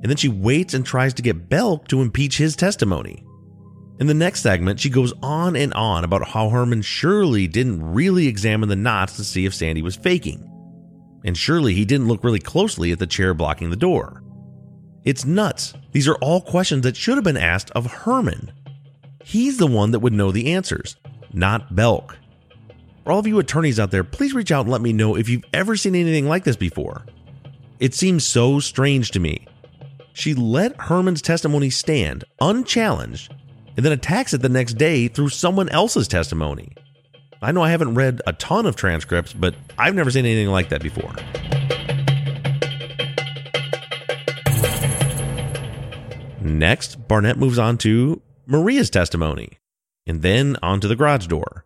and 0.02 0.10
then 0.10 0.18
she 0.18 0.28
waits 0.28 0.74
and 0.74 0.86
tries 0.86 1.13
to 1.13 1.22
get 1.22 1.48
Belk 1.48 1.88
to 1.88 2.02
impeach 2.02 2.38
his 2.38 2.58
testimony. 2.58 3.26
In 3.98 4.08
the 4.08 4.13
next 4.13 4.41
segment, 4.41 4.82
she 4.82 4.89
goes 4.89 5.13
on 5.24 5.56
and 5.56 5.74
on 5.74 6.04
about 6.04 6.28
how 6.28 6.50
Herman 6.50 6.82
surely 6.82 7.48
didn't 7.48 7.82
really 7.82 8.28
examine 8.28 8.68
the 8.68 8.76
knots 8.76 9.15
to 9.15 9.24
see 9.24 9.46
if 9.46 9.56
Sandy 9.56 9.82
was 9.82 9.96
faking. 9.96 10.52
And 11.24 11.38
surely 11.38 11.74
he 11.74 11.86
didn't 11.86 12.10
look 12.10 12.26
really 12.26 12.41
closely 12.41 12.91
at 12.91 13.00
the 13.00 13.08
chair 13.08 13.34
blocking 13.34 13.70
the 13.70 13.78
door. 13.78 14.22
It's 15.06 15.24
nuts. 15.24 15.76
These 15.91 16.08
are 16.08 16.15
all 16.15 16.41
questions 16.41 16.82
that 16.82 16.98
should 16.98 17.15
have 17.15 17.24
been 17.24 17.38
asked 17.38 17.70
of 17.72 17.86
Herman. 17.86 18.52
He's 19.24 19.58
the 19.58 19.68
one 19.68 19.91
that 19.91 20.00
would 20.00 20.13
know 20.13 20.32
the 20.32 20.52
answers, 20.52 20.96
not 21.32 21.76
Belk. 21.76 22.18
For 23.04 23.12
all 23.12 23.20
of 23.20 23.28
you 23.28 23.38
attorneys 23.38 23.80
out 23.80 23.91
there, 23.91 24.04
please 24.04 24.34
reach 24.34 24.52
out 24.52 24.62
and 24.62 24.72
let 24.72 24.82
me 24.82 24.94
know 24.94 25.15
if 25.15 25.30
you've 25.30 25.46
ever 25.54 25.76
seen 25.76 25.94
anything 25.94 26.28
like 26.28 26.44
this 26.44 26.56
before. 26.56 27.06
It 27.80 27.94
seems 27.94 28.26
so 28.26 28.60
strange 28.60 29.12
to 29.12 29.20
me. 29.20 29.48
She 30.13 30.34
let 30.34 30.82
Herman's 30.82 31.22
testimony 31.22 31.70
stand 31.70 32.24
unchallenged 32.41 33.32
and 33.78 33.86
then 33.86 33.91
attacks 33.91 34.34
it 34.34 34.41
the 34.41 34.50
next 34.50 34.74
day 34.74 35.08
through 35.08 35.30
someone 35.30 35.70
else's 35.70 36.08
testimony. 36.08 36.74
I 37.44 37.52
know 37.52 37.62
I 37.62 37.70
haven't 37.70 37.94
read 37.94 38.22
a 38.26 38.34
ton 38.34 38.65
of 38.65 38.76
transcripts, 38.76 39.34
but 39.34 39.54
I've 39.78 39.94
never 39.94 40.10
seen 40.10 40.26
anything 40.26 40.48
like 40.48 40.70
that 40.70 40.82
before. 40.82 41.13
Next, 46.45 47.08
Barnett 47.08 47.39
moves 47.39 47.58
on 47.58 47.79
to 47.79 48.21
Maria's 48.45 48.91
testimony 48.91 49.58
and 50.05 50.21
then 50.21 50.58
onto 50.62 50.88
the 50.88 50.95
garage 50.95 51.25
door. 51.25 51.65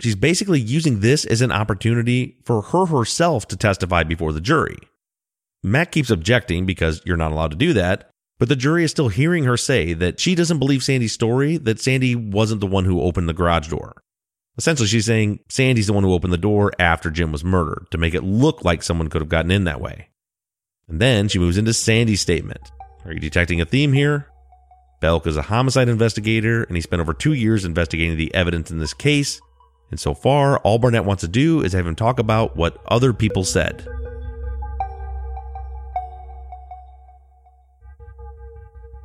She's 0.00 0.16
basically 0.16 0.58
using 0.58 1.00
this 1.00 1.26
as 1.26 1.42
an 1.42 1.52
opportunity 1.52 2.38
for 2.44 2.62
her 2.62 2.86
herself 2.86 3.46
to 3.48 3.56
testify 3.56 4.04
before 4.04 4.32
the 4.32 4.40
jury. 4.40 4.78
Mac 5.62 5.92
keeps 5.92 6.08
objecting 6.08 6.64
because 6.64 7.02
you're 7.04 7.18
not 7.18 7.32
allowed 7.32 7.50
to 7.50 7.58
do 7.58 7.74
that, 7.74 8.10
but 8.38 8.48
the 8.48 8.56
jury 8.56 8.84
is 8.84 8.90
still 8.90 9.08
hearing 9.08 9.44
her 9.44 9.56
say 9.58 9.92
that 9.92 10.18
she 10.18 10.34
doesn't 10.34 10.58
believe 10.58 10.82
Sandy's 10.82 11.12
story, 11.12 11.58
that 11.58 11.80
Sandy 11.80 12.14
wasn't 12.14 12.62
the 12.62 12.66
one 12.66 12.86
who 12.86 13.02
opened 13.02 13.28
the 13.28 13.34
garage 13.34 13.68
door. 13.68 14.02
Essentially, 14.56 14.88
she's 14.88 15.04
saying 15.04 15.40
Sandy's 15.50 15.88
the 15.88 15.92
one 15.92 16.04
who 16.04 16.14
opened 16.14 16.32
the 16.32 16.38
door 16.38 16.72
after 16.78 17.10
Jim 17.10 17.32
was 17.32 17.44
murdered 17.44 17.86
to 17.90 17.98
make 17.98 18.14
it 18.14 18.24
look 18.24 18.64
like 18.64 18.82
someone 18.82 19.08
could 19.08 19.20
have 19.20 19.28
gotten 19.28 19.50
in 19.50 19.64
that 19.64 19.80
way. 19.82 20.08
And 20.88 21.00
then 21.00 21.28
she 21.28 21.38
moves 21.38 21.58
into 21.58 21.74
Sandy's 21.74 22.22
statement. 22.22 22.70
Are 23.06 23.12
you 23.12 23.20
detecting 23.20 23.60
a 23.60 23.64
theme 23.64 23.92
here? 23.92 24.26
Belk 25.00 25.28
is 25.28 25.36
a 25.36 25.42
homicide 25.42 25.88
investigator, 25.88 26.64
and 26.64 26.76
he 26.76 26.80
spent 26.80 27.00
over 27.00 27.14
two 27.14 27.34
years 27.34 27.64
investigating 27.64 28.16
the 28.16 28.34
evidence 28.34 28.68
in 28.68 28.78
this 28.78 28.94
case. 28.94 29.40
And 29.92 30.00
so 30.00 30.12
far, 30.12 30.58
all 30.58 30.78
Barnett 30.78 31.04
wants 31.04 31.20
to 31.20 31.28
do 31.28 31.62
is 31.62 31.72
have 31.72 31.86
him 31.86 31.94
talk 31.94 32.18
about 32.18 32.56
what 32.56 32.82
other 32.88 33.12
people 33.12 33.44
said. 33.44 33.86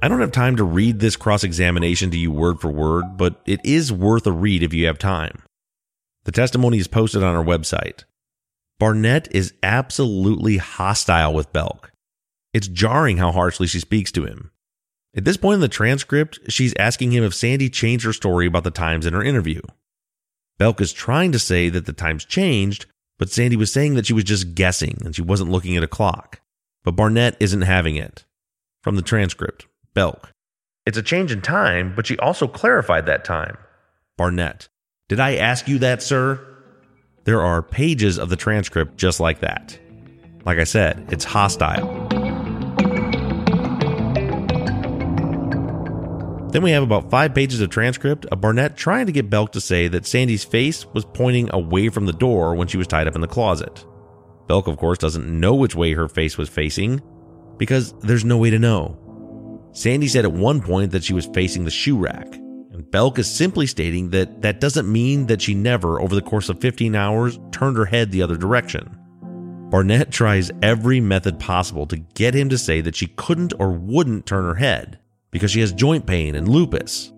I 0.02 0.08
don't 0.08 0.22
have 0.22 0.32
time 0.32 0.56
to 0.56 0.64
read 0.64 1.00
this 1.00 1.16
cross 1.16 1.44
examination 1.44 2.10
to 2.10 2.18
you 2.18 2.32
word 2.32 2.60
for 2.60 2.72
word, 2.72 3.18
but 3.18 3.40
it 3.46 3.60
is 3.64 3.94
worth 3.94 4.26
a 4.26 4.32
read 4.32 4.64
if 4.64 4.74
you 4.74 4.88
have 4.88 4.98
time. 4.98 5.44
The 6.24 6.32
testimony 6.32 6.80
is 6.80 6.88
posted 6.88 7.22
on 7.22 7.36
our 7.36 7.44
website. 7.44 8.06
Barnett 8.80 9.28
is 9.30 9.54
absolutely 9.62 10.58
hostile 10.58 11.36
with 11.36 11.54
Belk. 11.54 11.91
It's 12.54 12.68
jarring 12.68 13.18
how 13.18 13.32
harshly 13.32 13.68
she 13.68 13.80
speaks 13.80 14.12
to 14.14 14.26
him. 14.26 14.52
At 15.16 15.26
this 15.26 15.38
point 15.38 15.56
in 15.56 15.62
the 15.62 15.68
transcript, 15.68 16.40
she's 16.50 16.74
asking 16.78 17.12
him 17.12 17.24
if 17.24 17.34
Sandy 17.34 17.70
changed 17.70 18.06
her 18.06 18.14
story 18.14 18.48
about 18.48 18.64
the 18.64 18.72
times 18.72 19.06
in 19.06 19.14
her 19.14 19.24
interview. 19.24 19.62
Belk 20.58 20.80
is 20.80 20.94
trying 20.94 21.32
to 21.32 21.40
say 21.40 21.70
that 21.70 21.86
the 21.86 21.94
times 21.94 22.24
changed, 22.24 22.86
but 23.18 23.30
Sandy 23.30 23.56
was 23.56 23.74
saying 23.74 23.96
that 23.96 24.06
she 24.06 24.14
was 24.14 24.24
just 24.24 24.56
guessing 24.56 24.98
and 25.04 25.16
she 25.16 25.22
wasn't 25.22 25.52
looking 25.52 25.76
at 25.76 25.84
a 25.84 25.88
clock. 25.88 26.40
But 26.84 26.96
Barnett 26.96 27.36
isn't 27.40 27.62
having 27.62 27.96
it. 27.96 28.26
From 28.82 28.96
the 28.96 29.02
transcript, 29.02 29.68
Belk. 29.94 30.32
It's 30.86 30.98
a 30.98 31.04
change 31.04 31.32
in 31.32 31.42
time, 31.42 31.94
but 31.96 32.08
she 32.08 32.18
also 32.18 32.48
clarified 32.48 33.06
that 33.06 33.24
time. 33.24 33.58
Barnett. 34.18 34.70
Did 35.08 35.20
I 35.20 35.36
ask 35.36 35.68
you 35.68 35.78
that, 35.80 36.02
sir? 36.02 36.40
There 37.26 37.42
are 37.42 37.62
pages 37.62 38.18
of 38.18 38.30
the 38.30 38.36
transcript 38.36 38.98
just 38.98 39.20
like 39.20 39.42
that. 39.42 39.78
Like 40.46 40.58
I 40.58 40.64
said, 40.64 41.08
it's 41.12 41.24
hostile. 41.24 42.21
Then 46.52 46.64
we 46.64 46.72
have 46.72 46.84
about 46.84 47.10
five 47.10 47.34
pages 47.34 47.62
of 47.62 47.70
transcript 47.70 48.26
of 48.26 48.42
Barnett 48.42 48.76
trying 48.76 49.06
to 49.06 49.14
get 49.14 49.30
Belk 49.30 49.54
to 49.54 49.62
say 49.62 49.88
that 49.88 50.06
Sandy's 50.06 50.44
face 50.44 50.86
was 50.88 51.06
pointing 51.06 51.50
away 51.54 51.88
from 51.88 52.06
the 52.06 52.12
door 52.12 52.56
when 52.56 52.68
she 52.68 52.78
was 52.78 52.88
tied 52.88 53.08
up 53.08 53.16
in 53.16 53.22
the 53.22 53.28
closet. 53.28 53.86
Belk, 54.48 54.68
of 54.68 54.76
course, 54.76 54.98
doesn't 54.98 55.40
know 55.40 55.56
which 55.56 55.76
way 55.76 55.94
her 55.94 56.10
face 56.10 56.38
was 56.38 56.50
facing 56.50 57.02
because 57.58 57.94
there's 58.00 58.26
no 58.26 58.38
way 58.38 58.50
to 58.50 58.60
know. 58.60 58.98
Sandy 59.72 60.10
said 60.10 60.26
at 60.26 60.34
one 60.34 60.60
point 60.62 60.92
that 60.92 61.06
she 61.06 61.14
was 61.14 61.26
facing 61.28 61.64
the 61.64 61.72
shoe 61.72 61.98
rack, 61.98 62.36
and 62.36 62.92
Belk 62.92 63.18
is 63.18 63.32
simply 63.32 63.66
stating 63.66 64.10
that 64.10 64.42
that 64.42 64.60
doesn't 64.60 64.92
mean 64.92 65.28
that 65.28 65.42
she 65.42 65.54
never, 65.54 66.02
over 66.02 66.16
the 66.16 66.22
course 66.22 66.50
of 66.50 66.60
15 66.60 66.96
hours, 66.96 67.40
turned 67.54 67.78
her 67.78 67.86
head 67.86 68.12
the 68.12 68.24
other 68.24 68.36
direction. 68.36 68.98
Barnett 69.70 70.12
tries 70.12 70.52
every 70.62 71.00
method 71.00 71.40
possible 71.40 71.88
to 71.88 71.96
get 71.96 72.34
him 72.34 72.50
to 72.50 72.58
say 72.58 72.82
that 72.82 72.98
she 72.98 73.08
couldn't 73.08 73.54
or 73.58 73.72
wouldn't 73.72 74.26
turn 74.26 74.44
her 74.44 74.56
head 74.56 75.00
because 75.32 75.52
she 75.52 75.62
has 75.62 75.74
joint 75.74 76.06
pain 76.06 76.36
and 76.36 76.48
lupus. 76.48 77.12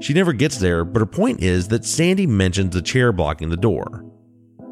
She 0.00 0.12
never 0.12 0.32
gets 0.32 0.58
there, 0.58 0.84
but 0.84 1.00
her 1.00 1.06
point 1.06 1.42
is 1.42 1.68
that 1.68 1.84
Sandy 1.84 2.26
mentions 2.26 2.74
the 2.74 2.82
chair 2.82 3.12
blocking 3.12 3.48
the 3.48 3.56
door. 3.56 4.04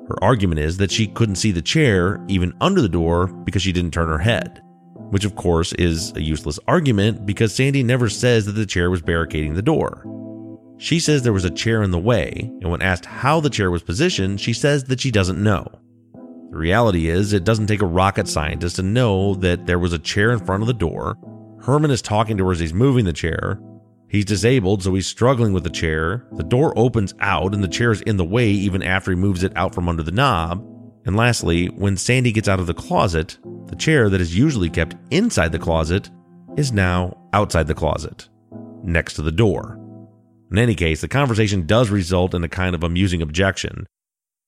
Her 0.09 0.22
argument 0.22 0.61
is 0.61 0.77
that 0.77 0.91
she 0.91 1.07
couldn't 1.07 1.37
see 1.37 1.51
the 1.51 1.62
chair, 1.62 2.22
even 2.29 2.53
under 2.61 2.83
the 2.83 2.89
door, 2.89 3.29
because 3.29 3.62
she 3.62 3.72
didn't 3.72 3.93
turn 3.93 4.09
her 4.09 4.18
head. 4.18 4.61
Which, 5.11 5.25
of 5.25 5.35
course, 5.35 5.72
is 5.75 6.12
a 6.12 6.20
useless 6.20 6.59
argument 6.68 7.25
because 7.25 7.55
Sandy 7.55 7.83
never 7.83 8.09
says 8.09 8.45
that 8.47 8.53
the 8.53 8.66
chair 8.66 8.91
was 8.91 9.01
barricading 9.01 9.55
the 9.55 9.62
door. 9.62 10.05
She 10.77 10.99
says 11.01 11.22
there 11.22 11.33
was 11.33 11.45
a 11.45 11.51
chair 11.51 11.83
in 11.83 11.91
the 11.91 11.99
way, 11.99 12.51
and 12.61 12.70
when 12.70 12.83
asked 12.83 13.07
how 13.07 13.41
the 13.41 13.49
chair 13.49 13.70
was 13.70 13.83
positioned, 13.83 14.41
she 14.41 14.53
says 14.53 14.85
that 14.85 15.01
she 15.01 15.11
doesn't 15.11 15.43
know. 15.43 15.66
The 16.51 16.59
reality 16.59 17.09
is, 17.09 17.33
it 17.33 17.45
doesn't 17.45 17.68
take 17.68 17.81
a 17.81 17.87
rocket 17.87 18.29
scientist 18.29 18.77
to 18.77 18.83
know 18.83 19.35
that 19.37 19.66
there 19.66 19.79
was 19.79 19.93
a 19.93 19.99
chair 19.99 20.33
in 20.33 20.45
front 20.45 20.62
of 20.62 20.66
the 20.66 20.75
door. 20.75 21.16
Herman 21.65 21.91
is 21.91 22.03
talking 22.03 22.37
to 22.37 22.45
her 22.45 22.53
as 22.53 22.61
he's 22.61 22.75
moving 22.75 23.07
the 23.07 23.12
chair. 23.12 23.59
He's 24.09 24.27
disabled, 24.27 24.83
so 24.83 24.95
he's 24.95 25.07
struggling 25.07 25.55
with 25.55 25.65
the 25.65 25.71
chair. 25.71 26.27
The 26.33 26.43
door 26.43 26.75
opens 26.77 27.15
out, 27.21 27.55
and 27.55 27.65
the 27.65 27.69
chair 27.69 27.91
is 27.91 28.03
in 28.03 28.19
the 28.19 28.25
way 28.25 28.51
even 28.51 28.83
after 28.83 29.11
he 29.11 29.17
moves 29.17 29.43
it 29.43 29.57
out 29.57 29.75
from 29.75 29.89
under 29.89 30.03
the 30.03 30.12
knob. 30.12 30.62
And 31.07 31.17
lastly, 31.17 31.67
when 31.69 31.97
Sandy 31.97 32.33
gets 32.33 32.49
out 32.49 32.61
of 32.61 32.67
the 32.67 32.75
closet, 32.75 33.39
the 33.67 33.77
chair 33.77 34.11
that 34.11 34.21
is 34.21 34.37
usually 34.37 34.69
kept 34.69 34.97
inside 35.11 35.53
the 35.53 35.59
closet 35.59 36.11
is 36.59 36.71
now 36.71 37.17
outside 37.33 37.67
the 37.67 37.75
closet, 37.75 38.29
next 38.83 39.15
to 39.15 39.23
the 39.23 39.33
door. 39.33 39.81
In 40.51 40.59
any 40.59 40.75
case, 40.75 41.01
the 41.01 41.09
conversation 41.09 41.67
does 41.67 41.89
result 41.89 42.35
in 42.35 42.45
a 42.45 42.49
kind 42.49 42.75
of 42.75 42.85
amusing 42.85 43.23
objection. 43.23 43.87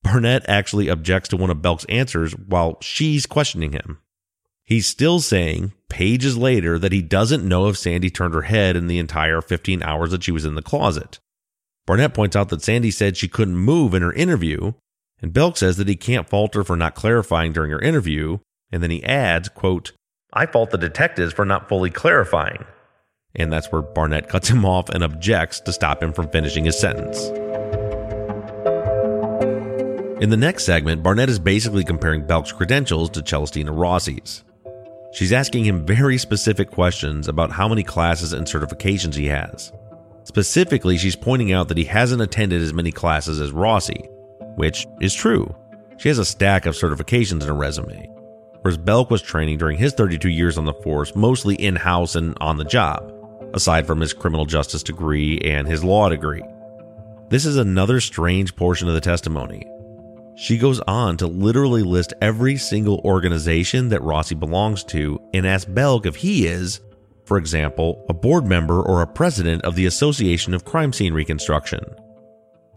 Barnett 0.03 0.45
actually 0.49 0.89
objects 0.89 1.31
to 1.31 1.39
one 1.39 1.51
of 1.51 1.63
Belk's 1.63 1.87
answers 1.87 2.33
while 2.37 2.77
she's 2.83 3.25
questioning 3.25 3.73
him. 3.73 4.01
He's 4.67 4.89
still 4.89 5.21
saying, 5.21 5.73
pages 5.89 6.37
later, 6.37 6.77
that 6.77 6.91
he 6.91 7.01
doesn't 7.01 7.47
know 7.47 7.69
if 7.69 7.79
Sandy 7.79 8.11
turned 8.11 8.35
her 8.35 8.43
head 8.43 8.75
in 8.75 8.89
the 8.89 8.99
entire 8.99 9.41
15 9.41 9.81
hours 9.85 10.11
that 10.11 10.25
she 10.25 10.33
was 10.33 10.45
in 10.45 10.57
the 10.57 10.63
closet. 10.63 11.21
Barnett 11.87 12.15
points 12.15 12.35
out 12.35 12.49
that 12.49 12.63
Sandy 12.63 12.91
said 12.91 13.17
she 13.17 13.29
couldn't 13.29 13.57
move 13.57 13.95
in 13.95 14.03
her 14.03 14.13
interview, 14.13 14.73
and 15.23 15.33
Belk 15.33 15.57
says 15.57 15.77
that 15.77 15.87
he 15.87 15.95
can't 15.95 16.29
fault 16.29 16.55
her 16.55 16.65
for 16.65 16.77
not 16.77 16.97
clarifying 16.97 17.53
during 17.53 17.71
her 17.71 17.81
interview, 17.81 18.39
and 18.73 18.83
then 18.83 18.91
he 18.91 19.05
adds, 19.05 19.49
quote, 19.49 19.93
I 20.33 20.47
fault 20.47 20.71
the 20.71 20.79
detectives 20.79 21.33
for 21.33 21.45
not 21.45 21.69
fully 21.69 21.91
clarifying. 21.91 22.65
And 23.37 23.53
that's 23.53 23.71
where 23.71 23.83
Barnett 23.83 24.29
cuts 24.29 24.49
him 24.49 24.65
off 24.65 24.89
and 24.89 25.05
objects 25.05 25.61
to 25.61 25.73
stop 25.73 26.03
him 26.03 26.13
from 26.13 26.29
finishing 26.31 26.65
his 26.65 26.77
sentence. 26.77 27.27
In 30.21 30.31
the 30.31 30.37
next 30.37 30.65
segment, 30.65 31.05
Barnett 31.05 31.29
is 31.29 31.39
basically 31.39 31.85
comparing 31.85 32.27
Belk's 32.27 32.51
credentials 32.51 33.11
to 33.11 33.23
Celestina 33.23 33.71
Rossi's. 33.71 34.43
She's 35.17 35.33
asking 35.33 35.65
him 35.65 35.87
very 35.87 36.19
specific 36.19 36.71
questions 36.71 37.27
about 37.27 37.51
how 37.51 37.69
many 37.69 37.83
classes 37.83 38.35
and 38.35 38.47
certifications 38.47 39.15
he 39.15 39.29
has. 39.29 39.73
Specifically, 40.25 40.99
she's 40.99 41.17
pointing 41.17 41.53
out 41.53 41.69
that 41.69 41.79
he 41.79 41.85
hasn't 41.85 42.21
attended 42.21 42.61
as 42.61 42.75
many 42.75 42.93
classes 42.93 43.41
as 43.41 43.51
Rossi, 43.51 44.11
which 44.57 44.87
is 45.01 45.15
true. 45.15 45.57
She 45.97 46.11
has 46.11 46.19
a 46.19 46.25
stack 46.27 46.67
of 46.67 46.75
certifications 46.75 47.41
in 47.41 47.49
her 47.49 47.55
resume, 47.55 48.11
whereas 48.61 48.77
Belk 48.77 49.11
was 49.11 49.23
training 49.23 49.57
during 49.57 49.79
his 49.79 49.95
32 49.95 50.29
years 50.29 50.59
on 50.59 50.67
the 50.67 50.75
force 50.75 51.17
mostly 51.17 51.55
in 51.55 51.77
house 51.77 52.15
and 52.15 52.37
on 52.43 52.59
the 52.59 52.65
job, 52.65 53.11
aside 53.55 53.87
from 53.87 54.03
his 54.03 54.13
criminal 54.13 54.45
justice 54.45 54.83
degree 54.83 55.39
and 55.39 55.67
his 55.67 55.83
law 55.83 56.11
degree. 56.11 56.43
This 57.31 57.47
is 57.47 57.57
another 57.57 58.01
strange 58.01 58.55
portion 58.55 58.87
of 58.87 58.93
the 58.93 59.01
testimony. 59.01 59.67
She 60.37 60.59
goes 60.59 60.81
on 60.81 61.17
to 61.17 61.27
literally 61.27 61.83
list 61.83 62.13
every 62.21 62.59
single 62.59 63.01
organization 63.07 63.89
that 63.89 64.03
Rossi 64.03 64.35
belongs 64.35 64.85
to 64.85 65.19
and 65.33 65.47
asks 65.47 65.65
Belk 65.65 66.05
if 66.05 66.17
he 66.17 66.47
is, 66.47 66.81
for 67.25 67.39
example, 67.39 68.05
a 68.11 68.15
board 68.15 68.47
member 68.47 68.83
or 68.83 69.01
a 69.01 69.07
president 69.07 69.65
of 69.65 69.77
the 69.77 69.87
Association 69.87 70.53
of 70.53 70.67
Crime 70.67 70.93
Scene 70.93 71.15
Reconstruction. 71.15 71.81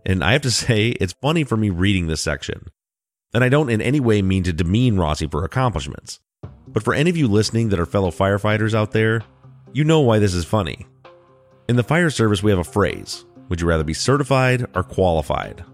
And 0.06 0.24
I 0.24 0.32
have 0.32 0.42
to 0.44 0.52
say, 0.66 0.88
it's 1.02 1.14
funny 1.22 1.44
for 1.44 1.58
me 1.58 1.70
reading 1.70 2.08
this 2.08 2.22
section. 2.22 2.68
And 3.34 3.44
I 3.44 3.50
don't 3.50 3.70
in 3.70 3.82
any 3.82 4.00
way 4.00 4.22
mean 4.22 4.44
to 4.44 4.54
demean 4.54 4.98
Rossi 4.98 5.28
for 5.28 5.44
accomplishments. 5.44 6.22
But 6.66 6.84
for 6.84 6.94
any 6.94 7.10
of 7.10 7.18
you 7.18 7.28
listening 7.28 7.70
that 7.70 7.80
are 7.80 7.86
fellow 7.86 8.10
firefighters 8.10 8.74
out 8.74 8.92
there, 8.92 9.22
you 9.74 9.84
know 9.84 10.00
why 10.00 10.20
this 10.20 10.34
is 10.34 10.46
funny. 10.46 10.88
In 11.68 11.76
the 11.76 11.84
fire 11.84 12.10
service, 12.10 12.42
we 12.42 12.52
have 12.52 12.60
a 12.60 12.64
phrase 12.64 13.26
Would 13.50 13.60
you 13.60 13.68
rather 13.68 13.84
be 13.84 13.94
certified 13.94 14.66
or 14.76 14.84
qualified? 14.84 15.66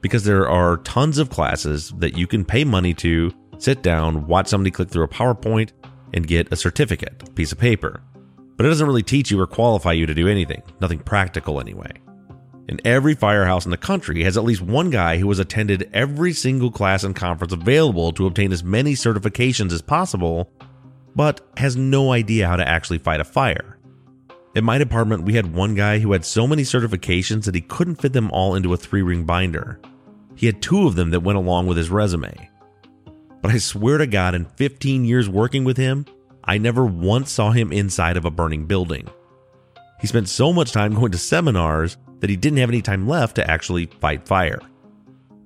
Because 0.00 0.24
there 0.24 0.48
are 0.48 0.78
tons 0.78 1.18
of 1.18 1.30
classes 1.30 1.92
that 1.98 2.16
you 2.16 2.26
can 2.26 2.44
pay 2.44 2.64
money 2.64 2.94
to, 2.94 3.32
sit 3.58 3.82
down, 3.82 4.26
watch 4.26 4.48
somebody 4.48 4.70
click 4.70 4.88
through 4.88 5.04
a 5.04 5.08
PowerPoint, 5.08 5.72
and 6.14 6.26
get 6.26 6.52
a 6.52 6.56
certificate, 6.56 7.22
a 7.28 7.30
piece 7.32 7.52
of 7.52 7.58
paper. 7.58 8.00
But 8.56 8.66
it 8.66 8.68
doesn't 8.70 8.86
really 8.86 9.02
teach 9.02 9.30
you 9.30 9.40
or 9.40 9.46
qualify 9.46 9.92
you 9.92 10.06
to 10.06 10.14
do 10.14 10.28
anything, 10.28 10.62
nothing 10.80 10.98
practical 10.98 11.60
anyway. 11.60 11.92
And 12.68 12.80
every 12.84 13.14
firehouse 13.14 13.64
in 13.64 13.70
the 13.70 13.76
country 13.76 14.22
has 14.24 14.36
at 14.36 14.44
least 14.44 14.62
one 14.62 14.90
guy 14.90 15.18
who 15.18 15.28
has 15.28 15.38
attended 15.38 15.90
every 15.92 16.32
single 16.32 16.70
class 16.70 17.02
and 17.02 17.16
conference 17.16 17.52
available 17.52 18.12
to 18.12 18.26
obtain 18.26 18.52
as 18.52 18.62
many 18.62 18.92
certifications 18.92 19.72
as 19.72 19.82
possible, 19.82 20.52
but 21.16 21.40
has 21.56 21.76
no 21.76 22.12
idea 22.12 22.46
how 22.46 22.56
to 22.56 22.68
actually 22.68 22.98
fight 22.98 23.20
a 23.20 23.24
fire. 23.24 23.76
In 24.54 24.64
my 24.64 24.78
department, 24.78 25.24
we 25.24 25.34
had 25.34 25.54
one 25.54 25.74
guy 25.74 25.98
who 25.98 26.12
had 26.12 26.24
so 26.24 26.46
many 26.46 26.62
certifications 26.62 27.44
that 27.44 27.54
he 27.54 27.60
couldn't 27.60 27.96
fit 27.96 28.12
them 28.12 28.30
all 28.30 28.54
into 28.54 28.72
a 28.72 28.76
three 28.76 29.02
ring 29.02 29.24
binder. 29.24 29.80
He 30.40 30.46
had 30.46 30.62
two 30.62 30.86
of 30.86 30.94
them 30.94 31.10
that 31.10 31.20
went 31.20 31.36
along 31.36 31.66
with 31.66 31.76
his 31.76 31.90
resume. 31.90 32.48
But 33.42 33.50
I 33.50 33.58
swear 33.58 33.98
to 33.98 34.06
God, 34.06 34.34
in 34.34 34.46
15 34.46 35.04
years 35.04 35.28
working 35.28 35.64
with 35.64 35.76
him, 35.76 36.06
I 36.42 36.56
never 36.56 36.86
once 36.86 37.30
saw 37.30 37.50
him 37.50 37.74
inside 37.74 38.16
of 38.16 38.24
a 38.24 38.30
burning 38.30 38.64
building. 38.64 39.06
He 40.00 40.06
spent 40.06 40.30
so 40.30 40.50
much 40.50 40.72
time 40.72 40.94
going 40.94 41.12
to 41.12 41.18
seminars 41.18 41.98
that 42.20 42.30
he 42.30 42.36
didn't 42.36 42.56
have 42.56 42.70
any 42.70 42.80
time 42.80 43.06
left 43.06 43.36
to 43.36 43.50
actually 43.50 43.84
fight 44.00 44.26
fire. 44.26 44.60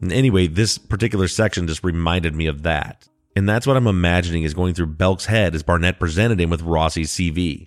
And 0.01 0.13
anyway, 0.13 0.47
this 0.47 0.79
particular 0.79 1.27
section 1.27 1.67
just 1.67 1.83
reminded 1.83 2.37
me 2.37 2.47
of 2.47 2.63
that. 2.63 3.09
And 3.35 3.49
that's 3.49 3.67
what 3.67 3.77
I'm 3.77 3.89
imagining 3.89 4.45
is 4.45 4.55
going 4.55 4.75
through 4.75 4.95
Belk's 4.95 5.27
head 5.27 5.57
as 5.57 5.65
Barnett 5.65 5.99
presented 5.99 6.41
him 6.41 6.51
with 6.51 6.63
Rossi's 6.63 7.11
CV. 7.11 7.67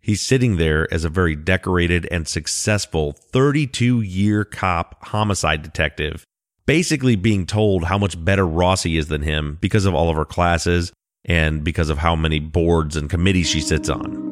He's 0.00 0.22
sitting 0.22 0.56
there 0.56 0.90
as 0.90 1.04
a 1.04 1.10
very 1.10 1.36
decorated 1.36 2.08
and 2.10 2.26
successful 2.26 3.12
32 3.12 4.00
year 4.00 4.46
cop 4.46 5.08
homicide 5.08 5.60
detective 5.62 6.24
basically 6.68 7.16
being 7.16 7.46
told 7.46 7.82
how 7.82 7.96
much 7.96 8.22
better 8.22 8.46
Rossi 8.46 8.98
is 8.98 9.08
than 9.08 9.22
him 9.22 9.56
because 9.62 9.86
of 9.86 9.94
all 9.94 10.10
of 10.10 10.16
her 10.16 10.26
classes 10.26 10.92
and 11.24 11.64
because 11.64 11.88
of 11.88 11.96
how 11.96 12.14
many 12.14 12.40
boards 12.40 12.94
and 12.94 13.08
committees 13.08 13.48
she 13.48 13.62
sits 13.62 13.88
on. 13.88 14.28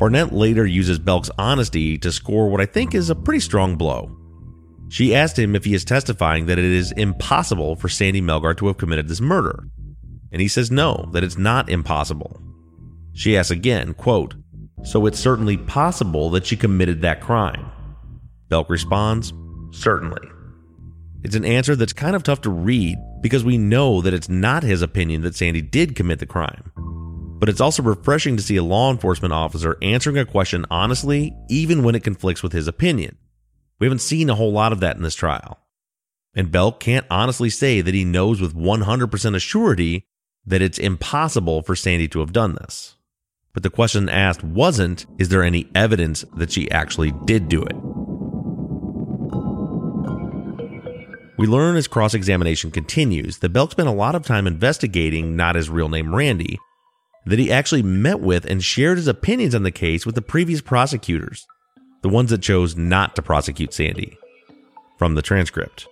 Barnett 0.00 0.32
later 0.32 0.66
uses 0.66 0.98
Belk's 0.98 1.30
honesty 1.38 1.96
to 1.98 2.10
score 2.10 2.50
what 2.50 2.60
I 2.60 2.66
think 2.66 2.96
is 2.96 3.10
a 3.10 3.14
pretty 3.14 3.38
strong 3.38 3.76
blow. 3.76 4.10
She 4.88 5.14
asked 5.14 5.38
him 5.38 5.54
if 5.54 5.64
he 5.64 5.74
is 5.74 5.84
testifying 5.84 6.46
that 6.46 6.58
it 6.58 6.64
is 6.64 6.90
impossible 6.92 7.76
for 7.76 7.88
Sandy 7.88 8.20
Melgar 8.20 8.56
to 8.56 8.66
have 8.66 8.76
committed 8.76 9.06
this 9.06 9.20
murder. 9.20 9.68
And 10.32 10.42
he 10.42 10.48
says 10.48 10.68
no, 10.68 11.08
that 11.12 11.22
it's 11.22 11.38
not 11.38 11.70
impossible. 11.70 12.40
She 13.12 13.36
asks 13.36 13.52
again, 13.52 13.94
quote, 13.94 14.34
so 14.82 15.06
it's 15.06 15.18
certainly 15.20 15.56
possible 15.56 16.30
that 16.30 16.46
she 16.46 16.56
committed 16.56 17.02
that 17.02 17.20
crime. 17.20 17.70
Belk 18.48 18.68
responds, 18.70 19.32
Certainly. 19.72 20.28
It's 21.22 21.36
an 21.36 21.44
answer 21.44 21.76
that's 21.76 21.92
kind 21.92 22.16
of 22.16 22.22
tough 22.22 22.40
to 22.42 22.50
read 22.50 22.98
because 23.20 23.44
we 23.44 23.58
know 23.58 24.00
that 24.00 24.14
it's 24.14 24.28
not 24.28 24.62
his 24.62 24.82
opinion 24.82 25.22
that 25.22 25.34
Sandy 25.34 25.60
did 25.62 25.94
commit 25.94 26.18
the 26.18 26.26
crime. 26.26 26.72
but 27.38 27.48
it's 27.48 27.60
also 27.60 27.82
refreshing 27.82 28.36
to 28.36 28.42
see 28.42 28.56
a 28.56 28.62
law 28.62 28.90
enforcement 28.90 29.32
officer 29.32 29.78
answering 29.80 30.18
a 30.18 30.26
question 30.26 30.66
honestly, 30.70 31.34
even 31.48 31.82
when 31.82 31.94
it 31.94 32.04
conflicts 32.04 32.42
with 32.42 32.52
his 32.52 32.68
opinion. 32.68 33.16
We 33.78 33.86
haven't 33.86 34.00
seen 34.00 34.28
a 34.28 34.34
whole 34.34 34.52
lot 34.52 34.72
of 34.72 34.80
that 34.80 34.96
in 34.96 35.02
this 35.02 35.14
trial. 35.14 35.58
And 36.34 36.52
Belk 36.52 36.80
can't 36.80 37.06
honestly 37.10 37.48
say 37.48 37.80
that 37.80 37.94
he 37.94 38.04
knows 38.04 38.42
with 38.42 38.54
100% 38.54 38.84
assurity 39.08 40.02
that 40.44 40.60
it's 40.60 40.78
impossible 40.78 41.62
for 41.62 41.74
Sandy 41.74 42.08
to 42.08 42.20
have 42.20 42.32
done 42.32 42.56
this. 42.56 42.96
But 43.52 43.62
the 43.62 43.70
question 43.70 44.08
asked 44.08 44.44
wasn't, 44.44 45.06
is 45.18 45.28
there 45.28 45.42
any 45.42 45.68
evidence 45.74 46.24
that 46.36 46.52
she 46.52 46.70
actually 46.70 47.12
did 47.24 47.48
do 47.48 47.62
it? 47.62 47.76
We 51.36 51.46
learn 51.46 51.76
as 51.76 51.88
cross 51.88 52.12
examination 52.14 52.70
continues 52.70 53.38
that 53.38 53.48
Belk 53.48 53.70
spent 53.70 53.88
a 53.88 53.92
lot 53.92 54.14
of 54.14 54.26
time 54.26 54.46
investigating 54.46 55.36
not 55.36 55.56
his 55.56 55.70
real 55.70 55.88
name 55.88 56.14
Randy, 56.14 56.58
that 57.26 57.38
he 57.38 57.50
actually 57.50 57.82
met 57.82 58.20
with 58.20 58.44
and 58.44 58.62
shared 58.62 58.98
his 58.98 59.08
opinions 59.08 59.54
on 59.54 59.62
the 59.62 59.70
case 59.70 60.04
with 60.04 60.14
the 60.14 60.22
previous 60.22 60.60
prosecutors, 60.60 61.46
the 62.02 62.08
ones 62.08 62.30
that 62.30 62.42
chose 62.42 62.76
not 62.76 63.16
to 63.16 63.22
prosecute 63.22 63.72
Sandy. 63.72 64.16
From 64.98 65.14
the 65.14 65.22
transcript 65.22 65.88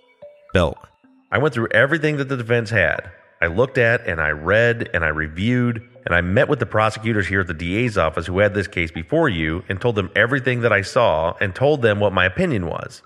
Belk, 0.53 0.87
I 1.31 1.39
went 1.39 1.53
through 1.55 1.69
everything 1.71 2.17
that 2.17 2.29
the 2.29 2.37
defense 2.37 2.69
had. 2.69 3.11
I 3.41 3.47
looked 3.47 3.77
at 3.77 4.05
and 4.05 4.19
I 4.19 4.31
read 4.31 4.89
and 4.93 5.05
I 5.05 5.09
reviewed 5.09 5.87
and 6.05 6.13
I 6.13 6.19
met 6.21 6.49
with 6.49 6.59
the 6.59 6.65
prosecutors 6.65 7.27
here 7.27 7.41
at 7.41 7.47
the 7.47 7.53
DA's 7.53 7.97
office 7.97 8.25
who 8.25 8.39
had 8.39 8.53
this 8.53 8.67
case 8.67 8.91
before 8.91 9.29
you 9.29 9.63
and 9.69 9.79
told 9.79 9.95
them 9.95 10.11
everything 10.15 10.61
that 10.61 10.73
I 10.73 10.81
saw 10.81 11.33
and 11.39 11.55
told 11.55 11.81
them 11.81 11.99
what 11.99 12.11
my 12.11 12.25
opinion 12.25 12.65
was. 12.65 13.01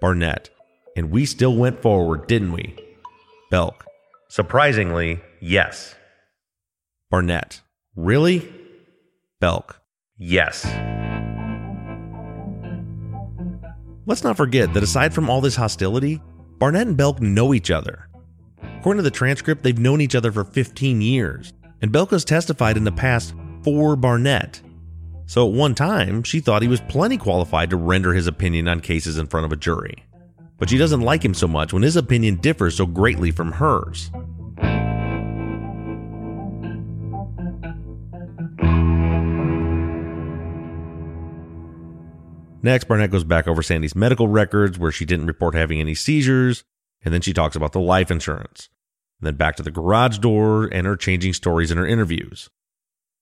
Barnett, 0.00 0.50
and 0.96 1.10
we 1.10 1.24
still 1.26 1.56
went 1.56 1.82
forward, 1.82 2.28
didn't 2.28 2.52
we? 2.52 2.76
Belk, 3.50 3.84
surprisingly, 4.28 5.20
yes. 5.40 5.96
Barnett, 7.10 7.60
really? 7.96 8.52
Belk, 9.40 9.80
yes. 10.18 10.64
Let's 14.06 14.22
not 14.22 14.36
forget 14.36 14.72
that 14.74 14.82
aside 14.84 15.12
from 15.12 15.28
all 15.28 15.40
this 15.40 15.56
hostility, 15.56 16.22
Barnett 16.58 16.86
and 16.86 16.96
Belk 16.96 17.20
know 17.20 17.52
each 17.52 17.72
other. 17.72 18.08
According 18.78 18.98
to 18.98 19.10
the 19.10 19.10
transcript, 19.10 19.64
they've 19.64 19.76
known 19.76 20.00
each 20.00 20.14
other 20.14 20.30
for 20.30 20.44
15 20.44 21.00
years, 21.00 21.52
and 21.82 21.90
Belk 21.90 22.12
has 22.12 22.24
testified 22.24 22.76
in 22.76 22.84
the 22.84 22.92
past 22.92 23.34
for 23.64 23.96
Barnett. 23.96 24.62
So 25.26 25.48
at 25.48 25.52
one 25.52 25.74
time, 25.74 26.22
she 26.22 26.38
thought 26.38 26.62
he 26.62 26.68
was 26.68 26.80
plenty 26.82 27.16
qualified 27.16 27.70
to 27.70 27.76
render 27.76 28.14
his 28.14 28.28
opinion 28.28 28.68
on 28.68 28.78
cases 28.78 29.18
in 29.18 29.26
front 29.26 29.46
of 29.46 29.52
a 29.52 29.56
jury. 29.56 30.04
But 30.58 30.70
she 30.70 30.78
doesn't 30.78 31.00
like 31.00 31.24
him 31.24 31.34
so 31.34 31.48
much 31.48 31.72
when 31.72 31.82
his 31.82 31.96
opinion 31.96 32.36
differs 32.36 32.76
so 32.76 32.86
greatly 32.86 33.32
from 33.32 33.50
hers. 33.50 34.12
Next, 42.62 42.84
Barnett 42.84 43.10
goes 43.10 43.24
back 43.24 43.48
over 43.48 43.62
Sandy's 43.62 43.96
medical 43.96 44.28
records 44.28 44.78
where 44.78 44.92
she 44.92 45.04
didn't 45.04 45.26
report 45.26 45.56
having 45.56 45.80
any 45.80 45.96
seizures, 45.96 46.62
and 47.04 47.12
then 47.12 47.20
she 47.20 47.32
talks 47.32 47.56
about 47.56 47.72
the 47.72 47.80
life 47.80 48.10
insurance. 48.10 48.68
And 49.20 49.26
then 49.26 49.34
back 49.34 49.56
to 49.56 49.62
the 49.62 49.70
garage 49.70 50.18
door 50.18 50.66
and 50.66 50.86
her 50.86 50.96
changing 50.96 51.32
stories 51.32 51.70
in 51.70 51.78
her 51.78 51.86
interviews. 51.86 52.48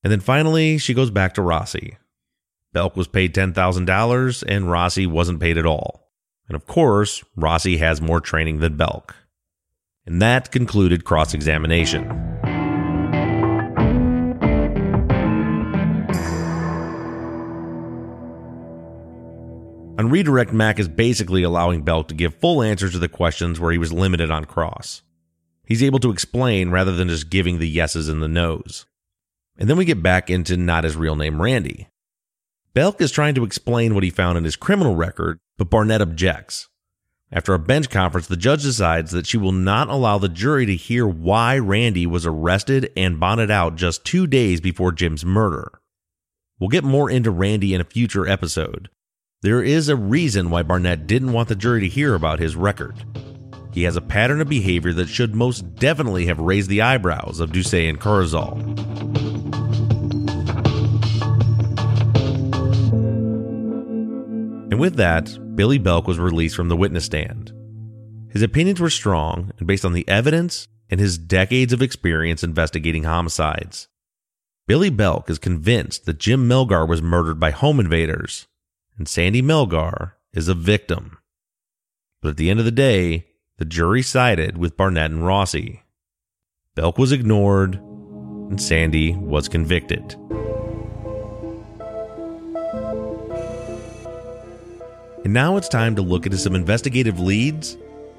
And 0.05 0.13
then 0.13 0.21
finally, 0.21 0.79
she 0.79 0.95
goes 0.95 1.11
back 1.11 1.35
to 1.35 1.43
Rossi. 1.43 1.97
Belk 2.73 2.97
was 2.97 3.09
paid 3.09 3.35
$10,000 3.35 4.45
and 4.47 4.71
Rossi 4.71 5.07
wasn't 5.07 5.41
paid 5.41 5.57
at 5.57 5.67
all. 5.67 6.11
And 6.49 6.55
of 6.55 6.67
course, 6.67 7.25
Rossi 7.35 7.79
has 7.79 8.01
more 8.01 8.21
training 8.21 8.61
than 8.61 8.77
Belk. 8.77 9.17
And 10.05 10.21
that 10.23 10.53
concluded 10.53 11.05
cross 11.05 11.35
examination. 11.35 12.26
On 19.99 20.11
redirect, 20.11 20.53
Mac 20.53 20.79
is 20.79 20.89
basically 20.89 21.43
allowing 21.43 21.83
Belk 21.83 22.09
to 22.09 22.15
give 22.15 22.35
full 22.35 22.63
answers 22.63 22.93
to 22.93 22.99
the 22.99 23.09
questions 23.09 23.59
where 23.59 23.73
he 23.73 23.79
was 23.79 23.95
limited 23.95 24.31
on 24.31 24.45
cross. 24.45 25.03
He's 25.65 25.83
able 25.83 25.99
to 26.01 26.11
explain 26.11 26.71
rather 26.71 26.93
than 26.93 27.09
just 27.09 27.31
giving 27.31 27.59
the 27.59 27.69
yeses 27.69 28.09
and 28.09 28.23
the 28.23 28.29
nos. 28.29 28.85
And 29.57 29.71
then 29.71 29.79
we 29.79 29.87
get 29.87 30.03
back 30.03 30.29
into 30.29 30.57
not 30.57 30.85
his 30.85 30.97
real 30.97 31.17
name, 31.17 31.41
Randy. 31.41 31.89
Belk 32.75 33.01
is 33.01 33.11
trying 33.11 33.35
to 33.37 33.45
explain 33.45 33.95
what 33.95 34.05
he 34.05 34.11
found 34.11 34.37
in 34.37 34.45
his 34.45 34.55
criminal 34.55 34.95
record, 34.95 35.39
but 35.57 35.71
Barnett 35.71 36.03
objects. 36.03 36.69
After 37.33 37.55
a 37.55 37.59
bench 37.59 37.89
conference, 37.89 38.27
the 38.27 38.37
judge 38.37 38.63
decides 38.63 39.13
that 39.13 39.27
she 39.27 39.39
will 39.39 39.51
not 39.51 39.89
allow 39.89 40.19
the 40.19 40.29
jury 40.29 40.67
to 40.67 40.77
hear 40.77 41.09
why 41.09 41.59
Randy 41.59 42.07
was 42.07 42.27
arrested 42.27 42.93
and 42.97 43.19
bonded 43.19 43.51
out 43.51 43.77
just 43.77 44.05
two 44.05 44.27
days 44.27 44.61
before 44.61 44.93
Jim's 44.93 45.25
murder. 45.25 45.81
We'll 46.59 46.69
get 46.69 46.85
more 46.85 47.11
into 47.11 47.31
Randy 47.31 47.73
in 47.75 47.81
a 47.81 47.85
future 47.85 48.29
episode. 48.29 48.91
There 49.43 49.63
is 49.63 49.91
a 49.91 49.97
reason 49.97 50.49
why 50.49 50.63
Barnett 50.63 51.07
didn't 51.07 51.35
want 51.35 51.49
the 51.49 51.55
jury 51.55 51.81
to 51.83 51.89
hear 51.89 52.15
about 52.15 52.39
his 52.39 52.57
record. 52.57 53.05
He 53.71 53.83
has 53.83 53.95
a 53.95 54.01
pattern 54.01 54.41
of 54.41 54.49
behavior 54.49 54.95
that 54.95 55.11
should 55.11 55.35
most 55.35 55.75
definitely 55.75 56.25
have 56.27 56.39
raised 56.39 56.71
the 56.71 56.81
eyebrows 56.81 57.39
of 57.39 57.53
Doucet 57.53 57.87
and 57.87 58.01
Corozal. 58.01 58.57
And 64.71 64.81
with 64.81 64.97
that, 64.97 65.39
Billy 65.55 65.79
Belk 65.79 66.07
was 66.07 66.19
released 66.19 66.57
from 66.57 66.69
the 66.69 66.77
witness 66.77 67.05
stand. 67.05 67.53
His 68.31 68.41
opinions 68.41 68.81
were 68.81 68.89
strong 68.89 69.53
and 69.59 69.67
based 69.67 69.85
on 69.85 69.93
the 69.93 70.09
evidence 70.09 70.67
and 70.89 70.99
his 70.99 71.19
decades 71.19 71.75
of 71.75 71.83
experience 71.83 72.43
investigating 72.43 73.05
homicides. 73.05 73.89
Billy 74.67 74.91
Belk 74.91 75.29
is 75.29 75.39
convinced 75.39 76.07
that 76.07 76.19
Jim 76.19 76.49
Melgar 76.49 76.89
was 76.89 77.03
murdered 77.03 77.39
by 77.39 77.51
home 77.51 77.79
invaders, 77.79 78.47
and 78.99 79.09
Sandy 79.09 79.43
Melgar 79.43 80.13
is 80.33 80.49
a 80.49 80.55
victim. 80.55 81.19
But 82.23 82.31
at 82.31 82.37
the 82.37 82.51
end 82.51 82.59
of 82.59 82.65
the 82.65 82.73
day, 82.73 83.27
the 83.59 83.65
jury 83.65 84.03
sided 84.03 84.59
with 84.59 84.77
Barnett 84.77 85.11
and 85.11 85.27
Rossi. 85.27 85.83
Belk 86.75 86.99
was 86.99 87.13
ignored, 87.13 87.75
and 87.75 88.61
Sandy 88.61 89.15
was 89.15 89.49
convicted. 89.49 90.15
And 95.25 95.35
now 95.35 95.57
it's 95.57 95.69
time 95.69 95.97
to 95.97 96.03
look 96.03 96.27
into 96.27 96.39
some 96.39 96.55
investigative 96.55 97.19
leads 97.19 97.77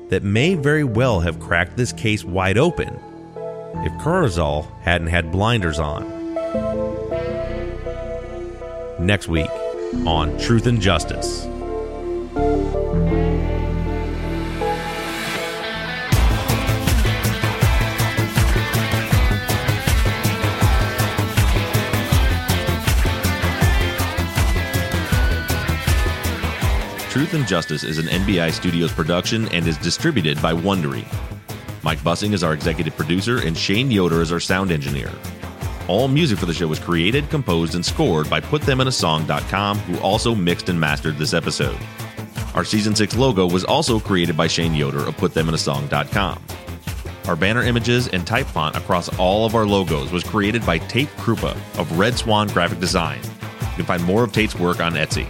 that 0.10 0.24
may 0.24 0.56
very 0.56 0.84
well 0.84 1.20
have 1.20 1.40
cracked 1.40 1.78
this 1.78 1.94
case 1.94 2.24
wide 2.24 2.58
open 2.58 2.90
if 3.86 3.94
Corozal 4.02 4.70
hadn't 4.82 5.08
had 5.08 5.32
blinders 5.32 5.80
on. 5.80 6.06
Next 9.00 9.28
week 9.28 9.50
on 10.06 10.38
Truth 10.38 10.68
and 10.68 10.82
Justice. 10.82 11.44
Truth 27.10 27.34
and 27.34 27.48
Justice 27.48 27.84
is 27.84 27.98
an 27.98 28.06
NBI 28.08 28.52
Studios 28.52 28.92
production 28.92 29.48
and 29.50 29.66
is 29.68 29.78
distributed 29.78 30.42
by 30.42 30.54
Wondery. 30.54 31.06
Mike 31.84 32.00
Bussing 32.00 32.34
is 32.34 32.44
our 32.44 32.54
executive 32.54 32.96
producer, 32.98 33.40
and 33.40 33.58
Shane 33.58 33.90
Yoder 33.90 34.22
is 34.22 34.32
our 34.32 34.40
sound 34.40 34.72
engineer. 34.72 35.10
All 35.88 36.08
music 36.08 36.38
for 36.40 36.46
the 36.46 36.54
show 36.54 36.68
was 36.68 36.80
created, 36.80 37.30
composed, 37.30 37.76
and 37.76 37.86
scored 37.86 38.30
by 38.30 38.42
PutThemInASong.com, 38.42 39.78
who 39.80 40.00
also 40.00 40.36
mixed 40.36 40.68
and 40.68 40.80
mastered 40.80 41.18
this 41.18 41.34
episode. 41.34 41.78
Our 42.56 42.66
season 42.66 42.96
6 42.96 43.16
logo 43.16 43.48
was 43.48 43.64
also 43.64 44.00
created 44.00 44.36
by 44.36 44.48
Shane 44.48 44.74
Yoder 44.74 45.08
of 45.08 45.16
PutThemInASong.com. 45.18 46.44
Our 47.28 47.36
banner 47.36 47.62
images 47.62 48.08
and 48.08 48.26
type 48.26 48.48
font 48.48 48.76
across 48.76 49.10
all 49.20 49.46
of 49.46 49.54
our 49.54 49.66
logos 49.66 50.12
was 50.12 50.24
created 50.24 50.66
by 50.66 50.78
Tate 50.78 51.10
Krupa 51.18 51.52
of 51.78 52.00
Red 52.00 52.18
Swan 52.18 52.48
Graphic 52.48 52.80
Design. 52.80 53.20
You 53.24 53.76
can 53.76 53.86
find 53.86 54.04
more 54.04 54.24
of 54.24 54.32
Tate's 54.32 54.56
work 54.56 54.80
on 54.80 54.94
Etsy. 54.94 55.26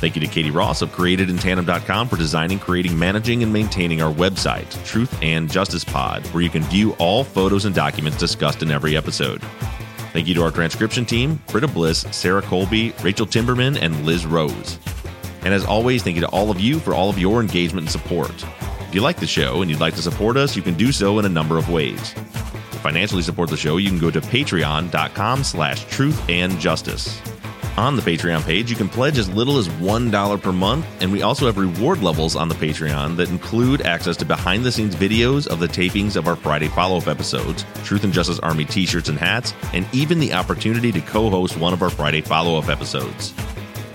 Thank 0.00 0.14
you 0.14 0.20
to 0.20 0.26
Katie 0.26 0.50
Ross 0.50 0.80
of 0.80 0.90
CreatedInTandem.com 0.90 2.08
for 2.08 2.16
designing, 2.16 2.58
creating, 2.58 2.98
managing, 2.98 3.42
and 3.42 3.52
maintaining 3.52 4.00
our 4.00 4.12
website, 4.12 4.70
Truth 4.86 5.18
and 5.22 5.50
Justice 5.50 5.84
Pod, 5.84 6.24
where 6.28 6.42
you 6.42 6.50
can 6.50 6.62
view 6.64 6.92
all 6.98 7.24
photos 7.24 7.64
and 7.64 7.74
documents 7.74 8.16
discussed 8.16 8.62
in 8.62 8.70
every 8.70 8.96
episode. 8.96 9.42
Thank 10.18 10.26
you 10.26 10.34
to 10.34 10.42
our 10.42 10.50
transcription 10.50 11.06
team, 11.06 11.40
Britta 11.46 11.68
Bliss, 11.68 12.04
Sarah 12.10 12.42
Colby, 12.42 12.92
Rachel 13.04 13.24
Timberman, 13.24 13.80
and 13.80 14.04
Liz 14.04 14.26
Rose. 14.26 14.76
And 15.42 15.54
as 15.54 15.64
always, 15.64 16.02
thank 16.02 16.16
you 16.16 16.22
to 16.22 16.28
all 16.30 16.50
of 16.50 16.58
you 16.58 16.80
for 16.80 16.92
all 16.92 17.08
of 17.08 17.20
your 17.20 17.40
engagement 17.40 17.86
and 17.86 17.90
support. 17.92 18.32
If 18.80 18.96
you 18.96 19.00
like 19.00 19.20
the 19.20 19.28
show 19.28 19.62
and 19.62 19.70
you'd 19.70 19.78
like 19.78 19.94
to 19.94 20.02
support 20.02 20.36
us, 20.36 20.56
you 20.56 20.62
can 20.62 20.74
do 20.74 20.90
so 20.90 21.20
in 21.20 21.24
a 21.24 21.28
number 21.28 21.56
of 21.56 21.70
ways. 21.70 22.14
To 22.14 22.78
financially 22.80 23.22
support 23.22 23.48
the 23.48 23.56
show, 23.56 23.76
you 23.76 23.90
can 23.90 24.00
go 24.00 24.10
to 24.10 24.20
patreon.com 24.20 25.44
slash 25.44 25.84
truth 25.84 26.20
and 26.28 26.58
justice. 26.58 27.22
On 27.78 27.94
the 27.94 28.02
Patreon 28.02 28.44
page. 28.44 28.68
You 28.68 28.76
can 28.76 28.88
pledge 28.88 29.18
as 29.18 29.30
little 29.30 29.56
as 29.56 29.68
$1 29.68 30.42
per 30.42 30.52
month, 30.52 30.84
and 31.00 31.12
we 31.12 31.22
also 31.22 31.46
have 31.46 31.56
reward 31.56 32.02
levels 32.02 32.34
on 32.34 32.48
the 32.48 32.54
Patreon 32.56 33.16
that 33.16 33.30
include 33.30 33.82
access 33.82 34.16
to 34.16 34.24
behind 34.24 34.64
the 34.64 34.72
scenes 34.72 34.96
videos 34.96 35.46
of 35.46 35.60
the 35.60 35.68
tapings 35.68 36.16
of 36.16 36.26
our 36.26 36.34
Friday 36.34 36.66
follow 36.66 36.98
up 36.98 37.06
episodes, 37.06 37.64
Truth 37.84 38.02
and 38.02 38.12
Justice 38.12 38.40
Army 38.40 38.64
t 38.64 38.84
shirts 38.84 39.08
and 39.08 39.18
hats, 39.18 39.54
and 39.72 39.86
even 39.92 40.18
the 40.18 40.32
opportunity 40.32 40.90
to 40.90 41.00
co 41.00 41.30
host 41.30 41.56
one 41.56 41.72
of 41.72 41.80
our 41.80 41.90
Friday 41.90 42.20
follow 42.20 42.58
up 42.58 42.68
episodes. 42.68 43.32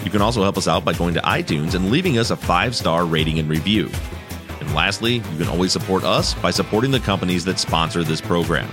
You 0.06 0.10
can 0.10 0.22
also 0.22 0.44
help 0.44 0.58
us 0.58 0.68
out 0.68 0.86
by 0.86 0.94
going 0.94 1.14
to 1.16 1.22
iTunes 1.22 1.76
and 1.76 1.92
leaving 1.92 2.18
us 2.18 2.32
a 2.32 2.38
five 2.38 2.76
star 2.76 3.06
rating 3.06 3.38
and 3.38 3.50
review. 3.50 3.92
And 4.62 4.74
lastly, 4.74 5.16
you 5.16 5.38
can 5.38 5.50
always 5.50 5.74
support 5.74 6.06
us 6.06 6.34
by 6.36 6.52
supporting 6.52 6.92
the 6.92 7.02
companies 7.02 7.44
that 7.46 7.60
sponsor 7.60 8.02
this 8.02 8.22
program. 8.22 8.70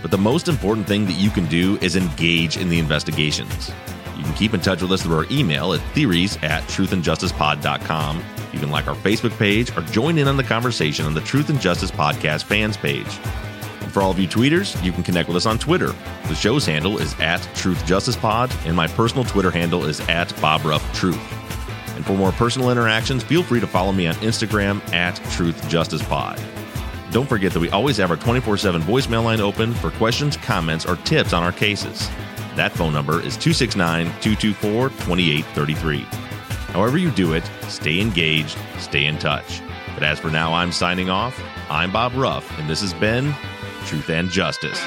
But 0.00 0.10
the 0.10 0.18
most 0.18 0.48
important 0.48 0.86
thing 0.86 1.04
that 1.04 1.12
you 1.12 1.28
can 1.28 1.44
do 1.46 1.76
is 1.82 1.94
engage 1.94 2.56
in 2.56 2.70
the 2.70 2.78
investigations. 2.78 3.70
You 4.20 4.26
can 4.26 4.34
keep 4.34 4.52
in 4.52 4.60
touch 4.60 4.82
with 4.82 4.92
us 4.92 5.02
through 5.02 5.16
our 5.16 5.26
email 5.30 5.72
at 5.72 5.80
theories 5.94 6.36
at 6.42 6.62
truthandjusticepod.com. 6.64 8.22
You 8.52 8.58
can 8.58 8.70
like 8.70 8.86
our 8.86 8.94
Facebook 8.94 9.34
page 9.38 9.74
or 9.74 9.80
join 9.80 10.18
in 10.18 10.28
on 10.28 10.36
the 10.36 10.44
conversation 10.44 11.06
on 11.06 11.14
the 11.14 11.22
Truth 11.22 11.48
and 11.48 11.58
Justice 11.58 11.90
Podcast 11.90 12.44
fans 12.44 12.76
page. 12.76 13.06
And 13.80 13.90
for 13.90 14.02
all 14.02 14.10
of 14.10 14.18
you 14.18 14.28
tweeters, 14.28 14.84
you 14.84 14.92
can 14.92 15.02
connect 15.02 15.26
with 15.26 15.38
us 15.38 15.46
on 15.46 15.58
Twitter. 15.58 15.94
The 16.28 16.34
show's 16.34 16.66
handle 16.66 16.98
is 16.98 17.18
at 17.18 17.38
Truth 17.54 17.86
Justice 17.86 18.14
Pod, 18.14 18.54
and 18.66 18.76
my 18.76 18.88
personal 18.88 19.24
Twitter 19.24 19.50
handle 19.50 19.86
is 19.86 20.00
at 20.00 20.38
Bob 20.38 20.66
Ruff 20.66 20.94
Truth. 20.94 21.16
And 21.96 22.04
for 22.04 22.12
more 22.12 22.32
personal 22.32 22.68
interactions, 22.68 23.24
feel 23.24 23.42
free 23.42 23.60
to 23.60 23.66
follow 23.66 23.92
me 23.92 24.06
on 24.06 24.16
Instagram 24.16 24.86
at 24.92 25.16
Truth 25.32 25.66
Justice 25.66 26.02
Pod. 26.02 26.38
Don't 27.10 27.26
forget 27.26 27.52
that 27.52 27.60
we 27.60 27.70
always 27.70 27.96
have 27.96 28.10
our 28.10 28.18
24 28.18 28.58
7 28.58 28.82
voicemail 28.82 29.24
line 29.24 29.40
open 29.40 29.72
for 29.72 29.90
questions, 29.92 30.36
comments, 30.36 30.84
or 30.84 30.96
tips 30.96 31.32
on 31.32 31.42
our 31.42 31.52
cases. 31.52 32.10
That 32.60 32.72
phone 32.72 32.92
number 32.92 33.14
is 33.14 33.38
269 33.38 34.04
224 34.20 34.90
2833. 34.90 36.00
However, 36.74 36.98
you 36.98 37.10
do 37.10 37.32
it, 37.32 37.50
stay 37.68 38.02
engaged, 38.02 38.58
stay 38.76 39.06
in 39.06 39.16
touch. 39.16 39.62
But 39.94 40.02
as 40.02 40.18
for 40.18 40.28
now, 40.30 40.52
I'm 40.52 40.70
signing 40.70 41.08
off. 41.08 41.42
I'm 41.70 41.90
Bob 41.90 42.12
Ruff, 42.14 42.46
and 42.58 42.68
this 42.68 42.82
has 42.82 42.92
been 42.92 43.34
Truth 43.86 44.10
and 44.10 44.28
Justice. 44.28 44.78